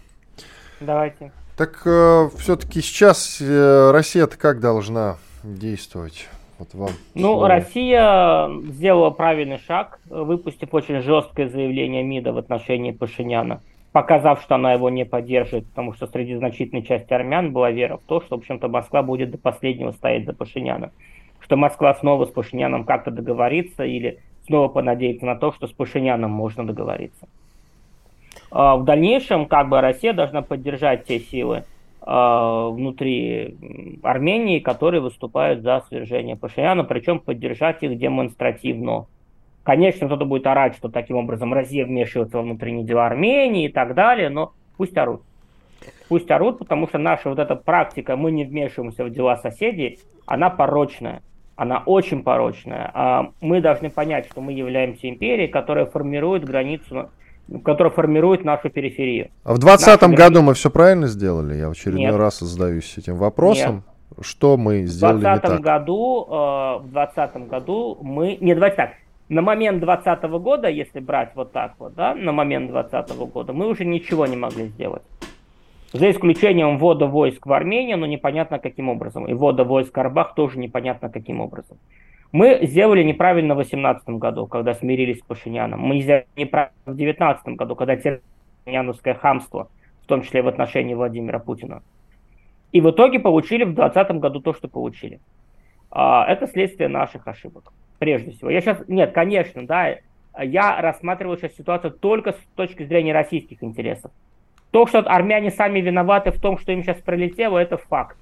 Давайте. 0.81 1.31
Так 1.55 1.83
э, 1.85 2.29
все-таки 2.37 2.81
сейчас 2.81 3.37
э, 3.39 3.91
Россия-то 3.91 4.35
как 4.35 4.59
должна 4.59 5.15
действовать? 5.41 6.27
Вот 6.57 6.73
вам 6.73 6.89
ну, 7.13 7.33
слово. 7.33 7.47
Россия 7.49 8.49
сделала 8.63 9.09
правильный 9.09 9.59
шаг, 9.59 9.99
выпустив 10.09 10.73
очень 10.73 11.01
жесткое 11.01 11.49
заявление 11.49 12.03
МИДа 12.03 12.31
в 12.31 12.37
отношении 12.37 12.91
Пашиняна, 12.91 13.61
показав, 13.91 14.41
что 14.41 14.55
она 14.55 14.73
его 14.73 14.89
не 14.89 15.05
поддерживает, 15.05 15.67
потому 15.67 15.93
что 15.93 16.07
среди 16.07 16.35
значительной 16.35 16.83
части 16.83 17.13
армян 17.13 17.51
была 17.51 17.71
вера 17.71 17.97
в 17.97 18.03
то, 18.03 18.21
что, 18.21 18.37
в 18.37 18.39
общем-то, 18.39 18.69
Москва 18.69 19.03
будет 19.03 19.31
до 19.31 19.37
последнего 19.37 19.91
стоять 19.91 20.25
за 20.25 20.33
Пашиняна. 20.33 20.91
Что 21.41 21.57
Москва 21.57 21.93
снова 21.93 22.25
с 22.25 22.29
Пашиняном 22.29 22.85
как-то 22.85 23.11
договорится 23.11 23.83
или 23.83 24.19
снова 24.47 24.69
понадеется 24.69 25.25
на 25.25 25.35
то, 25.35 25.51
что 25.51 25.67
с 25.67 25.71
Пашиняном 25.71 26.31
можно 26.31 26.65
договориться. 26.65 27.27
А, 28.51 28.77
в 28.77 28.85
дальнейшем, 28.85 29.45
как 29.45 29.67
бы 29.69 29.81
Россия 29.81 30.13
должна 30.13 30.41
поддержать 30.41 31.05
те 31.05 31.19
силы, 31.19 31.65
внутри 32.05 33.57
Армении, 34.03 34.59
которые 34.59 35.01
выступают 35.01 35.63
за 35.63 35.83
свержение 35.87 36.35
Пашиняна, 36.35 36.83
причем 36.83 37.19
поддержать 37.19 37.81
их 37.81 37.97
демонстративно. 37.97 39.07
Конечно, 39.63 40.05
кто-то 40.05 40.25
будет 40.25 40.45
орать, 40.45 40.75
что 40.75 40.89
таким 40.89 41.17
образом 41.17 41.51
Россия 41.51 41.83
вмешивается 41.85 42.37
во 42.37 42.43
внутренние 42.43 42.85
дела 42.85 43.07
Армении 43.07 43.65
и 43.65 43.69
так 43.69 43.95
далее, 43.95 44.29
но 44.29 44.53
пусть 44.77 44.95
орут. 44.95 45.23
Пусть 46.07 46.29
орут, 46.29 46.59
потому 46.59 46.87
что 46.87 46.99
наша 46.99 47.29
вот 47.29 47.39
эта 47.39 47.55
практика, 47.55 48.15
мы 48.15 48.29
не 48.31 48.43
вмешиваемся 48.43 49.03
в 49.03 49.09
дела 49.09 49.37
соседей, 49.37 49.97
она 50.27 50.51
порочная. 50.51 51.23
Она 51.55 51.81
очень 51.85 52.21
порочная. 52.21 52.91
А 52.93 53.31
мы 53.41 53.61
должны 53.61 53.89
понять, 53.89 54.27
что 54.29 54.41
мы 54.41 54.51
являемся 54.51 55.09
империей, 55.09 55.47
которая 55.47 55.85
формирует 55.85 56.43
границу 56.43 57.09
который 57.63 57.91
формирует 57.91 58.43
нашу 58.43 58.69
периферию. 58.69 59.29
А 59.43 59.53
в 59.53 59.59
2020 59.59 60.17
году 60.17 60.41
мы 60.41 60.53
все 60.53 60.69
правильно 60.69 61.07
сделали? 61.07 61.55
Я 61.55 61.69
в 61.69 61.71
очередной 61.71 62.05
Нет. 62.05 62.15
раз 62.15 62.39
задаюсь 62.39 62.97
этим 62.97 63.15
вопросом. 63.15 63.75
Нет. 63.75 64.25
Что 64.25 64.55
мы 64.55 64.85
сделали 64.85 65.17
в 65.17 65.21
20 65.21 65.43
не 65.43 65.49
так? 65.49 65.61
Году, 65.61 66.25
э, 66.25 66.31
в 66.83 66.91
2020 66.91 67.47
году 67.47 67.97
мы... 68.01 68.37
Не, 68.39 68.53
давайте 68.53 68.77
так. 68.77 68.89
На 69.27 69.41
момент 69.41 69.79
2020 69.79 70.23
года, 70.41 70.69
если 70.69 70.99
брать 70.99 71.31
вот 71.35 71.51
так 71.51 71.73
вот, 71.79 71.95
да, 71.95 72.13
на 72.13 72.31
момент 72.31 72.71
2020 72.71 73.17
года, 73.33 73.53
мы 73.53 73.67
уже 73.67 73.83
ничего 73.83 74.27
не 74.27 74.37
могли 74.37 74.67
сделать. 74.67 75.01
За 75.93 76.11
исключением 76.11 76.77
ввода 76.77 77.07
войск 77.07 77.45
в 77.45 77.53
Армению, 77.53 77.97
но 77.97 78.05
непонятно 78.05 78.59
каким 78.59 78.89
образом. 78.89 79.25
И 79.27 79.33
ввода 79.33 79.63
войск 79.63 79.89
в 79.89 79.93
Карабах 79.93 80.35
тоже 80.35 80.59
непонятно 80.59 81.09
каким 81.09 81.41
образом. 81.41 81.77
Мы 82.35 82.59
сделали 82.63 83.01
неправильно 83.01 83.53
в 83.53 83.59
2018 83.59 84.09
году, 84.09 84.45
когда 84.45 84.73
смирились 84.73 85.19
с 85.19 85.21
Пашиняном. 85.21 85.79
Мы 85.79 86.01
сделали 86.01 86.27
неправильно 86.35 86.75
в 86.85 86.93
2019 86.93 87.47
году, 87.55 87.77
когда 87.77 87.95
терпели 87.95 89.13
хамство, 89.13 89.69
в 90.03 90.05
том 90.05 90.21
числе 90.21 90.41
в 90.41 90.49
отношении 90.49 90.95
Владимира 90.95 91.39
Путина. 91.39 91.81
И 92.73 92.81
в 92.81 92.91
итоге 92.91 93.19
получили 93.19 93.63
в 93.63 93.73
2020 93.73 94.19
году 94.19 94.41
то, 94.41 94.53
что 94.53 94.67
получили. 94.67 95.21
А, 95.89 96.25
это 96.27 96.45
следствие 96.47 96.89
наших 96.89 97.25
ошибок, 97.25 97.71
прежде 97.99 98.31
всего. 98.31 98.49
Я 98.49 98.59
сейчас, 98.59 98.83
нет, 98.89 99.13
конечно, 99.13 99.65
да, 99.65 99.95
я 100.37 100.81
рассматриваю 100.81 101.37
сейчас 101.37 101.55
ситуацию 101.55 101.91
только 101.91 102.33
с 102.33 102.39
точки 102.57 102.83
зрения 102.83 103.13
российских 103.13 103.63
интересов. 103.63 104.11
То, 104.71 104.85
что 104.87 104.99
армяне 104.99 105.51
сами 105.51 105.79
виноваты 105.79 106.31
в 106.31 106.41
том, 106.41 106.57
что 106.57 106.73
им 106.73 106.83
сейчас 106.83 106.97
пролетело, 106.97 107.57
это 107.57 107.77
факт. 107.77 108.17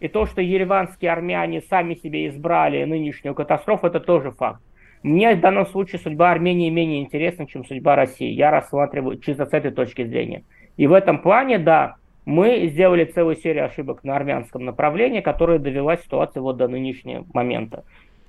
И 0.00 0.08
то, 0.08 0.26
что 0.26 0.42
ереванские 0.42 1.10
армяне 1.10 1.62
сами 1.62 1.94
себе 1.94 2.28
избрали 2.28 2.84
нынешнюю 2.84 3.34
катастрофу, 3.34 3.86
это 3.86 4.00
тоже 4.00 4.30
факт. 4.30 4.60
Мне 5.02 5.34
в 5.34 5.40
данном 5.40 5.66
случае 5.66 6.00
судьба 6.00 6.32
Армении 6.32 6.68
менее 6.68 7.02
интересна, 7.02 7.46
чем 7.46 7.64
судьба 7.64 7.96
России. 7.96 8.30
Я 8.30 8.50
рассматриваю 8.50 9.18
чисто 9.18 9.46
с 9.46 9.52
этой 9.52 9.70
точки 9.70 10.04
зрения. 10.04 10.42
И 10.76 10.86
в 10.86 10.92
этом 10.92 11.20
плане, 11.20 11.58
да, 11.58 11.96
мы 12.24 12.66
сделали 12.66 13.04
целую 13.04 13.36
серию 13.36 13.66
ошибок 13.66 14.02
на 14.04 14.16
армянском 14.16 14.64
направлении, 14.64 15.20
которая 15.20 15.58
довела 15.58 15.96
ситуацию 15.96 16.42
вот 16.42 16.56
до 16.56 16.66
нынешнего 16.66 17.24
момента. 17.32 17.84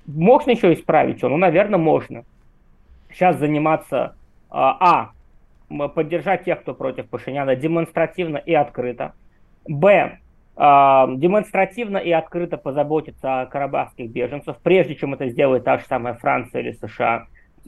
Можно 0.06 0.52
еще 0.52 0.72
исправить 0.72 1.18
все? 1.18 1.28
Ну, 1.28 1.36
наверное, 1.36 1.78
можно. 1.78 2.24
Сейчас 3.12 3.38
заниматься, 3.38 4.14
а, 4.48 5.10
а 5.68 5.88
поддержать 5.88 6.44
тех, 6.44 6.60
кто 6.60 6.74
против 6.74 7.08
Пашиняна 7.08 7.56
демонстративно 7.56 8.36
и 8.38 8.54
открыто. 8.54 9.14
Б, 9.66 10.18
демонстративно 10.58 11.98
и 11.98 12.10
открыто 12.10 12.56
позаботиться 12.56 13.42
о 13.42 13.46
карабахских 13.46 14.10
беженцев, 14.10 14.56
прежде 14.62 14.96
чем 14.96 15.14
это 15.14 15.28
сделает 15.28 15.62
та 15.62 15.78
же 15.78 15.84
самая 15.88 16.14
Франция 16.14 16.62
или 16.62 16.72
США, 16.72 17.26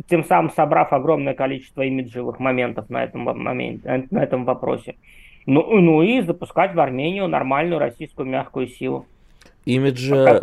тем 0.09 0.25
самым 0.25 0.51
собрав 0.51 0.93
огромное 0.93 1.35
количество 1.35 1.83
имиджевых 1.83 2.41
моментов 2.41 2.91
на 2.91 3.05
этом, 3.05 3.23
моменте, 3.23 4.07
на 4.11 4.23
этом 4.23 4.45
вопросе. 4.45 4.97
Ну, 5.47 5.81
ну 5.81 6.03
и 6.03 6.21
запускать 6.23 6.75
в 6.75 6.81
Армению 6.81 7.29
нормальную 7.29 7.79
российскую 7.79 8.27
мягкую 8.27 8.67
силу. 8.67 9.07
Имиджа... 9.65 10.41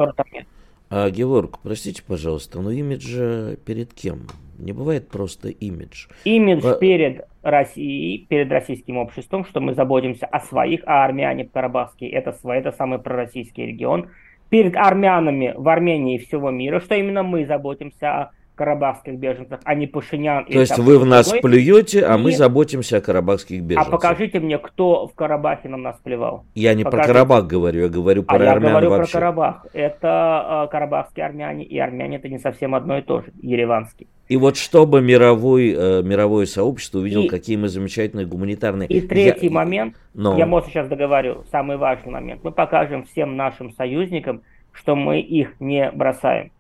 А, 0.89 1.09
Георг, 1.09 1.59
простите, 1.61 2.01
пожалуйста, 2.01 2.61
но 2.61 2.71
имиджа 2.71 3.57
перед 3.65 3.93
кем? 3.93 4.21
Не 4.57 4.73
бывает 4.73 5.09
просто 5.09 5.49
имидж. 5.49 6.07
Имидж 6.25 6.61
По... 6.61 6.73
перед 6.75 7.27
Россией, 7.43 8.25
перед 8.27 8.51
российским 8.51 8.97
обществом, 8.97 9.45
что 9.45 9.59
мы 9.59 9.73
заботимся 9.73 10.25
о 10.25 10.39
своих, 10.39 10.81
а 10.85 11.05
армяне 11.05 11.45
карабахские 11.45 12.11
это, 12.11 12.33
свой, 12.33 12.57
это 12.57 12.71
самый 12.71 12.99
пророссийский 12.99 13.67
регион. 13.67 14.09
Перед 14.49 14.75
армянами 14.75 15.53
в 15.55 15.67
Армении 15.67 16.15
и 16.15 16.25
всего 16.25 16.51
мира, 16.51 16.79
что 16.79 16.95
именно 16.95 17.23
мы 17.23 17.45
заботимся 17.45 18.11
о 18.11 18.31
карабахских 18.57 19.17
беженцах, 19.17 19.61
а 19.63 19.75
не 19.75 19.87
Пашинян. 19.87 20.45
То 20.45 20.59
есть 20.59 20.77
вы 20.77 20.99
в 20.99 21.05
нас 21.05 21.29
другой. 21.29 21.41
плюете, 21.41 22.05
а 22.05 22.13
Нет. 22.13 22.21
мы 22.21 22.31
заботимся 22.33 22.97
о 22.97 23.01
карабахских 23.01 23.59
а 23.59 23.63
беженцах. 23.63 23.87
А 23.87 23.91
покажите 23.91 24.39
мне, 24.39 24.57
кто 24.57 25.07
в 25.07 25.13
Карабахе 25.13 25.69
на 25.69 25.77
нас 25.77 25.97
плевал. 26.03 26.43
Я 26.55 26.73
не 26.73 26.83
покажите. 26.83 27.05
про 27.05 27.13
Карабах 27.13 27.47
говорю, 27.47 27.81
я 27.83 27.89
говорю 27.89 28.23
про 28.23 28.35
а 28.35 28.51
армян 28.51 28.63
я 28.63 28.69
говорю 28.71 28.89
вообще. 28.89 29.11
про 29.11 29.19
Карабах. 29.19 29.65
Это 29.73 30.65
э, 30.65 30.71
карабахские 30.71 31.25
армяне, 31.25 31.63
и 31.63 31.77
армяне 31.77 32.17
это 32.17 32.27
не 32.27 32.39
совсем 32.39 32.75
одно 32.75 32.97
и 32.97 33.01
то 33.01 33.21
же, 33.21 33.31
ереванские. 33.41 34.07
И 34.27 34.35
вот 34.35 34.57
чтобы 34.57 35.01
мировой, 35.01 35.73
э, 35.77 36.01
мировое 36.01 36.47
сообщество 36.47 36.99
увидело, 36.99 37.23
и, 37.23 37.27
какие 37.29 37.55
мы 37.55 37.69
замечательные 37.69 38.25
гуманитарные... 38.25 38.89
И 38.89 39.01
третий 39.01 39.47
я, 39.47 39.51
момент, 39.53 39.95
но... 40.13 40.37
я, 40.37 40.45
может, 40.45 40.69
сейчас 40.69 40.89
договорю, 40.89 41.45
самый 41.51 41.77
важный 41.77 42.11
момент. 42.11 42.43
Мы 42.43 42.51
покажем 42.51 43.05
всем 43.05 43.37
нашим 43.37 43.71
союзникам, 43.71 44.41
что 44.73 44.95
мы 44.95 45.21
их 45.21 45.59
не 45.59 45.91
бросаем. 45.91 46.51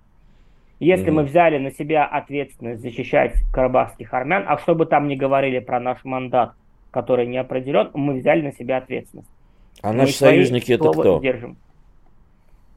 Если 0.79 1.07
mm-hmm. 1.07 1.11
мы 1.11 1.23
взяли 1.23 1.57
на 1.57 1.71
себя 1.71 2.05
ответственность 2.05 2.81
защищать 2.81 3.33
карабахских 3.51 4.13
армян, 4.13 4.45
а 4.47 4.57
что 4.59 4.75
бы 4.75 4.85
там 4.85 5.07
ни 5.07 5.15
говорили 5.15 5.59
про 5.59 5.79
наш 5.79 6.03
мандат, 6.03 6.53
который 6.91 7.25
не 7.25 7.37
определен, 7.37 7.89
мы 7.93 8.19
взяли 8.19 8.41
на 8.41 8.53
себя 8.53 8.77
ответственность. 8.77 9.29
А 9.81 9.91
мы 9.91 9.99
наши 9.99 10.13
союзники 10.13 10.73
это 10.73 10.91
кто? 10.91 11.19
Держим. 11.19 11.57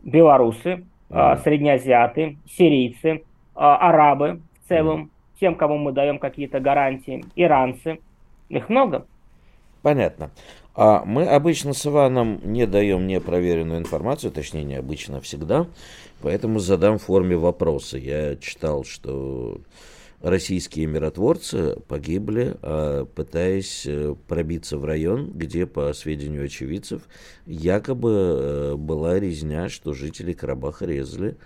Белорусы, 0.02 0.84
mm-hmm. 1.10 1.42
среднеазиаты, 1.42 2.38
сирийцы, 2.46 3.22
а, 3.54 3.76
арабы 3.88 4.40
в 4.64 4.68
целом, 4.68 5.02
mm-hmm. 5.02 5.40
тем, 5.40 5.54
кому 5.56 5.76
мы 5.76 5.92
даем 5.92 6.18
какие-то 6.18 6.60
гарантии, 6.60 7.24
иранцы. 7.36 8.00
Их 8.48 8.68
много. 8.68 9.06
Понятно. 9.82 10.30
А 10.74 11.04
мы 11.04 11.26
обычно 11.26 11.72
с 11.72 11.86
Иваном 11.86 12.40
не 12.44 12.66
даем 12.66 13.06
непроверенную 13.06 13.80
информацию, 13.80 14.30
точнее, 14.30 14.64
не 14.64 14.76
обычно, 14.76 15.20
всегда. 15.20 15.66
Поэтому 16.22 16.58
задам 16.58 16.98
в 16.98 17.02
форме 17.02 17.36
вопроса. 17.36 17.98
Я 17.98 18.36
читал, 18.36 18.84
что 18.84 19.60
российские 20.20 20.86
миротворцы 20.86 21.76
погибли, 21.88 22.56
а, 22.62 23.04
пытаясь 23.06 23.84
э, 23.86 24.14
пробиться 24.28 24.76
в 24.76 24.84
район, 24.84 25.30
где, 25.32 25.66
по 25.66 25.92
сведению 25.92 26.44
очевидцев, 26.44 27.02
якобы 27.46 28.10
э, 28.12 28.74
была 28.76 29.18
резня, 29.18 29.68
что 29.68 29.94
жители 29.94 30.32
Карабаха 30.32 30.84
резали 30.84 31.36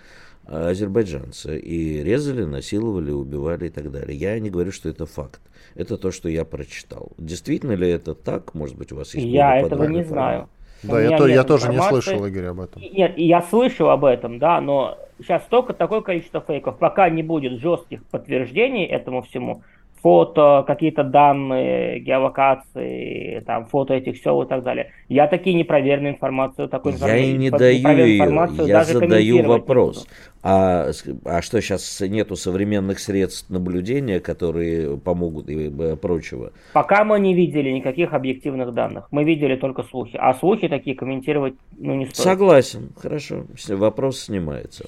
азербайджанцы. 0.47 1.59
И 1.59 2.03
резали, 2.03 2.43
насиловали, 2.43 3.11
убивали 3.11 3.67
и 3.67 3.69
так 3.69 3.91
далее. 3.91 4.17
Я 4.17 4.39
не 4.39 4.49
говорю, 4.49 4.71
что 4.71 4.89
это 4.89 5.05
факт. 5.05 5.41
Это 5.75 5.97
то, 5.97 6.11
что 6.11 6.29
я 6.29 6.45
прочитал. 6.45 7.11
Действительно 7.17 7.73
ли 7.73 7.89
это 7.89 8.15
так? 8.15 8.53
Может 8.53 8.77
быть, 8.77 8.91
у 8.91 8.95
вас 8.95 9.13
есть 9.13 9.27
Я 9.27 9.57
этого 9.57 9.85
не 9.85 10.03
знаю. 10.03 10.49
Да, 10.83 11.01
я, 11.01 11.17
то, 11.17 11.27
я 11.27 11.43
тоже 11.43 11.69
не 11.69 11.81
слышал, 11.81 12.25
Игорь, 12.25 12.45
об 12.45 12.59
этом. 12.59 12.81
Нет, 12.81 13.17
я 13.17 13.41
слышал 13.41 13.89
об 13.89 14.05
этом, 14.05 14.37
да, 14.39 14.61
но 14.61 14.97
сейчас 15.19 15.43
столько 15.43 15.73
такое 15.73 16.01
количество 16.01 16.41
фейков, 16.41 16.77
пока 16.77 17.09
не 17.09 17.23
будет 17.23 17.59
жестких 17.59 18.03
подтверждений 18.05 18.85
этому 18.85 19.23
всему, 19.23 19.63
фото, 20.05 20.63
какие-то 20.67 21.03
данные, 21.03 21.99
геолокации, 21.99 23.39
там, 23.47 23.65
фото 23.65 23.95
этих 23.95 24.21
сел 24.21 24.43
и 24.43 24.47
так 24.47 24.61
далее. 24.61 24.91
Я 25.09 25.25
такие 25.25 25.55
непроверенную 25.55 26.13
информацию, 26.13 26.69
такой 26.69 26.93
Я 26.93 27.17
и 27.17 27.33
не 27.33 27.49
даю 27.49 28.05
ее, 28.05 28.67
я 28.67 28.83
задаю 28.83 29.41
вопрос. 29.47 30.05
А, 30.43 30.91
а 31.23 31.41
что, 31.41 31.59
сейчас 31.59 32.01
нету 32.01 32.35
современных 32.35 32.99
средств 32.99 33.49
наблюдения, 33.49 34.19
которые 34.19 34.95
помогут 34.95 35.49
и 35.49 35.73
э, 35.75 35.95
прочего? 35.95 36.51
Пока 36.73 37.03
мы 37.03 37.19
не 37.19 37.33
видели 37.33 37.71
никаких 37.71 38.13
объективных 38.13 38.75
данных. 38.75 39.07
Мы 39.09 39.23
видели 39.23 39.55
только 39.55 39.81
слухи. 39.81 40.17
А 40.21 40.35
слухи 40.35 40.67
такие 40.67 40.95
комментировать 40.95 41.55
ну, 41.79 41.95
не 41.95 42.05
стоит. 42.05 42.23
Согласен, 42.23 42.91
хорошо. 42.95 43.45
Вопрос 43.69 44.19
снимается. 44.19 44.85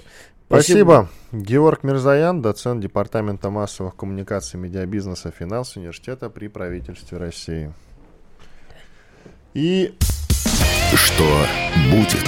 Спасибо. 0.48 1.10
Спасибо. 1.30 1.46
Георг 1.46 1.84
Мирзаян, 1.84 2.42
доцент 2.42 2.82
Департамента 2.82 3.50
массовых 3.50 3.98
коммуникаций, 3.98 4.58
медиабизнеса, 4.58 5.30
финанс 5.30 5.76
университета 5.76 6.30
при 6.30 6.48
правительстве 6.48 7.18
России. 7.18 7.74
И 9.54 9.94
что 10.96 11.46
будет? 11.92 12.24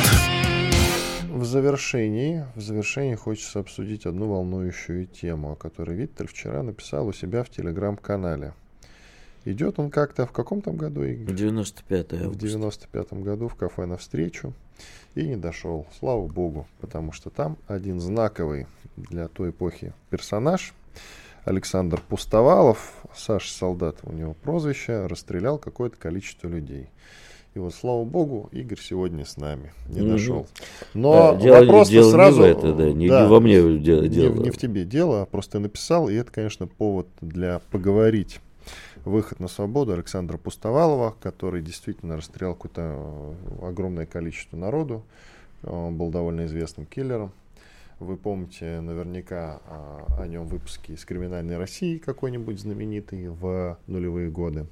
В 1.30 1.46
завершении, 1.46 2.46
в 2.56 2.62
завершении 2.62 3.16
хочется 3.16 3.60
обсудить 3.60 4.06
одну 4.06 4.28
волнующую 4.28 5.06
тему, 5.06 5.54
о 5.54 5.56
которой 5.56 5.96
Виттель 5.96 6.28
вчера 6.28 6.62
написал 6.62 7.08
у 7.08 7.14
себя 7.14 7.46
в 7.46 7.50
телеграм-канале. 7.50 8.54
Идет 9.46 9.80
он 9.80 9.90
как-то 9.90 10.26
в 10.26 10.34
каком 10.34 10.62
там 10.62 10.76
году? 10.76 11.04
В 11.04 11.34
95 11.34 12.12
В 12.12 12.36
95 12.36 13.14
году 13.14 13.48
в 13.48 13.56
кафе 13.56 13.86
навстречу 13.86 14.54
и 15.16 15.24
не 15.24 15.36
дошел. 15.36 15.86
Слава 16.00 16.28
богу, 16.28 16.68
потому 16.82 17.12
что 17.12 17.30
там 17.30 17.58
один 17.68 18.00
знаковый 18.00 18.68
для 18.96 19.28
той 19.28 19.50
эпохи 19.52 19.94
персонаж, 20.10 20.74
Александр 21.46 22.02
Пустовалов, 22.08 22.94
Саша 23.16 23.52
Солдат 23.52 23.98
у 24.04 24.12
него 24.12 24.34
прозвище, 24.34 25.08
расстрелял 25.08 25.58
какое-то 25.58 25.98
количество 25.98 26.48
людей. 26.48 26.90
И 27.56 27.60
вот, 27.60 27.74
слава 27.74 28.04
богу, 28.04 28.50
Игорь 28.52 28.80
сегодня 28.80 29.26
с 29.26 29.36
нами, 29.36 29.74
не 29.88 30.02
угу. 30.02 30.12
дошел. 30.12 30.48
Но 30.94 31.34
да, 31.34 31.42
дело, 31.42 31.60
вопрос 31.62 31.90
дело 31.90 32.12
сразу... 32.12 32.42
Не 32.44 32.54
в 32.54 32.58
это, 32.58 32.74
да, 32.74 32.92
не, 32.92 33.10
да, 33.10 33.22
не 33.22 33.28
во 33.28 33.40
мне 33.40 33.78
дело. 33.80 34.04
Не, 34.04 34.44
не 34.44 34.52
в 34.52 34.58
тебе 34.58 34.86
дело, 34.86 35.26
просто 35.26 35.58
я 35.58 35.64
написал, 35.64 36.10
и 36.10 36.14
это, 36.14 36.32
конечно, 36.32 36.68
повод 36.68 37.08
для 37.22 37.60
поговорить 37.72 38.40
выход 39.06 39.40
на 39.40 39.48
свободу 39.48 39.94
Александра 39.94 40.38
Пустовалова, 40.38 41.16
который 41.22 41.62
действительно 41.62 42.18
расстрелял 42.18 42.54
какое-то 42.54 42.82
э, 43.62 43.68
огромное 43.68 44.06
количество 44.06 44.58
народу. 44.58 45.04
Он 45.64 45.98
был 45.98 46.10
довольно 46.10 46.46
известным 46.46 46.86
киллером. 46.86 47.32
Вы 48.00 48.16
помните 48.16 48.80
наверняка 48.80 49.60
о, 49.68 50.06
а, 50.18 50.24
о 50.24 50.28
нем 50.28 50.48
выпуски 50.48 50.94
из 50.94 51.04
«Криминальной 51.04 51.58
России» 51.58 51.98
какой-нибудь 51.98 52.60
знаменитый 52.60 53.28
в 53.28 53.78
нулевые 53.88 54.30
годы. 54.30 54.68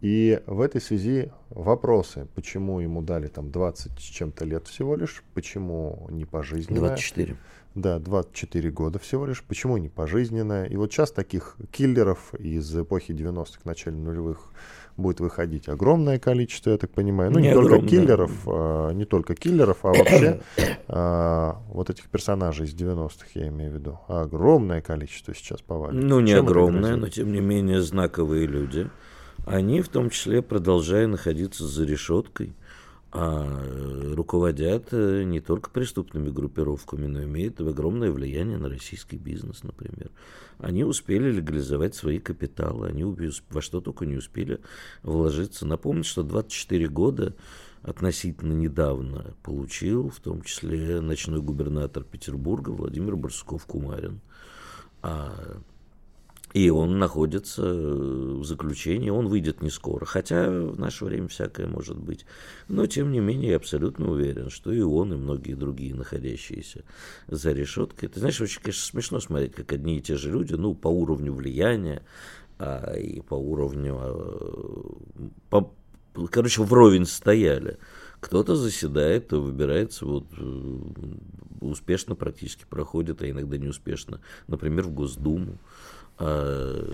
И 0.00 0.40
в 0.46 0.60
этой 0.62 0.80
связи 0.80 1.30
вопросы, 1.50 2.26
почему 2.34 2.80
ему 2.80 3.02
дали 3.02 3.26
там 3.26 3.50
20 3.50 3.92
с 3.98 4.02
чем-то 4.02 4.44
лет 4.46 4.66
всего 4.66 4.96
лишь, 4.96 5.22
почему 5.34 6.06
не 6.10 6.24
пожизненно. 6.24 6.80
24. 6.80 7.36
Да, 7.74 7.98
24 7.98 8.70
года 8.70 8.98
всего 8.98 9.26
лишь. 9.26 9.42
Почему 9.44 9.76
не 9.76 9.88
пожизненное? 9.88 10.66
И 10.66 10.76
вот 10.76 10.92
сейчас 10.92 11.12
таких 11.12 11.56
киллеров 11.70 12.34
из 12.34 12.76
эпохи 12.76 13.12
90-х, 13.12 13.60
начале 13.64 13.96
нулевых 13.96 14.52
будет 14.96 15.20
выходить 15.20 15.68
огромное 15.68 16.18
количество, 16.18 16.70
я 16.70 16.78
так 16.78 16.90
понимаю. 16.90 17.30
Ну, 17.30 17.38
не, 17.38 17.48
не 17.48 17.54
только 17.54 17.80
киллеров, 17.80 18.32
а, 18.46 18.90
не 18.90 19.04
только 19.04 19.34
киллеров, 19.34 19.78
а 19.84 19.88
вообще 19.88 20.40
а, 20.88 21.62
вот 21.68 21.90
этих 21.90 22.08
персонажей 22.08 22.66
из 22.66 22.74
90-х, 22.74 23.26
я 23.34 23.48
имею 23.48 23.72
в 23.72 23.74
виду. 23.74 23.98
Огромное 24.08 24.80
количество 24.80 25.34
сейчас 25.34 25.60
повалит. 25.62 26.02
Ну, 26.02 26.20
не 26.20 26.32
Чем 26.32 26.44
огромное, 26.44 26.96
но 26.96 27.08
тем 27.08 27.32
не 27.32 27.40
менее 27.40 27.82
знаковые 27.82 28.46
люди. 28.46 28.90
Они 29.46 29.80
в 29.80 29.88
том 29.88 30.10
числе, 30.10 30.42
продолжая 30.42 31.06
находиться 31.06 31.66
за 31.66 31.84
решеткой, 31.84 32.52
а 33.12 34.14
руководят 34.14 34.88
э, 34.92 35.24
не 35.24 35.40
только 35.40 35.70
преступными 35.70 36.30
группировками, 36.30 37.06
но 37.06 37.24
имеют 37.24 37.60
огромное 37.60 38.12
влияние 38.12 38.56
на 38.56 38.68
российский 38.68 39.16
бизнес, 39.16 39.64
например. 39.64 40.10
Они 40.58 40.84
успели 40.84 41.32
легализовать 41.32 41.94
свои 41.96 42.20
капиталы, 42.20 42.88
они 42.88 43.04
во 43.50 43.62
что 43.62 43.80
только 43.80 44.06
не 44.06 44.16
успели 44.16 44.60
вложиться. 45.02 45.66
Напомню, 45.66 46.04
что 46.04 46.22
24 46.22 46.88
года 46.88 47.34
относительно 47.82 48.52
недавно 48.52 49.34
получил, 49.42 50.10
в 50.10 50.20
том 50.20 50.42
числе 50.42 51.00
ночной 51.00 51.40
губернатор 51.40 52.04
Петербурга 52.04 52.70
Владимир 52.70 53.16
Барсуков-Кумарин. 53.16 54.20
А 55.02 55.60
и 56.52 56.68
он 56.68 56.98
находится 56.98 57.62
в 57.62 58.44
заключении, 58.44 59.10
он 59.10 59.28
выйдет 59.28 59.62
не 59.62 59.70
скоро. 59.70 60.04
Хотя 60.04 60.50
в 60.50 60.78
наше 60.78 61.04
время 61.04 61.28
всякое 61.28 61.68
может 61.68 61.96
быть. 61.96 62.26
Но, 62.68 62.86
тем 62.86 63.12
не 63.12 63.20
менее, 63.20 63.50
я 63.50 63.56
абсолютно 63.56 64.10
уверен, 64.10 64.50
что 64.50 64.72
и 64.72 64.80
он, 64.80 65.12
и 65.12 65.16
многие 65.16 65.54
другие, 65.54 65.94
находящиеся 65.94 66.84
за 67.28 67.52
решеткой. 67.52 68.08
Ты 68.08 68.18
знаешь, 68.18 68.40
очень, 68.40 68.60
конечно, 68.60 68.84
смешно 68.84 69.20
смотреть, 69.20 69.54
как 69.54 69.72
одни 69.72 69.98
и 69.98 70.02
те 70.02 70.16
же 70.16 70.30
люди, 70.30 70.54
ну, 70.54 70.74
по 70.74 70.88
уровню 70.88 71.32
влияния 71.32 72.02
а, 72.58 72.94
и 72.94 73.20
по 73.20 73.34
уровню... 73.34 73.96
А, 74.00 75.00
по, 75.50 75.72
короче, 76.30 76.62
вровень 76.62 77.06
стояли. 77.06 77.78
Кто-то 78.18 78.56
заседает, 78.56 79.32
выбирается, 79.32 80.04
вот 80.04 80.26
э, 80.36 80.78
успешно 81.60 82.14
практически 82.14 82.66
проходит, 82.68 83.22
а 83.22 83.30
иногда 83.30 83.56
неуспешно, 83.56 84.20
например, 84.46 84.84
в 84.84 84.92
Госдуму 84.92 85.58
а, 86.22 86.84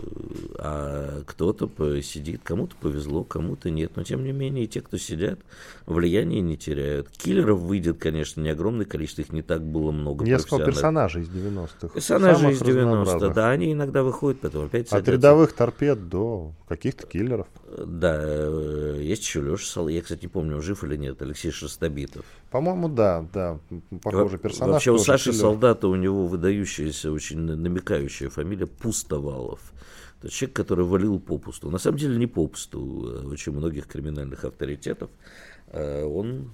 а 0.59 1.22
кто-то 1.27 1.68
сидит, 2.01 2.43
кому-то 2.45 2.77
повезло, 2.81 3.24
кому-то 3.24 3.70
нет. 3.70 3.93
Но 3.97 4.05
тем 4.05 4.22
не 4.22 4.31
менее, 4.31 4.68
те, 4.68 4.81
кто 4.81 4.99
сидят, 4.99 5.41
влияние 5.87 6.41
не 6.41 6.57
теряют. 6.57 7.09
Киллеров 7.11 7.59
выйдет, 7.59 7.99
конечно, 7.99 8.41
не 8.41 8.51
огромное 8.51 8.87
количество, 8.87 9.22
их 9.22 9.33
не 9.33 9.43
так 9.43 9.62
было 9.62 9.91
много. 9.91 10.24
Несколько 10.24 10.66
персонажей 10.66 11.22
из 11.22 11.29
90-х. 11.29 11.89
Персонажей 11.89 12.53
из 12.53 12.62
90-х, 12.62 13.35
да, 13.35 13.51
они 13.51 13.72
иногда 13.72 14.05
выходят, 14.05 14.41
потом 14.41 14.66
опять 14.66 14.89
садятся. 14.89 14.97
От 14.97 15.09
рядовых 15.09 15.53
торпед 15.55 16.09
до 16.09 16.53
каких-то 16.68 17.07
киллеров. 17.07 17.49
Да, 17.77 18.16
э, 18.22 19.01
есть 19.03 19.24
еще 19.24 19.41
Леша 19.41 19.66
Сол... 19.66 19.89
Я, 19.89 20.03
кстати, 20.03 20.22
не 20.22 20.29
помню, 20.29 20.62
жив 20.62 20.85
или 20.85 20.97
нет, 20.97 21.20
Алексей 21.20 21.51
Шестобитов. 21.51 22.24
По-моему, 22.57 22.88
да, 22.88 23.22
да, 23.34 23.59
похожий 24.02 24.38
персонаж. 24.38 24.72
Вообще 24.72 24.90
у 24.90 24.96
Саши 24.96 25.24
киллер. 25.30 25.40
Солдата 25.40 25.88
у 25.88 25.94
него 25.94 26.26
выдающаяся, 26.26 27.12
очень 27.12 27.40
намекающая 27.40 28.30
фамилия 28.30 28.66
Пустовалов. 28.66 29.61
Это 30.18 30.30
человек, 30.30 30.57
который 30.57 30.86
валил 30.86 31.20
попусту. 31.20 31.70
На 31.70 31.76
самом 31.76 31.98
деле 31.98 32.16
не 32.16 32.26
попусту, 32.26 32.78
а 32.78 33.26
очень 33.28 33.52
многих 33.52 33.86
криминальных 33.86 34.46
авторитетов. 34.46 35.11
Э, 35.66 36.04
он 36.04 36.50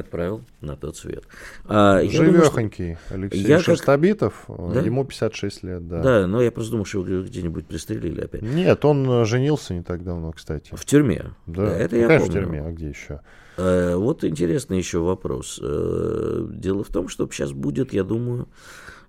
отправил 0.00 0.42
на 0.60 0.76
тот 0.76 0.96
свет. 0.96 1.24
А, 1.64 2.02
Живехонький 2.02 2.96
что... 3.06 3.14
Алексей 3.14 3.46
я 3.46 3.60
Шерстобитов, 3.60 4.44
как... 4.46 4.72
да? 4.72 4.80
ему 4.80 5.04
56 5.04 5.62
лет, 5.62 5.88
да. 5.88 6.02
Да, 6.02 6.26
но 6.26 6.42
я 6.42 6.50
просто 6.50 6.72
думал, 6.72 6.84
что 6.84 7.06
его 7.06 7.22
где-нибудь 7.22 7.66
пристрелили 7.66 8.20
опять. 8.20 8.42
Нет, 8.42 8.84
он 8.84 9.08
э, 9.10 9.24
женился 9.24 9.74
не 9.74 9.82
так 9.82 10.04
давно, 10.04 10.32
кстати. 10.32 10.70
В 10.74 10.84
тюрьме? 10.84 11.32
Да, 11.46 11.66
да 11.66 11.76
это 11.76 11.94
ну, 11.94 12.00
я 12.00 12.06
конечно, 12.08 12.26
помню. 12.26 12.40
в 12.40 12.44
тюрьме, 12.44 12.62
а 12.62 12.72
где 12.72 12.88
еще? 12.88 13.20
А, 13.56 13.96
вот 13.96 14.24
интересный 14.24 14.78
еще 14.78 14.98
вопрос. 14.98 15.60
А, 15.62 16.48
дело 16.50 16.84
в 16.84 16.88
том, 16.88 17.08
что 17.08 17.28
сейчас 17.30 17.52
будет, 17.52 17.92
я 17.92 18.04
думаю, 18.04 18.48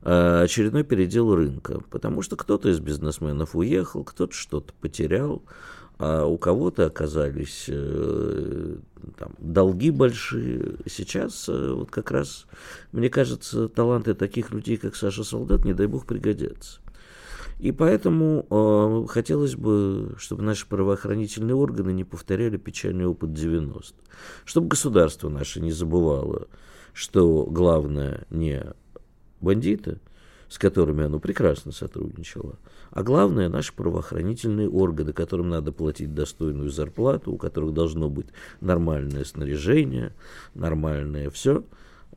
очередной 0.01 0.83
передел 0.83 1.35
рынка, 1.35 1.81
потому 1.89 2.21
что 2.21 2.37
кто-то 2.37 2.69
из 2.69 2.79
бизнесменов 2.79 3.53
уехал, 3.53 4.05
кто-то 4.05 4.33
что-то 4.33 4.73
потерял, 4.79 5.43
а 5.99 6.25
у 6.25 6.37
кого-то 6.37 6.85
оказались 6.85 7.65
э, 7.67 8.75
там, 9.17 9.33
долги 9.37 9.91
большие. 9.91 10.77
Сейчас 10.85 11.49
э, 11.49 11.73
вот 11.73 11.91
как 11.91 12.11
раз, 12.11 12.45
мне 12.93 13.09
кажется, 13.09 13.67
таланты 13.67 14.13
таких 14.13 14.51
людей, 14.51 14.77
как 14.77 14.95
Саша 14.95 15.25
Солдат, 15.25 15.65
не 15.65 15.73
дай 15.73 15.87
бог, 15.87 16.05
пригодятся. 16.05 16.79
И 17.59 17.73
поэтому 17.73 18.47
э, 18.49 19.11
хотелось 19.11 19.55
бы, 19.55 20.15
чтобы 20.17 20.41
наши 20.43 20.65
правоохранительные 20.67 21.55
органы 21.55 21.91
не 21.91 22.05
повторяли 22.05 22.55
печальный 22.55 23.05
опыт 23.05 23.33
90 23.33 23.93
Чтобы 24.45 24.69
государство 24.69 25.27
наше 25.27 25.59
не 25.59 25.73
забывало, 25.73 26.47
что 26.93 27.45
главное 27.45 28.25
не 28.29 28.63
бандиты, 29.41 29.99
с 30.49 30.57
которыми 30.57 31.05
оно 31.05 31.19
прекрасно 31.19 31.71
сотрудничало, 31.71 32.57
а 32.91 33.03
главное, 33.03 33.49
наши 33.49 33.73
правоохранительные 33.73 34.69
органы, 34.69 35.13
которым 35.13 35.49
надо 35.49 35.71
платить 35.71 36.13
достойную 36.13 36.69
зарплату, 36.69 37.31
у 37.31 37.37
которых 37.37 37.73
должно 37.73 38.09
быть 38.09 38.27
нормальное 38.61 39.23
снаряжение, 39.23 40.13
нормальное 40.55 41.29
все. 41.29 41.63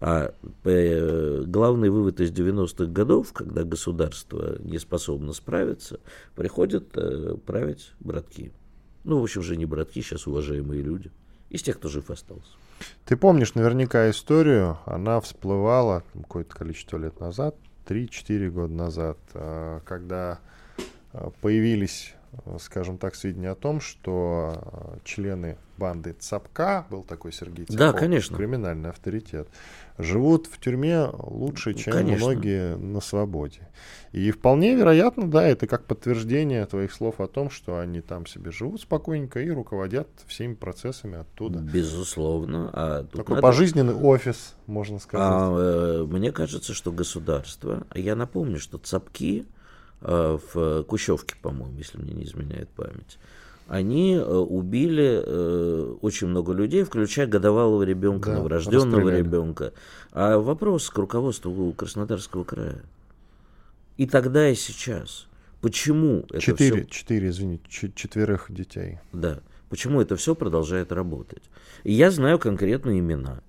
А 0.00 0.34
э, 0.64 1.44
главный 1.46 1.90
вывод 1.90 2.20
из 2.20 2.32
90-х 2.32 2.86
годов, 2.86 3.32
когда 3.32 3.62
государство 3.62 4.56
не 4.60 4.78
способно 4.78 5.32
справиться, 5.32 6.00
приходят 6.34 6.88
э, 6.96 7.36
править 7.46 7.92
братки. 8.00 8.50
Ну, 9.04 9.20
в 9.20 9.22
общем, 9.22 9.42
уже 9.42 9.56
не 9.56 9.66
братки, 9.66 10.00
сейчас 10.00 10.26
уважаемые 10.26 10.82
люди. 10.82 11.12
Из 11.50 11.62
тех, 11.62 11.76
кто 11.76 11.88
жив 11.88 12.10
остался. 12.10 12.50
Ты 13.04 13.16
помнишь 13.16 13.54
наверняка 13.54 14.10
историю, 14.10 14.78
она 14.86 15.20
всплывала 15.20 16.02
какое-то 16.14 16.56
количество 16.56 16.96
лет 16.96 17.20
назад, 17.20 17.54
3-4 17.86 18.50
года 18.50 18.72
назад, 18.72 19.18
а, 19.34 19.80
когда 19.84 20.40
появились 21.40 22.14
скажем 22.60 22.98
так, 22.98 23.14
сведения 23.14 23.50
о 23.50 23.54
том, 23.54 23.80
что 23.80 25.00
члены 25.04 25.58
банды 25.76 26.14
ЦАПКа, 26.18 26.86
был 26.90 27.02
такой 27.02 27.32
Сергей 27.32 27.66
Цапков, 27.66 27.76
да, 27.76 27.92
конечно. 27.92 28.36
криминальный 28.36 28.90
авторитет, 28.90 29.48
живут 29.98 30.46
в 30.46 30.60
тюрьме 30.60 31.08
лучше, 31.12 31.74
чем 31.74 31.92
Конечно. 31.92 32.26
многие 32.26 32.76
на 32.76 33.00
свободе. 33.00 33.68
И 34.12 34.30
вполне 34.30 34.74
вероятно, 34.74 35.30
да, 35.30 35.46
это 35.46 35.66
как 35.66 35.86
подтверждение 35.86 36.66
твоих 36.66 36.92
слов 36.92 37.20
о 37.20 37.26
том, 37.26 37.50
что 37.50 37.78
они 37.78 38.00
там 38.00 38.26
себе 38.26 38.52
живут 38.52 38.82
спокойненько 38.82 39.40
и 39.40 39.50
руководят 39.50 40.08
всеми 40.26 40.54
процессами 40.54 41.18
оттуда. 41.18 41.58
Безусловно. 41.58 42.70
А 42.72 43.04
Такой 43.04 43.36
надо... 43.36 43.42
пожизненный 43.42 43.94
офис, 43.94 44.54
можно 44.66 44.98
сказать. 44.98 45.26
А, 45.28 46.02
э, 46.02 46.04
мне 46.04 46.30
кажется, 46.30 46.74
что 46.74 46.92
государство, 46.92 47.86
я 47.94 48.14
напомню, 48.14 48.58
что 48.58 48.78
ЦАПКи 48.78 49.40
э, 49.40 49.61
в 50.02 50.82
Кущевке, 50.84 51.34
по-моему, 51.40 51.78
если 51.78 51.98
мне 51.98 52.12
не 52.12 52.24
изменяет 52.24 52.68
память, 52.70 53.18
они 53.68 54.16
э, 54.16 54.22
убили 54.22 55.22
э, 55.24 55.94
очень 56.02 56.26
много 56.26 56.52
людей, 56.52 56.84
включая 56.84 57.26
годовалого 57.26 57.82
ребенка, 57.84 58.30
да, 58.30 58.36
новорожденного 58.36 59.16
ребенка. 59.16 59.72
А 60.12 60.38
вопрос 60.38 60.90
к 60.90 60.98
руководству 60.98 61.72
Краснодарского 61.72 62.44
края. 62.44 62.82
И 63.96 64.06
тогда, 64.06 64.48
и 64.48 64.54
сейчас. 64.54 65.26
Почему 65.60 66.24
это 66.28 66.40
четыре, 66.40 66.82
все... 66.82 66.90
четыре, 66.90 67.28
извините, 67.30 67.64
четверых 67.94 68.52
детей. 68.52 68.98
Да. 69.12 69.40
Почему 69.68 70.00
это 70.02 70.16
все 70.16 70.34
продолжает 70.34 70.92
работать? 70.92 71.42
И 71.84 71.92
я 71.92 72.10
знаю 72.10 72.38
конкретные 72.38 72.98
имена 72.98 73.42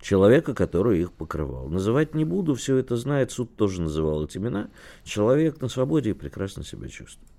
человека, 0.00 0.54
который 0.54 1.00
их 1.00 1.12
покрывал. 1.12 1.68
Называть 1.68 2.14
не 2.14 2.24
буду, 2.24 2.54
все 2.54 2.76
это 2.76 2.96
знает, 2.96 3.30
суд 3.30 3.54
тоже 3.56 3.82
называл 3.82 4.24
эти 4.24 4.38
имена. 4.38 4.70
Человек 5.04 5.60
на 5.60 5.68
свободе 5.68 6.10
и 6.10 6.14
прекрасно 6.14 6.64
себя 6.64 6.88
чувствует. 6.88 7.30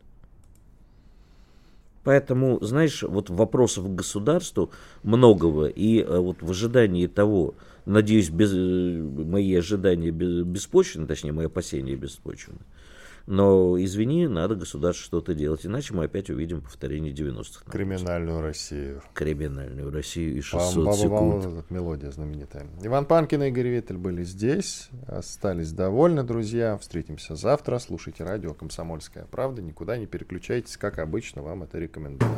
Поэтому, 2.03 2.57
знаешь, 2.61 3.03
вот 3.03 3.29
вопросов 3.29 3.85
к 3.85 3.95
государству 3.95 4.71
многого, 5.03 5.67
и 5.67 6.01
э, 6.01 6.17
вот 6.17 6.41
в 6.41 6.49
ожидании 6.49 7.05
того, 7.05 7.53
надеюсь, 7.85 8.31
без, 8.31 8.51
э, 8.53 8.57
мои 8.57 9.53
ожидания 9.53 10.09
беспочвены, 10.09 11.05
точнее, 11.05 11.31
мои 11.31 11.45
опасения 11.45 11.95
беспочвены, 11.95 12.57
но, 13.31 13.81
извини, 13.81 14.27
надо 14.27 14.55
государству 14.55 15.05
что-то 15.05 15.33
делать, 15.33 15.65
иначе 15.65 15.93
мы 15.93 16.03
опять 16.03 16.29
увидим 16.29 16.59
повторение 16.59 17.13
90-х. 17.13 17.71
Криминальную 17.71 18.41
Россию. 18.41 19.01
Криминальную 19.13 19.89
Россию 19.89 20.35
и 20.35 20.41
600 20.41 20.85
Бам, 20.85 20.93
секунд. 20.95 21.45
Бам, 21.45 21.63
мелодия 21.69 22.11
знаменитая. 22.11 22.67
Иван 22.83 23.05
Панкин 23.05 23.43
и 23.43 23.47
Игорь 23.47 23.69
Виттель 23.69 23.95
были 23.95 24.25
здесь, 24.25 24.89
остались 25.07 25.71
довольны, 25.71 26.23
друзья. 26.23 26.77
Встретимся 26.77 27.37
завтра. 27.37 27.79
Слушайте 27.79 28.25
радио 28.25 28.53
«Комсомольская 28.53 29.25
правда». 29.31 29.61
Никуда 29.61 29.95
не 29.95 30.07
переключайтесь, 30.07 30.75
как 30.75 30.99
обычно, 30.99 31.41
вам 31.41 31.63
это 31.63 31.79
рекомендую. 31.79 32.37